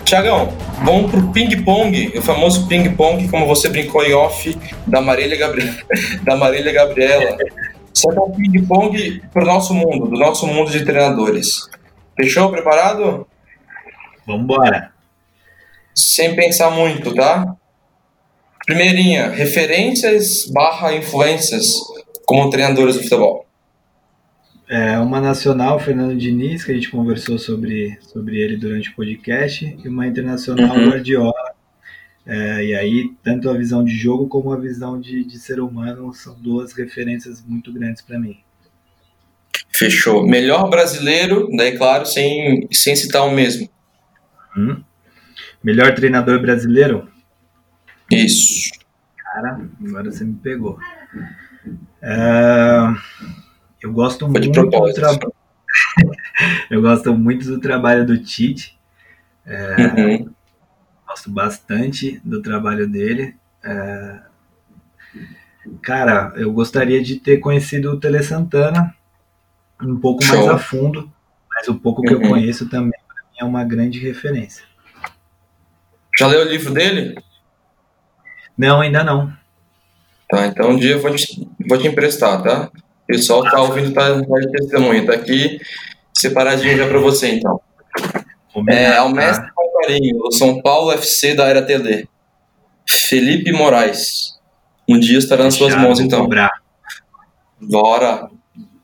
Tiagão, 0.03 0.51
vamos 0.83 1.11
pro 1.11 1.31
ping-pong, 1.31 2.17
o 2.17 2.21
famoso 2.21 2.67
ping-pong, 2.67 3.29
como 3.29 3.45
você 3.45 3.69
brincou 3.69 4.03
em 4.03 4.13
off, 4.13 4.57
da 4.87 4.99
Marília, 4.99 5.37
Gabri... 5.37 5.71
da 6.23 6.35
Marília 6.35 6.73
Gabriela. 6.73 7.37
Só 7.93 8.11
que 8.11 8.17
é 8.17 8.21
um 8.21 8.31
ping-pong 8.31 9.21
pro 9.31 9.45
nosso 9.45 9.73
mundo, 9.73 10.07
do 10.07 10.17
nosso 10.17 10.47
mundo 10.47 10.71
de 10.71 10.83
treinadores. 10.83 11.69
Fechou? 12.17 12.49
Preparado? 12.49 13.27
Vambora. 14.25 14.91
Sem 15.93 16.35
pensar 16.35 16.71
muito, 16.71 17.13
tá? 17.13 17.55
Primeirinha, 18.71 19.27
referências 19.27 20.45
barra 20.49 20.95
influências 20.95 21.65
como 22.25 22.49
treinadores 22.49 22.95
do 22.95 23.03
futebol. 23.03 23.45
É, 24.69 24.97
uma 24.97 25.19
nacional, 25.19 25.77
Fernando 25.77 26.17
Diniz, 26.17 26.63
que 26.63 26.71
a 26.71 26.75
gente 26.75 26.89
conversou 26.89 27.37
sobre, 27.37 27.97
sobre 28.01 28.39
ele 28.39 28.55
durante 28.55 28.89
o 28.89 28.95
podcast, 28.95 29.77
e 29.83 29.87
uma 29.89 30.07
internacional, 30.07 30.77
uhum. 30.77 30.89
Guardiola. 30.89 31.33
É, 32.25 32.63
e 32.63 32.73
aí, 32.73 33.11
tanto 33.21 33.49
a 33.49 33.53
visão 33.53 33.83
de 33.83 33.91
jogo 33.93 34.29
como 34.29 34.53
a 34.53 34.57
visão 34.57 35.01
de, 35.01 35.25
de 35.25 35.37
ser 35.37 35.59
humano 35.59 36.13
são 36.13 36.33
duas 36.39 36.71
referências 36.71 37.43
muito 37.45 37.73
grandes 37.73 38.01
para 38.01 38.17
mim. 38.17 38.37
Fechou. 39.69 40.25
Melhor 40.25 40.69
brasileiro, 40.69 41.49
daí, 41.57 41.77
claro, 41.77 42.05
sem, 42.05 42.69
sem 42.71 42.95
citar 42.95 43.27
o 43.27 43.31
mesmo. 43.31 43.69
Hum. 44.55 44.81
Melhor 45.61 45.93
treinador 45.93 46.41
brasileiro? 46.41 47.10
Isso. 48.11 48.71
Cara, 49.17 49.61
agora 49.85 50.11
você 50.11 50.23
me 50.23 50.35
pegou. 50.35 50.77
É, 52.01 52.79
eu 53.81 53.91
gosto 53.93 54.29
Foi 54.29 54.41
muito 54.41 54.61
do 54.61 54.93
trabalho. 54.93 55.33
eu 56.69 56.81
gosto 56.81 57.15
muito 57.15 57.45
do 57.45 57.59
trabalho 57.59 58.05
do 58.05 58.21
Tite. 58.21 58.77
É, 59.45 59.75
uhum. 59.77 60.33
Gosto 61.07 61.29
bastante 61.29 62.21
do 62.23 62.41
trabalho 62.41 62.87
dele. 62.87 63.35
É, 63.63 64.19
cara, 65.81 66.33
eu 66.35 66.51
gostaria 66.51 67.01
de 67.03 67.17
ter 67.17 67.37
conhecido 67.37 67.91
o 67.91 67.99
Tele 67.99 68.21
Santana 68.23 68.95
um 69.81 69.99
pouco 69.99 70.23
Show. 70.23 70.35
mais 70.35 70.49
a 70.49 70.57
fundo, 70.57 71.11
mas 71.49 71.67
o 71.67 71.75
pouco 71.75 72.01
que 72.01 72.13
uhum. 72.13 72.21
eu 72.21 72.29
conheço 72.29 72.69
também 72.69 72.99
é 73.39 73.43
uma 73.43 73.63
grande 73.63 73.99
referência. 73.99 74.63
Já 76.17 76.27
leu 76.27 76.45
o 76.45 76.49
livro 76.49 76.73
dele? 76.73 77.15
Não, 78.57 78.81
ainda 78.81 79.03
não. 79.03 79.31
Tá, 80.29 80.47
então 80.47 80.71
um 80.71 80.77
dia 80.77 80.91
eu 80.91 81.01
vou 81.01 81.13
te, 81.13 81.47
vou 81.67 81.77
te 81.77 81.87
emprestar, 81.87 82.41
tá? 82.41 82.69
O 83.03 83.05
pessoal 83.07 83.43
tá 83.43 83.61
ouvindo, 83.61 83.93
tá, 83.93 84.07
tá 84.13 84.39
de 84.39 84.51
testemunha, 84.51 85.05
tá 85.05 85.13
aqui 85.13 85.59
separadinho 86.21 86.77
já 86.77 86.87
para 86.87 86.99
você, 86.99 87.33
então. 87.33 87.59
É, 88.69 88.95
ao 88.97 89.09
mestre 89.09 89.49
carinho, 89.81 90.19
o 90.23 90.31
São 90.31 90.61
Paulo 90.61 90.91
FC 90.91 91.33
da 91.33 91.45
Era 91.47 91.61
TD. 91.61 92.07
Felipe 92.87 93.51
Moraes. 93.51 94.39
Um 94.87 94.99
dia 94.99 95.17
estará 95.17 95.43
nas 95.43 95.55
suas 95.55 95.75
mãos, 95.75 95.99
então. 95.99 96.21
Cobrar. 96.21 96.51
Bora. 97.59 98.29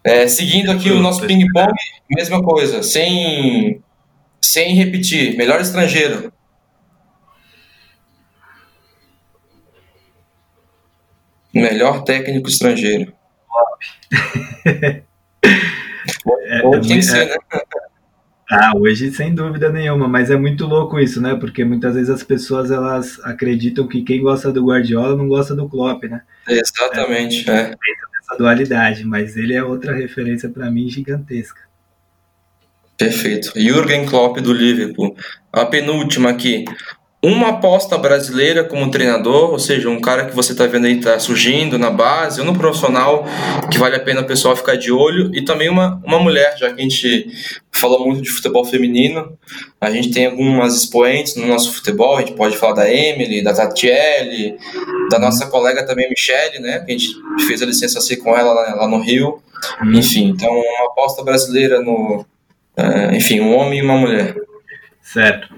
É, 0.03 0.27
seguindo 0.27 0.71
aqui 0.71 0.89
o 0.89 0.99
nosso 0.99 1.25
ping-pong, 1.25 1.73
mesma 2.09 2.41
coisa, 2.41 2.81
sem, 2.81 3.81
sem 4.41 4.73
repetir. 4.73 5.35
Melhor 5.35 5.59
estrangeiro. 5.59 6.31
Melhor 11.61 12.03
técnico 12.03 12.49
estrangeiro. 12.49 13.13
é, 15.43 16.65
Hoje 16.65 16.87
tem 16.87 16.99
que 16.99 17.03
ser, 17.03 17.25
né? 17.25 17.35
Ah, 18.49 18.71
hoje 18.77 19.11
sem 19.11 19.35
dúvida 19.35 19.69
nenhuma, 19.69 20.07
mas 20.07 20.31
é 20.31 20.37
muito 20.37 20.65
louco 20.65 20.97
isso, 20.97 21.21
né? 21.21 21.35
Porque 21.35 21.65
muitas 21.65 21.95
vezes 21.95 22.09
as 22.09 22.23
pessoas 22.23 22.71
elas 22.71 23.19
acreditam 23.25 23.85
que 23.85 24.03
quem 24.03 24.21
gosta 24.21 24.53
do 24.53 24.65
Guardiola 24.65 25.17
não 25.17 25.27
gosta 25.27 25.53
do 25.53 25.67
Klopp, 25.67 26.05
né? 26.05 26.21
Exatamente, 26.47 27.49
é. 27.49 27.53
é. 27.53 27.73
Essa 28.21 28.37
dualidade, 28.37 29.03
mas 29.03 29.35
ele 29.35 29.53
é 29.53 29.61
outra 29.61 29.93
referência 29.93 30.47
para 30.49 30.71
mim 30.71 30.89
gigantesca. 30.89 31.59
Perfeito. 32.97 33.51
Jürgen 33.55 34.05
Klopp 34.05 34.37
do 34.39 34.53
Liverpool. 34.53 35.15
A 35.51 35.65
penúltima 35.65 36.29
aqui 36.29 36.63
uma 37.21 37.49
aposta 37.49 37.97
brasileira 37.97 38.63
como 38.63 38.91
treinador, 38.91 39.51
ou 39.51 39.57
seja, 39.57 39.89
um 39.89 39.99
cara 39.99 40.25
que 40.25 40.35
você 40.35 40.51
está 40.51 40.67
vendo 40.67 40.85
aí 40.85 40.97
está 40.97 41.17
surgindo 41.17 41.77
na 41.77 41.89
base, 41.89 42.39
ou 42.39 42.45
no 42.45 42.57
profissional 42.57 43.25
que 43.71 43.77
vale 43.79 43.95
a 43.95 43.99
pena 43.99 44.21
o 44.21 44.25
pessoal 44.25 44.55
ficar 44.55 44.75
de 44.75 44.91
olho, 44.91 45.31
e 45.33 45.43
também 45.43 45.67
uma, 45.67 46.01
uma 46.05 46.19
mulher, 46.19 46.55
já 46.57 46.71
que 46.71 46.79
a 46.79 46.83
gente 46.83 47.27
fala 47.71 47.97
muito 47.99 48.21
de 48.21 48.29
futebol 48.29 48.63
feminino, 48.63 49.35
a 49.81 49.89
gente 49.89 50.11
tem 50.11 50.27
algumas 50.27 50.75
expoentes 50.75 51.35
no 51.35 51.47
nosso 51.47 51.73
futebol, 51.73 52.17
a 52.17 52.19
gente 52.19 52.33
pode 52.33 52.55
falar 52.55 52.73
da 52.73 52.91
Emily, 52.91 53.43
da 53.43 53.53
Tatiele, 53.53 54.55
da 55.09 55.17
nossa 55.17 55.47
colega 55.47 55.85
também 55.85 56.09
Michele, 56.09 56.59
né, 56.59 56.79
que 56.79 56.91
a 56.91 56.97
gente 56.97 57.15
fez 57.47 57.63
a 57.63 57.65
licença 57.65 57.99
C 57.99 58.17
com 58.17 58.37
ela 58.37 58.53
lá, 58.53 58.75
lá 58.75 58.87
no 58.87 59.01
Rio, 59.01 59.41
uhum. 59.81 59.93
enfim, 59.93 60.29
então 60.29 60.51
uma 60.51 60.87
aposta 60.87 61.23
brasileira 61.23 61.81
no, 61.81 62.25
uh, 62.77 63.15
enfim, 63.15 63.39
um 63.39 63.55
homem 63.55 63.79
e 63.79 63.81
uma 63.81 63.97
mulher. 63.97 64.35
Certo. 65.01 65.55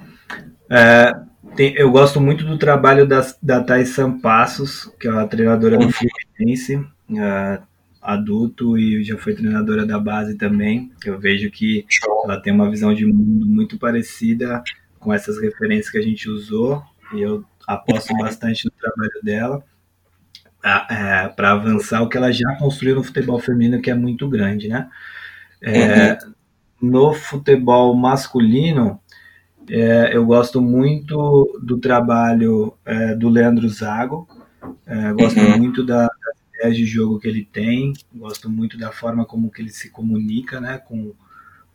É, 0.72 1.29
tem, 1.56 1.74
eu 1.76 1.92
gosto 1.92 2.20
muito 2.20 2.46
do 2.46 2.58
trabalho 2.58 3.08
da, 3.08 3.26
da 3.42 3.64
Thais 3.64 3.90
Sampassos, 3.90 4.92
que 5.00 5.08
é 5.08 5.12
a 5.12 5.28
treinadora 5.28 5.78
do 5.78 5.90
Fluminense, 5.90 6.76
uh, 6.76 7.64
adulto 8.02 8.78
e 8.78 9.04
já 9.04 9.18
foi 9.18 9.34
treinadora 9.34 9.86
da 9.86 10.00
base 10.00 10.36
também. 10.36 10.92
Eu 11.06 11.20
vejo 11.20 11.50
que 11.52 11.86
ela 12.24 12.42
tem 12.42 12.54
uma 12.54 12.70
visão 12.70 12.94
de 12.94 13.06
mundo 13.06 13.46
muito 13.46 13.78
parecida 13.78 14.64
com 15.00 15.14
essas 15.14 15.40
referências 15.40 15.90
que 15.90 15.98
a 15.98 16.02
gente 16.02 16.30
usou 16.30 16.84
e 17.14 17.22
eu 17.22 17.44
aposto 17.68 18.16
bastante 18.18 18.66
no 18.66 18.72
trabalho 18.72 19.24
dela 19.24 19.64
é, 20.64 21.28
para 21.30 21.52
avançar 21.52 22.02
o 22.02 22.10
que 22.10 22.18
ela 22.18 22.32
já 22.32 22.56
construiu 22.58 22.96
no 22.96 23.04
futebol 23.04 23.40
feminino, 23.40 23.82
que 23.82 23.90
é 23.90 23.96
muito 23.96 24.28
grande, 24.28 24.68
né? 24.68 24.90
É, 25.62 26.12
uhum. 26.12 26.34
No 26.82 27.14
futebol 27.14 27.94
masculino, 27.96 29.00
é, 29.70 30.16
eu 30.16 30.26
gosto 30.26 30.60
muito 30.60 31.60
do 31.62 31.78
trabalho 31.78 32.74
é, 32.84 33.16
do 33.16 33.30
Leandro 33.30 33.70
Zago, 33.70 34.28
é, 34.86 35.14
gosto 35.14 35.40
uhum. 35.40 35.58
muito 35.58 35.86
da, 35.86 36.08
das 36.08 36.38
ideias 36.56 36.76
de 36.76 36.86
jogo 36.86 37.20
que 37.20 37.28
ele 37.28 37.46
tem, 37.46 37.94
gosto 38.14 38.50
muito 38.50 38.78
da 38.78 38.92
forma 38.92 39.26
como 39.26 39.52
que 39.52 39.62
ele 39.62 39.70
se 39.70 39.92
comunica 39.92 40.60
né, 40.60 40.80
com, 40.80 41.14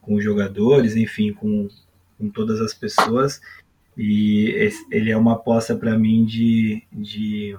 com 0.01 0.15
os 0.17 0.25
jogadores, 0.25 0.97
enfim, 0.97 1.33
com, 1.33 1.69
com 2.19 2.29
todas 2.29 2.61
as 2.61 2.75
pessoas. 2.75 3.41
E 3.97 4.49
esse, 4.57 4.85
ele 4.91 5.13
é 5.13 5.17
uma 5.17 5.35
aposta 5.35 5.77
para 5.77 5.97
mim 5.97 6.25
de, 6.25 6.83
de, 6.93 7.57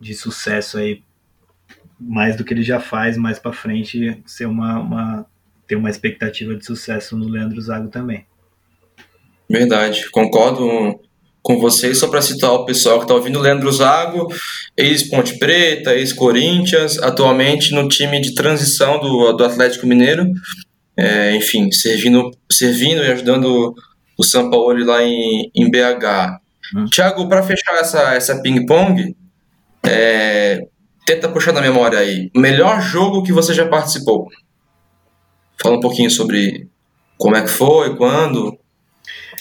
de 0.00 0.14
sucesso 0.14 0.78
aí, 0.78 1.02
mais 1.98 2.36
do 2.36 2.44
que 2.44 2.54
ele 2.54 2.62
já 2.62 2.78
faz, 2.78 3.16
mais 3.16 3.40
para 3.40 3.52
frente, 3.52 4.22
ser 4.24 4.46
uma, 4.46 4.78
uma, 4.78 5.26
ter 5.66 5.74
uma 5.74 5.90
expectativa 5.90 6.54
de 6.54 6.64
sucesso 6.64 7.16
no 7.16 7.28
Leandro 7.28 7.60
Zago 7.60 7.88
também. 7.88 8.26
Verdade, 9.48 10.10
concordo 10.10 10.98
com 11.46 11.58
vocês. 11.60 11.98
Só 11.98 12.08
para 12.08 12.20
citar 12.20 12.52
o 12.52 12.64
pessoal 12.64 12.98
que 12.98 13.04
está 13.04 13.14
ouvindo, 13.14 13.38
Leandro 13.38 13.70
Zago, 13.70 14.26
ex-Ponte 14.76 15.38
Preta, 15.38 15.94
ex-Corinthians, 15.94 16.98
atualmente 16.98 17.72
no 17.72 17.86
time 17.88 18.20
de 18.20 18.34
transição 18.34 18.98
do, 18.98 19.32
do 19.32 19.44
Atlético 19.44 19.86
Mineiro. 19.86 20.26
É, 20.96 21.36
enfim, 21.36 21.70
servindo, 21.70 22.30
servindo 22.50 23.04
e 23.04 23.12
ajudando 23.12 23.74
o 24.18 24.24
São 24.24 24.50
Paulo 24.50 24.84
lá 24.84 25.04
em, 25.04 25.50
em 25.54 25.70
BH. 25.70 26.40
Hum. 26.74 26.86
Tiago, 26.86 27.28
para 27.28 27.44
fechar 27.44 27.74
essa, 27.76 28.14
essa 28.14 28.42
ping-pong, 28.42 29.14
é, 29.84 30.66
tenta 31.06 31.28
puxar 31.28 31.52
na 31.52 31.60
memória 31.60 32.00
aí. 32.00 32.28
Melhor 32.34 32.80
jogo 32.80 33.22
que 33.22 33.32
você 33.32 33.54
já 33.54 33.68
participou? 33.68 34.26
Fala 35.62 35.76
um 35.76 35.80
pouquinho 35.80 36.10
sobre 36.10 36.68
como 37.16 37.36
é 37.36 37.42
que 37.42 37.48
foi, 37.48 37.96
quando 37.96 38.58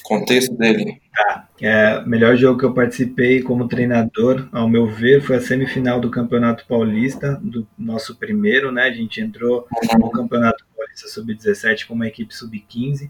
contexto 0.05 0.55
dele. 0.55 1.01
Tá. 1.13 1.49
É, 1.61 1.99
o 1.99 2.07
melhor 2.07 2.35
jogo 2.35 2.59
que 2.59 2.65
eu 2.65 2.73
participei 2.73 3.41
como 3.41 3.67
treinador, 3.67 4.47
ao 4.51 4.69
meu 4.69 4.87
ver, 4.87 5.21
foi 5.21 5.37
a 5.37 5.41
semifinal 5.41 5.99
do 5.99 6.11
Campeonato 6.11 6.65
Paulista, 6.67 7.39
do 7.41 7.67
nosso 7.77 8.15
primeiro, 8.15 8.71
né? 8.71 8.83
A 8.83 8.91
gente 8.91 9.19
entrou 9.19 9.67
no 9.97 10.09
Campeonato 10.11 10.63
Paulista 10.75 11.07
Sub-17 11.07 11.87
com 11.87 11.95
uma 11.95 12.07
equipe 12.07 12.35
Sub-15 12.35 13.09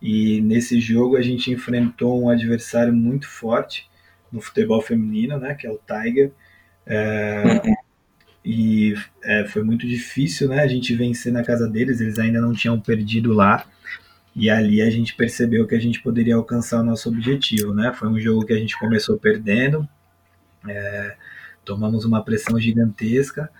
e 0.00 0.40
nesse 0.42 0.80
jogo 0.80 1.16
a 1.16 1.22
gente 1.22 1.50
enfrentou 1.50 2.22
um 2.22 2.28
adversário 2.28 2.92
muito 2.92 3.26
forte 3.28 3.88
no 4.30 4.40
futebol 4.40 4.82
feminino, 4.82 5.38
né? 5.38 5.54
Que 5.54 5.66
é 5.66 5.70
o 5.70 5.78
Tiger. 5.78 6.32
É, 6.86 7.62
uhum. 7.64 7.74
E 8.44 8.94
é, 9.22 9.44
foi 9.46 9.62
muito 9.62 9.86
difícil, 9.86 10.48
né? 10.48 10.60
A 10.60 10.66
gente 10.66 10.94
vencer 10.94 11.32
na 11.32 11.42
casa 11.42 11.68
deles, 11.68 12.00
eles 12.00 12.18
ainda 12.18 12.40
não 12.40 12.52
tinham 12.52 12.78
perdido 12.80 13.32
lá. 13.32 13.66
E 14.38 14.48
ali 14.48 14.80
a 14.80 14.88
gente 14.88 15.16
percebeu 15.16 15.66
que 15.66 15.74
a 15.74 15.80
gente 15.80 16.00
poderia 16.00 16.36
alcançar 16.36 16.80
o 16.80 16.84
nosso 16.84 17.08
objetivo, 17.08 17.74
né? 17.74 17.92
Foi 17.92 18.08
um 18.08 18.20
jogo 18.20 18.46
que 18.46 18.52
a 18.52 18.56
gente 18.56 18.78
começou 18.78 19.18
perdendo, 19.18 19.86
é, 20.68 21.16
tomamos 21.64 22.04
uma 22.04 22.22
pressão 22.22 22.56
gigantesca 22.60 23.50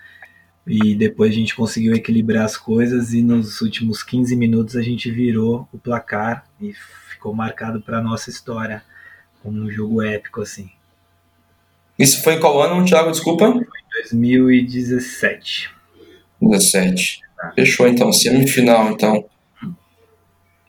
e 0.65 0.95
depois 0.95 1.31
a 1.31 1.35
gente 1.35 1.53
conseguiu 1.53 1.93
equilibrar 1.93 2.45
as 2.45 2.55
coisas 2.55 3.13
e 3.13 3.21
nos 3.21 3.59
últimos 3.59 4.01
15 4.01 4.33
minutos 4.37 4.77
a 4.77 4.81
gente 4.81 5.11
virou 5.11 5.67
o 5.73 5.77
placar 5.77 6.45
e 6.61 6.71
ficou 7.09 7.35
marcado 7.35 7.81
para 7.81 8.01
nossa 8.01 8.29
história 8.29 8.81
como 9.43 9.59
um 9.59 9.69
jogo 9.69 10.01
épico 10.01 10.41
assim. 10.41 10.69
Isso 11.97 12.23
foi 12.23 12.35
em 12.35 12.39
qual 12.39 12.61
ano, 12.61 12.85
Thiago? 12.85 13.11
Desculpa. 13.11 13.51
Foi 13.51 13.61
em 13.61 14.09
2017. 14.09 15.71
17. 16.41 17.19
Fechou 17.53 17.85
então, 17.85 18.13
semifinal 18.13 18.91
então. 18.91 19.25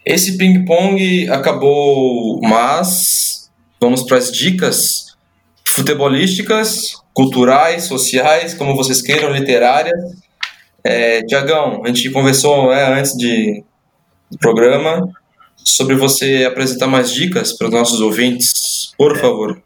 Esse 0.05 0.39
ping-pong 0.39 1.29
acabou, 1.29 2.41
mas 2.43 3.51
vamos 3.81 4.03
para 4.03 4.17
as 4.19 4.33
dicas 4.33 5.17
futebolísticas, 5.67 6.93
culturais, 7.13 7.85
sociais, 7.85 8.55
como 8.55 8.75
vocês 8.75 9.03
queiram, 9.03 9.33
literárias. 9.33 9.99
É, 10.83 11.23
Tiagão, 11.23 11.83
a 11.85 11.89
gente 11.89 12.11
conversou 12.11 12.73
é, 12.73 12.99
antes 12.99 13.17
de, 13.17 13.63
do 14.31 14.39
programa 14.39 15.09
sobre 15.57 15.95
você 15.95 16.45
apresentar 16.45 16.87
mais 16.87 17.13
dicas 17.13 17.53
para 17.53 17.69
os 17.69 17.73
nossos 17.73 18.01
ouvintes, 18.01 18.93
por 18.97 19.17
é. 19.17 19.19
favor. 19.19 19.63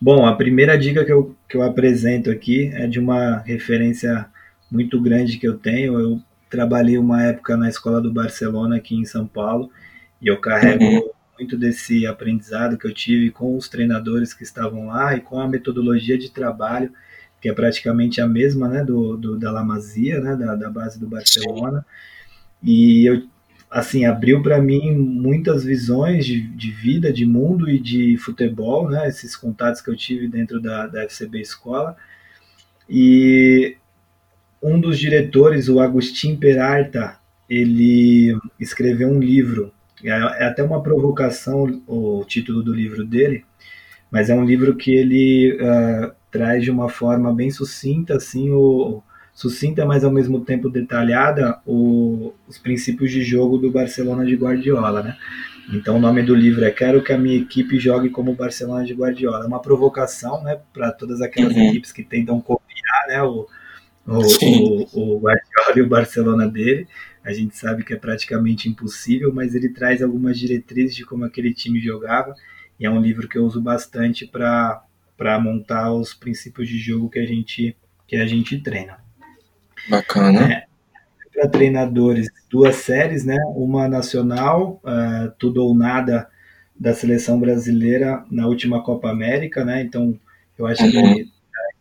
Bom, 0.00 0.26
a 0.26 0.34
primeira 0.34 0.76
dica 0.76 1.04
que 1.04 1.12
eu, 1.12 1.34
que 1.48 1.56
eu 1.56 1.62
apresento 1.62 2.30
aqui 2.30 2.70
é 2.74 2.86
de 2.86 2.98
uma 2.98 3.38
referência 3.46 4.26
muito 4.70 5.00
grande 5.00 5.38
que 5.38 5.46
eu 5.48 5.56
tenho. 5.56 5.98
Eu 5.98 6.20
trabalhei 6.48 6.98
uma 6.98 7.22
época 7.22 7.56
na 7.56 7.68
escola 7.68 8.00
do 8.00 8.12
Barcelona 8.12 8.76
aqui 8.76 8.94
em 8.96 9.04
São 9.04 9.26
Paulo 9.26 9.70
e 10.20 10.28
eu 10.28 10.40
carrego 10.40 10.84
uhum. 10.84 11.10
muito 11.38 11.56
desse 11.56 12.06
aprendizado 12.06 12.78
que 12.78 12.86
eu 12.86 12.94
tive 12.94 13.30
com 13.30 13.56
os 13.56 13.68
treinadores 13.68 14.32
que 14.32 14.42
estavam 14.42 14.86
lá 14.86 15.16
e 15.16 15.20
com 15.20 15.40
a 15.40 15.48
metodologia 15.48 16.16
de 16.16 16.30
trabalho 16.30 16.92
que 17.40 17.48
é 17.48 17.52
praticamente 17.52 18.20
a 18.20 18.26
mesma 18.26 18.68
né, 18.68 18.84
do, 18.84 19.16
do 19.16 19.38
da 19.38 19.50
Lamazia, 19.52 20.20
né, 20.20 20.34
da, 20.34 20.54
da 20.54 20.70
base 20.70 20.98
do 20.98 21.06
Barcelona. 21.06 21.84
E 22.62 23.06
eu 23.06 23.22
assim 23.70 24.04
abriu 24.04 24.42
para 24.42 24.60
mim 24.60 24.96
muitas 24.96 25.64
visões 25.64 26.24
de, 26.24 26.40
de, 26.40 26.70
vida, 26.70 27.12
de 27.12 27.26
mundo 27.26 27.68
e 27.68 27.78
de 27.78 28.16
futebol, 28.16 28.88
né? 28.88 29.06
Esses 29.06 29.36
contatos 29.36 29.80
que 29.80 29.90
eu 29.90 29.96
tive 29.96 30.28
dentro 30.28 30.60
da, 30.60 30.86
da 30.86 31.04
FCB 31.04 31.40
Escola. 31.40 31.96
E 32.88 33.76
um 34.66 34.80
dos 34.80 34.98
diretores, 34.98 35.68
o 35.68 35.78
Agustin 35.78 36.34
Peralta, 36.36 37.18
ele 37.48 38.36
escreveu 38.58 39.08
um 39.08 39.20
livro. 39.20 39.72
É, 40.04 40.08
é 40.08 40.44
até 40.46 40.62
uma 40.62 40.82
provocação 40.82 41.82
o 41.86 42.24
título 42.26 42.62
do 42.62 42.74
livro 42.74 43.04
dele, 43.04 43.44
mas 44.10 44.28
é 44.28 44.34
um 44.34 44.44
livro 44.44 44.74
que 44.74 44.92
ele 44.94 45.52
uh, 45.54 46.12
traz 46.30 46.64
de 46.64 46.70
uma 46.70 46.88
forma 46.88 47.32
bem 47.32 47.50
sucinta, 47.50 48.16
assim, 48.16 48.50
o, 48.50 49.02
sucinta, 49.32 49.86
mas 49.86 50.02
ao 50.02 50.10
mesmo 50.10 50.40
tempo 50.40 50.68
detalhada, 50.68 51.60
o, 51.64 52.34
os 52.48 52.58
princípios 52.58 53.12
de 53.12 53.22
jogo 53.22 53.58
do 53.58 53.70
Barcelona 53.70 54.24
de 54.24 54.34
Guardiola, 54.34 55.02
né? 55.02 55.16
Então 55.72 55.96
o 55.96 56.00
nome 56.00 56.22
do 56.22 56.34
livro 56.34 56.64
é 56.64 56.70
Quero 56.70 57.02
que 57.02 57.12
a 57.12 57.18
minha 57.18 57.36
equipe 57.36 57.78
jogue 57.78 58.08
como 58.08 58.32
o 58.32 58.34
Barcelona 58.34 58.84
de 58.84 58.94
Guardiola. 58.94 59.44
É 59.44 59.48
uma 59.48 59.60
provocação, 59.60 60.42
né, 60.42 60.58
para 60.72 60.92
todas 60.92 61.20
aquelas 61.20 61.54
uhum. 61.54 61.68
equipes 61.68 61.92
que 61.92 62.02
tentam 62.02 62.40
copiar, 62.40 63.06
né, 63.08 63.22
o, 63.22 63.46
o, 64.06 64.20
o, 64.98 65.14
o 65.16 65.20
Guardiola 65.20 65.76
e 65.76 65.82
o 65.82 65.88
Barcelona 65.88 66.46
dele. 66.48 66.86
A 67.24 67.32
gente 67.32 67.56
sabe 67.56 67.84
que 67.84 67.92
é 67.92 67.96
praticamente 67.96 68.68
impossível, 68.68 69.32
mas 69.34 69.54
ele 69.54 69.68
traz 69.70 70.00
algumas 70.02 70.38
diretrizes 70.38 70.94
de 70.94 71.04
como 71.04 71.24
aquele 71.24 71.52
time 71.52 71.80
jogava. 71.80 72.34
E 72.78 72.86
é 72.86 72.90
um 72.90 73.00
livro 73.00 73.28
que 73.28 73.36
eu 73.36 73.44
uso 73.44 73.60
bastante 73.60 74.26
para 74.26 75.40
montar 75.40 75.92
os 75.92 76.14
princípios 76.14 76.68
de 76.68 76.78
jogo 76.78 77.10
que 77.10 77.18
a 77.18 77.26
gente, 77.26 77.76
que 78.06 78.16
a 78.16 78.26
gente 78.26 78.60
treina. 78.60 78.98
Bacana. 79.88 80.52
É, 80.52 80.66
para 81.32 81.48
treinadores, 81.48 82.28
duas 82.48 82.76
séries, 82.76 83.24
né? 83.24 83.36
Uma 83.54 83.88
nacional, 83.88 84.80
uh, 84.84 85.30
tudo 85.38 85.62
ou 85.62 85.74
nada 85.74 86.28
da 86.78 86.94
seleção 86.94 87.40
brasileira 87.40 88.24
na 88.30 88.46
última 88.46 88.82
Copa 88.82 89.10
América, 89.10 89.64
né? 89.64 89.82
Então, 89.82 90.18
eu 90.58 90.66
acho 90.66 90.82
uhum. 90.84 90.90
que 90.90 91.35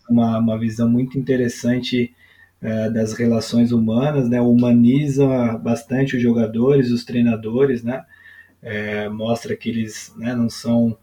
uma, 0.10 0.38
uma 0.38 0.60
visão 0.60 0.90
muito 0.90 1.18
interessante 1.18 2.14
é, 2.62 2.90
das 2.90 3.14
relações 3.14 3.72
humanas, 3.72 4.30
né? 4.30 4.42
Humaniza 4.42 5.58
bastante 5.58 6.16
os 6.16 6.22
jogadores, 6.22 6.92
os 6.92 7.04
treinadores, 7.04 7.84
né? 7.84 8.04
É, 8.62 9.08
mostra 9.10 9.56
que 9.56 9.70
eles 9.70 10.14
né, 10.18 10.34
não 10.34 10.50
são 10.50 10.98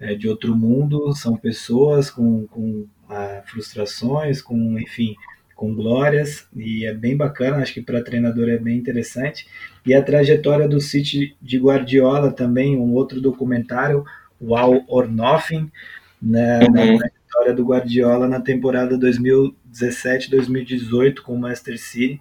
é, 0.00 0.14
de 0.14 0.28
outro 0.28 0.56
mundo, 0.56 1.14
são 1.14 1.36
pessoas 1.36 2.10
com, 2.10 2.46
com 2.46 2.86
ah, 3.08 3.42
frustrações, 3.44 4.40
com, 4.40 4.78
enfim, 4.78 5.14
com 5.54 5.74
glórias, 5.74 6.48
e 6.56 6.86
é 6.86 6.94
bem 6.94 7.16
bacana, 7.16 7.58
acho 7.58 7.74
que 7.74 7.82
para 7.82 8.02
treinador 8.02 8.48
é 8.48 8.58
bem 8.58 8.78
interessante. 8.78 9.46
E 9.86 9.94
a 9.94 10.02
trajetória 10.02 10.66
do 10.66 10.80
City 10.80 11.36
de 11.40 11.58
Guardiola 11.58 12.32
também, 12.32 12.76
um 12.76 12.92
outro 12.94 13.20
documentário, 13.20 14.04
o 14.40 14.54
or 14.88 15.08
Nothing, 15.08 15.70
né, 16.20 16.60
uhum. 16.60 16.98
na 16.98 17.10
trajetória 17.32 17.54
do 17.54 17.64
Guardiola 17.64 18.28
na 18.28 18.40
temporada 18.40 18.98
2017-2018 18.98 21.20
com 21.20 21.34
o 21.34 21.40
Master 21.40 21.78
City. 21.78 22.20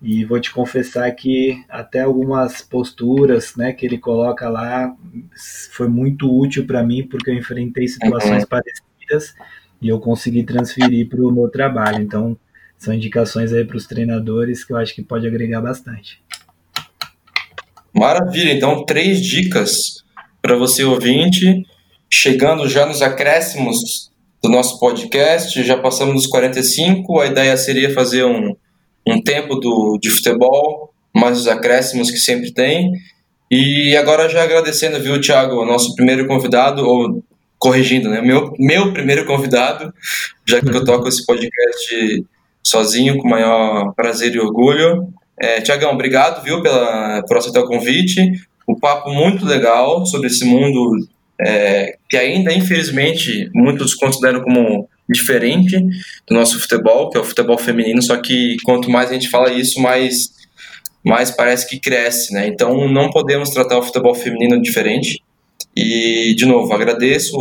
E 0.00 0.24
vou 0.26 0.38
te 0.38 0.52
confessar 0.52 1.10
que 1.12 1.64
até 1.70 2.02
algumas 2.02 2.60
posturas 2.60 3.56
né, 3.56 3.72
que 3.72 3.86
ele 3.86 3.96
coloca 3.96 4.46
lá 4.46 4.94
foi 5.70 5.88
muito 5.88 6.30
útil 6.30 6.66
para 6.66 6.82
mim, 6.82 7.06
porque 7.06 7.30
eu 7.30 7.34
enfrentei 7.34 7.88
situações 7.88 8.42
uhum. 8.42 8.48
parecidas 8.48 9.34
e 9.80 9.88
eu 9.88 9.98
consegui 9.98 10.44
transferir 10.44 11.08
para 11.08 11.22
o 11.22 11.32
meu 11.32 11.48
trabalho. 11.48 12.02
Então, 12.02 12.36
são 12.76 12.92
indicações 12.92 13.54
aí 13.54 13.64
para 13.64 13.78
os 13.78 13.86
treinadores 13.86 14.62
que 14.64 14.74
eu 14.74 14.76
acho 14.76 14.94
que 14.94 15.02
pode 15.02 15.26
agregar 15.26 15.62
bastante. 15.62 16.22
Maravilha, 17.94 18.52
então 18.52 18.84
três 18.84 19.24
dicas 19.24 20.04
para 20.42 20.56
você 20.56 20.84
ouvinte, 20.84 21.64
chegando 22.10 22.68
já 22.68 22.84
nos 22.84 23.00
acréscimos 23.00 24.14
do 24.46 24.52
nosso 24.52 24.78
podcast, 24.78 25.62
já 25.64 25.76
passamos 25.76 26.14
dos 26.14 26.26
45, 26.26 27.20
a 27.20 27.26
ideia 27.26 27.56
seria 27.56 27.92
fazer 27.92 28.24
um, 28.24 28.54
um 29.06 29.20
tempo 29.20 29.56
do, 29.56 29.98
de 30.00 30.08
futebol, 30.08 30.92
mais 31.14 31.38
os 31.38 31.48
acréscimos 31.48 32.10
que 32.10 32.16
sempre 32.16 32.52
tem, 32.52 32.92
e 33.50 33.96
agora 33.96 34.28
já 34.28 34.42
agradecendo, 34.42 35.00
viu, 35.00 35.20
Thiago, 35.20 35.64
nosso 35.64 35.94
primeiro 35.94 36.26
convidado, 36.26 36.86
ou 36.86 37.22
corrigindo, 37.58 38.08
né, 38.08 38.20
meu, 38.20 38.52
meu 38.58 38.92
primeiro 38.92 39.26
convidado, 39.26 39.92
já 40.46 40.60
que 40.60 40.68
eu 40.68 40.84
toco 40.84 41.08
esse 41.08 41.26
podcast 41.26 42.24
sozinho, 42.64 43.18
com 43.18 43.26
o 43.26 43.30
maior 43.30 43.92
prazer 43.94 44.34
e 44.34 44.40
orgulho. 44.40 45.08
É, 45.40 45.60
Tiagão, 45.60 45.92
obrigado, 45.92 46.42
viu, 46.42 46.62
pela, 46.62 47.22
por 47.26 47.36
aceitar 47.36 47.60
o 47.60 47.68
convite. 47.68 48.20
O 48.66 48.72
um 48.72 48.78
papo 48.78 49.10
muito 49.10 49.44
legal 49.44 50.04
sobre 50.06 50.26
esse 50.28 50.44
mundo 50.44 51.06
é, 51.40 51.96
que 52.08 52.16
ainda, 52.16 52.52
infelizmente, 52.52 53.50
muitos 53.54 53.94
consideram 53.94 54.42
como 54.42 54.88
diferente 55.08 55.78
do 56.26 56.34
nosso 56.34 56.58
futebol, 56.58 57.10
que 57.10 57.16
é 57.16 57.20
o 57.20 57.24
futebol 57.24 57.58
feminino, 57.58 58.02
só 58.02 58.16
que 58.16 58.56
quanto 58.64 58.90
mais 58.90 59.10
a 59.10 59.14
gente 59.14 59.28
fala 59.28 59.52
isso, 59.52 59.80
mais, 59.80 60.30
mais 61.04 61.30
parece 61.30 61.68
que 61.68 61.78
cresce, 61.78 62.32
né? 62.32 62.46
Então 62.48 62.88
não 62.88 63.10
podemos 63.10 63.50
tratar 63.50 63.78
o 63.78 63.82
futebol 63.82 64.14
feminino 64.14 64.60
diferente. 64.60 65.22
E, 65.76 66.34
de 66.34 66.46
novo, 66.46 66.72
agradeço 66.72 67.36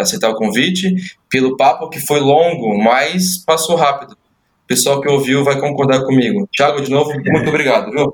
aceitar 0.00 0.30
o 0.30 0.34
convite, 0.34 0.94
pelo 1.30 1.56
papo 1.56 1.88
que 1.88 2.00
foi 2.00 2.18
longo, 2.18 2.76
mas 2.76 3.38
passou 3.38 3.76
rápido. 3.76 4.12
O 4.12 4.66
pessoal 4.66 5.00
que 5.00 5.08
ouviu 5.08 5.44
vai 5.44 5.60
concordar 5.60 6.02
comigo. 6.02 6.48
Thiago, 6.54 6.82
de 6.82 6.90
novo, 6.90 7.12
muito 7.24 7.48
obrigado, 7.48 7.92
viu? 7.92 8.12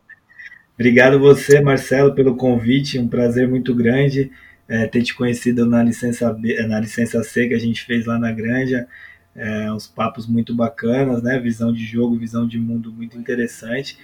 Obrigado 0.74 1.18
você, 1.18 1.62
Marcelo, 1.62 2.14
pelo 2.14 2.36
convite, 2.36 2.98
um 2.98 3.08
prazer 3.08 3.48
muito 3.48 3.74
grande 3.74 4.30
é, 4.72 4.86
ter 4.86 5.02
te 5.02 5.14
conhecido 5.14 5.66
na 5.66 5.82
licença, 5.82 6.32
B, 6.32 6.66
na 6.66 6.80
licença 6.80 7.22
C 7.22 7.46
que 7.46 7.52
a 7.52 7.58
gente 7.58 7.82
fez 7.82 8.06
lá 8.06 8.18
na 8.18 8.32
Granja, 8.32 8.88
é, 9.36 9.70
uns 9.70 9.86
papos 9.86 10.26
muito 10.26 10.54
bacanas, 10.54 11.22
né? 11.22 11.38
Visão 11.38 11.70
de 11.70 11.84
jogo, 11.84 12.16
visão 12.16 12.48
de 12.48 12.58
mundo 12.58 12.90
muito 12.90 13.18
interessante. 13.18 13.98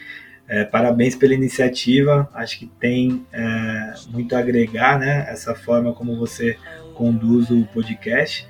É, 0.46 0.64
parabéns 0.64 1.16
pela 1.16 1.32
iniciativa, 1.32 2.28
acho 2.34 2.58
que 2.58 2.66
tem 2.66 3.26
é, 3.32 3.94
muito 4.10 4.36
a 4.36 4.40
agregar, 4.40 4.98
né? 4.98 5.24
Essa 5.30 5.54
forma 5.54 5.94
como 5.94 6.18
você 6.18 6.58
conduz 6.94 7.48
o 7.50 7.64
podcast. 7.72 8.46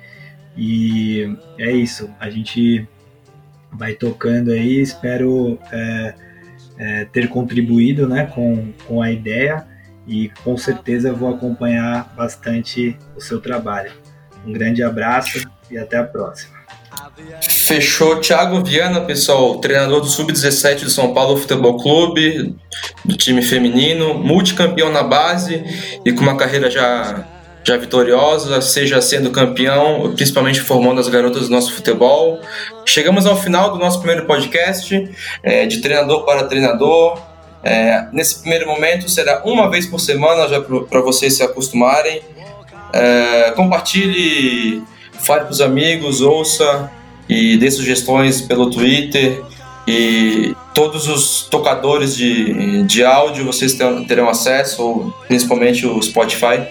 E 0.57 1.37
é 1.57 1.71
isso, 1.71 2.13
a 2.19 2.29
gente 2.29 2.85
vai 3.71 3.93
tocando 3.93 4.51
aí, 4.51 4.81
espero 4.81 5.57
é, 5.71 6.13
é, 6.77 7.05
ter 7.05 7.29
contribuído 7.29 8.09
né, 8.09 8.25
com, 8.25 8.73
com 8.85 9.01
a 9.01 9.09
ideia 9.09 9.68
e 10.09 10.31
com 10.43 10.57
certeza 10.57 11.13
vou 11.13 11.29
acompanhar 11.29 12.11
bastante 12.17 12.97
o 13.15 13.21
seu 13.21 13.39
trabalho. 13.39 13.91
Um 14.45 14.51
grande 14.51 14.81
abraço 14.81 15.47
e 15.69 15.77
até 15.77 15.97
a 15.97 16.03
próxima. 16.03 16.57
Fechou, 17.41 18.19
Thiago 18.19 18.63
Viana, 18.63 19.01
pessoal, 19.01 19.59
treinador 19.59 20.01
do 20.01 20.07
Sub-17 20.07 20.85
do 20.85 20.89
São 20.89 21.13
Paulo 21.13 21.37
Futebol 21.37 21.77
Clube, 21.77 22.55
do 23.05 23.15
time 23.15 23.43
feminino, 23.43 24.15
multicampeão 24.15 24.91
na 24.91 25.03
base 25.03 25.63
e 26.03 26.11
com 26.11 26.21
uma 26.21 26.35
carreira 26.35 26.71
já, 26.71 27.23
já 27.63 27.77
vitoriosa, 27.77 28.59
seja 28.61 28.99
sendo 29.01 29.29
campeão, 29.29 30.13
principalmente 30.15 30.59
formando 30.61 30.99
as 30.99 31.07
garotas 31.07 31.43
do 31.43 31.51
nosso 31.51 31.73
futebol. 31.73 32.39
Chegamos 32.85 33.27
ao 33.27 33.37
final 33.37 33.71
do 33.71 33.77
nosso 33.77 33.99
primeiro 33.99 34.25
podcast, 34.25 35.09
é, 35.43 35.67
de 35.67 35.81
treinador 35.81 36.25
para 36.25 36.45
treinador. 36.45 37.28
É, 37.63 38.07
nesse 38.13 38.39
primeiro 38.39 38.67
momento 38.67 39.09
será 39.09 39.41
uma 39.43 39.69
vez 39.69 39.85
por 39.85 39.99
semana, 39.99 40.47
já 40.47 40.61
para 40.61 41.01
vocês 41.01 41.35
se 41.35 41.43
acostumarem. 41.43 42.21
É, 42.93 43.51
compartilhe, 43.51 44.81
fale 45.19 45.41
para 45.41 45.51
os 45.51 45.61
amigos, 45.61 46.21
ouça 46.21 46.89
e 47.27 47.57
dê 47.57 47.69
sugestões 47.69 48.41
pelo 48.41 48.69
Twitter. 48.69 49.43
E 49.87 50.55
todos 50.73 51.07
os 51.07 51.47
tocadores 51.49 52.15
de, 52.15 52.83
de 52.83 53.03
áudio 53.03 53.45
vocês 53.45 53.77
terão 54.07 54.29
acesso, 54.29 55.13
principalmente 55.27 55.85
o 55.85 56.01
Spotify. 56.01 56.61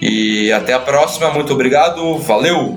E 0.00 0.52
até 0.52 0.72
a 0.72 0.78
próxima, 0.78 1.30
muito 1.30 1.52
obrigado, 1.52 2.18
valeu! 2.18 2.76